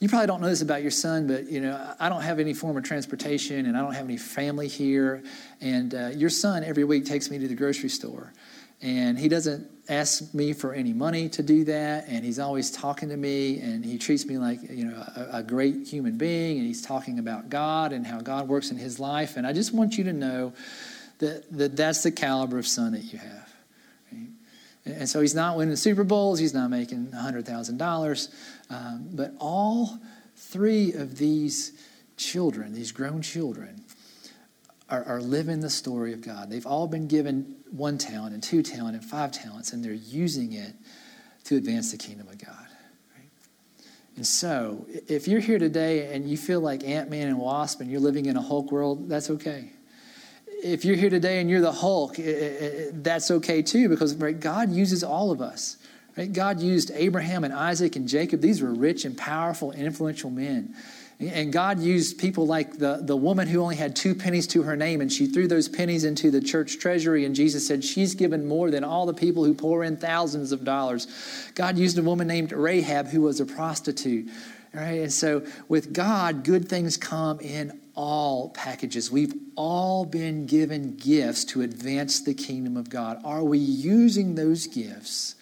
you 0.00 0.08
probably 0.08 0.26
don't 0.26 0.42
know 0.42 0.50
this 0.50 0.60
about 0.60 0.82
your 0.82 0.90
son, 0.90 1.26
but 1.26 1.50
you 1.50 1.60
know, 1.60 1.94
I 1.98 2.08
don't 2.08 2.20
have 2.20 2.38
any 2.38 2.52
form 2.52 2.76
of 2.76 2.84
transportation 2.84 3.64
and 3.64 3.76
I 3.76 3.80
don't 3.80 3.94
have 3.94 4.04
any 4.04 4.18
family 4.18 4.68
here. 4.68 5.22
And 5.60 5.94
uh, 5.94 6.08
your 6.08 6.30
son 6.30 6.62
every 6.62 6.84
week 6.84 7.06
takes 7.06 7.30
me 7.30 7.38
to 7.38 7.48
the 7.48 7.54
grocery 7.54 7.88
store. 7.88 8.32
And 8.82 9.18
he 9.18 9.28
doesn't 9.28 9.66
ask 9.88 10.34
me 10.34 10.52
for 10.52 10.74
any 10.74 10.92
money 10.92 11.28
to 11.30 11.42
do 11.42 11.64
that. 11.64 12.04
And 12.06 12.24
he's 12.24 12.38
always 12.38 12.70
talking 12.70 13.08
to 13.08 13.16
me 13.16 13.60
and 13.60 13.84
he 13.84 13.96
treats 13.96 14.26
me 14.26 14.36
like, 14.36 14.58
you 14.68 14.84
know, 14.84 14.96
a, 15.16 15.38
a, 15.38 15.42
great 15.42 15.86
human 15.86 16.18
being. 16.18 16.58
And 16.58 16.66
he's 16.66 16.82
talking 16.82 17.18
about 17.18 17.48
God 17.48 17.92
and 17.92 18.06
how 18.06 18.20
God 18.20 18.46
works 18.46 18.70
in 18.70 18.76
his 18.76 19.00
life. 19.00 19.38
And 19.38 19.46
I 19.46 19.54
just 19.54 19.72
want 19.72 19.96
you 19.96 20.04
to 20.04 20.12
know 20.12 20.52
that, 21.24 21.52
that 21.52 21.76
that's 21.76 22.02
the 22.02 22.12
caliber 22.12 22.58
of 22.58 22.66
son 22.66 22.92
that 22.92 23.12
you 23.12 23.18
have. 23.18 23.52
Right? 24.12 24.28
And 24.84 25.08
so 25.08 25.20
he's 25.20 25.34
not 25.34 25.56
winning 25.56 25.76
Super 25.76 26.04
Bowls. 26.04 26.38
He's 26.38 26.54
not 26.54 26.70
making 26.70 27.06
$100,000. 27.08 28.34
Um, 28.70 29.08
but 29.12 29.32
all 29.38 29.98
three 30.36 30.92
of 30.92 31.16
these 31.16 31.72
children, 32.16 32.74
these 32.74 32.92
grown 32.92 33.22
children, 33.22 33.82
are, 34.90 35.04
are 35.04 35.20
living 35.20 35.60
the 35.60 35.70
story 35.70 36.12
of 36.12 36.20
God. 36.20 36.50
They've 36.50 36.66
all 36.66 36.86
been 36.86 37.08
given 37.08 37.56
one 37.70 37.98
talent 37.98 38.34
and 38.34 38.42
two 38.42 38.62
talent 38.62 38.96
and 38.96 39.04
five 39.04 39.32
talents, 39.32 39.72
and 39.72 39.84
they're 39.84 39.92
using 39.92 40.52
it 40.52 40.74
to 41.44 41.56
advance 41.56 41.90
the 41.90 41.98
kingdom 41.98 42.28
of 42.28 42.38
God. 42.38 42.66
And 44.16 44.26
so, 44.26 44.86
if 45.08 45.26
you're 45.26 45.40
here 45.40 45.58
today 45.58 46.14
and 46.14 46.28
you 46.28 46.36
feel 46.36 46.60
like 46.60 46.84
Ant 46.84 47.10
Man 47.10 47.26
and 47.26 47.38
Wasp 47.38 47.80
and 47.80 47.90
you're 47.90 48.00
living 48.00 48.26
in 48.26 48.36
a 48.36 48.42
Hulk 48.42 48.70
world, 48.70 49.08
that's 49.08 49.28
okay. 49.28 49.72
If 50.64 50.86
you're 50.86 50.96
here 50.96 51.10
today 51.10 51.40
and 51.40 51.50
you're 51.50 51.60
the 51.60 51.72
Hulk, 51.72 52.16
that's 52.16 53.30
okay 53.30 53.60
too, 53.60 53.90
because 53.90 54.14
right, 54.14 54.38
God 54.38 54.72
uses 54.72 55.04
all 55.04 55.30
of 55.30 55.42
us. 55.42 55.76
Right? 56.16 56.32
God 56.32 56.58
used 56.58 56.90
Abraham 56.94 57.44
and 57.44 57.52
Isaac 57.52 57.96
and 57.96 58.08
Jacob. 58.08 58.40
These 58.40 58.62
were 58.62 58.72
rich 58.72 59.04
and 59.04 59.14
powerful, 59.14 59.72
influential 59.72 60.30
men. 60.30 60.74
And 61.20 61.52
God 61.52 61.80
used 61.80 62.18
people 62.18 62.46
like 62.46 62.78
the, 62.78 63.00
the 63.02 63.14
woman 63.14 63.46
who 63.46 63.60
only 63.60 63.76
had 63.76 63.94
two 63.94 64.14
pennies 64.14 64.46
to 64.48 64.62
her 64.62 64.74
name, 64.74 65.02
and 65.02 65.12
she 65.12 65.26
threw 65.26 65.46
those 65.46 65.68
pennies 65.68 66.02
into 66.02 66.30
the 66.30 66.40
church 66.40 66.78
treasury. 66.78 67.26
And 67.26 67.34
Jesus 67.34 67.66
said, 67.66 67.84
She's 67.84 68.14
given 68.14 68.48
more 68.48 68.70
than 68.70 68.84
all 68.84 69.04
the 69.04 69.12
people 69.12 69.44
who 69.44 69.52
pour 69.52 69.84
in 69.84 69.98
thousands 69.98 70.50
of 70.50 70.64
dollars. 70.64 71.06
God 71.54 71.76
used 71.76 71.98
a 71.98 72.02
woman 72.02 72.26
named 72.26 72.52
Rahab 72.52 73.08
who 73.08 73.20
was 73.20 73.38
a 73.38 73.44
prostitute. 73.44 74.30
Right? 74.72 75.02
And 75.02 75.12
so 75.12 75.44
with 75.68 75.92
God, 75.92 76.42
good 76.42 76.70
things 76.70 76.96
come 76.96 77.38
in 77.40 77.78
all 77.94 78.50
packages. 78.50 79.10
We've 79.10 79.34
all 79.56 80.04
been 80.04 80.46
given 80.46 80.96
gifts 80.96 81.44
to 81.46 81.62
advance 81.62 82.20
the 82.20 82.34
kingdom 82.34 82.76
of 82.76 82.90
God. 82.90 83.20
Are 83.24 83.44
we 83.44 83.58
using 83.58 84.34
those 84.34 84.66
gifts? 84.66 85.36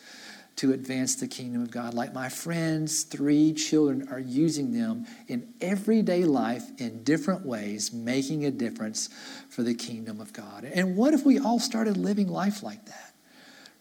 to 0.57 0.73
advance 0.73 1.17
the 1.17 1.27
kingdom 1.27 1.63
of 1.63 1.71
God. 1.71 1.95
Like 1.95 2.13
my 2.13 2.29
friends, 2.29 3.03
three 3.03 3.53
children 3.53 4.09
are 4.11 4.21
using 4.21 4.73
them 4.73 5.07
in 5.27 5.53
everyday 5.61 6.25
life 6.25 6.65
in 6.79 7.03
different 7.03 7.45
ways, 7.45 7.93
making 7.93 8.45
a 8.45 8.51
difference 8.51 9.09
for 9.49 9.63
the 9.63 9.75
kingdom 9.75 10.21
of 10.21 10.33
God. 10.33 10.65
And 10.65 10.97
what 10.97 11.15
if 11.15 11.25
we 11.25 11.39
all 11.39 11.59
started 11.59 11.97
living 11.97 12.29
life 12.29 12.63
like 12.63 12.85
that? 12.87 13.12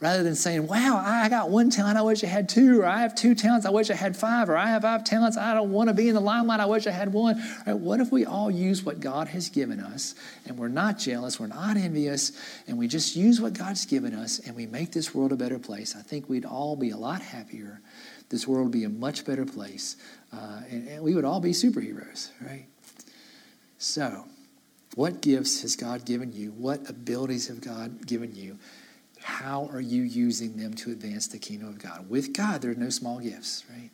Rather 0.01 0.23
than 0.23 0.33
saying, 0.33 0.65
wow, 0.65 0.99
I 1.05 1.29
got 1.29 1.51
one 1.51 1.69
talent, 1.69 1.95
I 1.95 2.01
wish 2.01 2.23
I 2.23 2.27
had 2.27 2.49
two, 2.49 2.81
or 2.81 2.85
I 2.87 3.01
have 3.01 3.13
two 3.13 3.35
talents, 3.35 3.67
I 3.67 3.69
wish 3.69 3.91
I 3.91 3.93
had 3.93 4.17
five, 4.17 4.49
or 4.49 4.57
I 4.57 4.65
have 4.65 4.81
five 4.81 5.03
talents, 5.03 5.37
I 5.37 5.53
don't 5.53 5.71
want 5.71 5.89
to 5.89 5.93
be 5.93 6.09
in 6.09 6.15
the 6.15 6.21
limelight, 6.21 6.59
I 6.59 6.65
wish 6.65 6.87
I 6.87 6.91
had 6.91 7.13
one. 7.13 7.41
Right, 7.67 7.77
what 7.77 7.99
if 7.99 8.11
we 8.11 8.25
all 8.25 8.49
use 8.49 8.83
what 8.83 8.99
God 8.99 9.27
has 9.27 9.49
given 9.49 9.79
us 9.79 10.15
and 10.47 10.57
we're 10.57 10.69
not 10.69 10.97
jealous, 10.97 11.39
we're 11.39 11.47
not 11.47 11.77
envious, 11.77 12.31
and 12.67 12.79
we 12.79 12.87
just 12.87 13.15
use 13.15 13.39
what 13.39 13.53
God's 13.53 13.85
given 13.85 14.15
us 14.15 14.39
and 14.39 14.55
we 14.55 14.65
make 14.65 14.91
this 14.91 15.13
world 15.13 15.31
a 15.31 15.35
better 15.35 15.59
place? 15.59 15.95
I 15.95 16.01
think 16.01 16.27
we'd 16.27 16.45
all 16.45 16.75
be 16.75 16.89
a 16.89 16.97
lot 16.97 17.21
happier. 17.21 17.79
This 18.29 18.47
world 18.47 18.65
would 18.65 18.73
be 18.73 18.85
a 18.85 18.89
much 18.89 19.23
better 19.23 19.45
place, 19.45 19.97
uh, 20.33 20.61
and, 20.71 20.87
and 20.87 21.03
we 21.03 21.13
would 21.13 21.25
all 21.25 21.41
be 21.41 21.51
superheroes, 21.51 22.31
right? 22.41 22.65
So, 23.77 24.25
what 24.95 25.21
gifts 25.21 25.61
has 25.61 25.75
God 25.75 26.05
given 26.05 26.33
you? 26.33 26.51
What 26.51 26.89
abilities 26.89 27.49
have 27.49 27.61
God 27.61 28.07
given 28.07 28.35
you? 28.35 28.57
How 29.23 29.69
are 29.71 29.81
you 29.81 30.01
using 30.01 30.57
them 30.57 30.73
to 30.75 30.91
advance 30.91 31.27
the 31.27 31.37
kingdom 31.37 31.69
of 31.69 31.79
God? 31.79 32.09
With 32.09 32.33
God, 32.33 32.61
there 32.61 32.71
are 32.71 32.75
no 32.75 32.89
small 32.89 33.19
gifts, 33.19 33.63
right? 33.69 33.91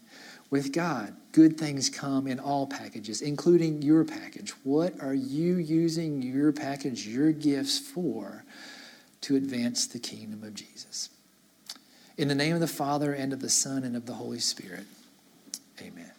With 0.50 0.72
God, 0.72 1.16
good 1.34 1.58
things 1.58 1.90
come 1.90 2.28
in 2.28 2.40
all 2.40 2.68
packages, 2.68 3.22
including 3.22 3.82
your 3.82 4.06
package. 4.06 4.52
What 4.64 4.94
are 5.02 5.14
you 5.14 5.58
using 5.58 6.22
your 6.22 6.54
package, 6.54 7.06
your 7.06 7.34
gifts 7.34 7.78
for 7.80 8.46
to 9.22 9.36
advance 9.36 9.88
the 9.88 10.00
kingdom 10.00 10.44
of 10.44 10.54
Jesus? 10.54 11.10
In 12.18 12.30
the 12.30 12.36
name 12.36 12.56
of 12.56 12.62
the 12.62 12.68
Father, 12.68 13.14
and 13.14 13.34
of 13.34 13.42
the 13.42 13.50
Son, 13.50 13.84
and 13.84 13.96
of 13.96 14.06
the 14.06 14.14
Holy 14.14 14.40
Spirit, 14.40 14.86
amen. 15.82 16.12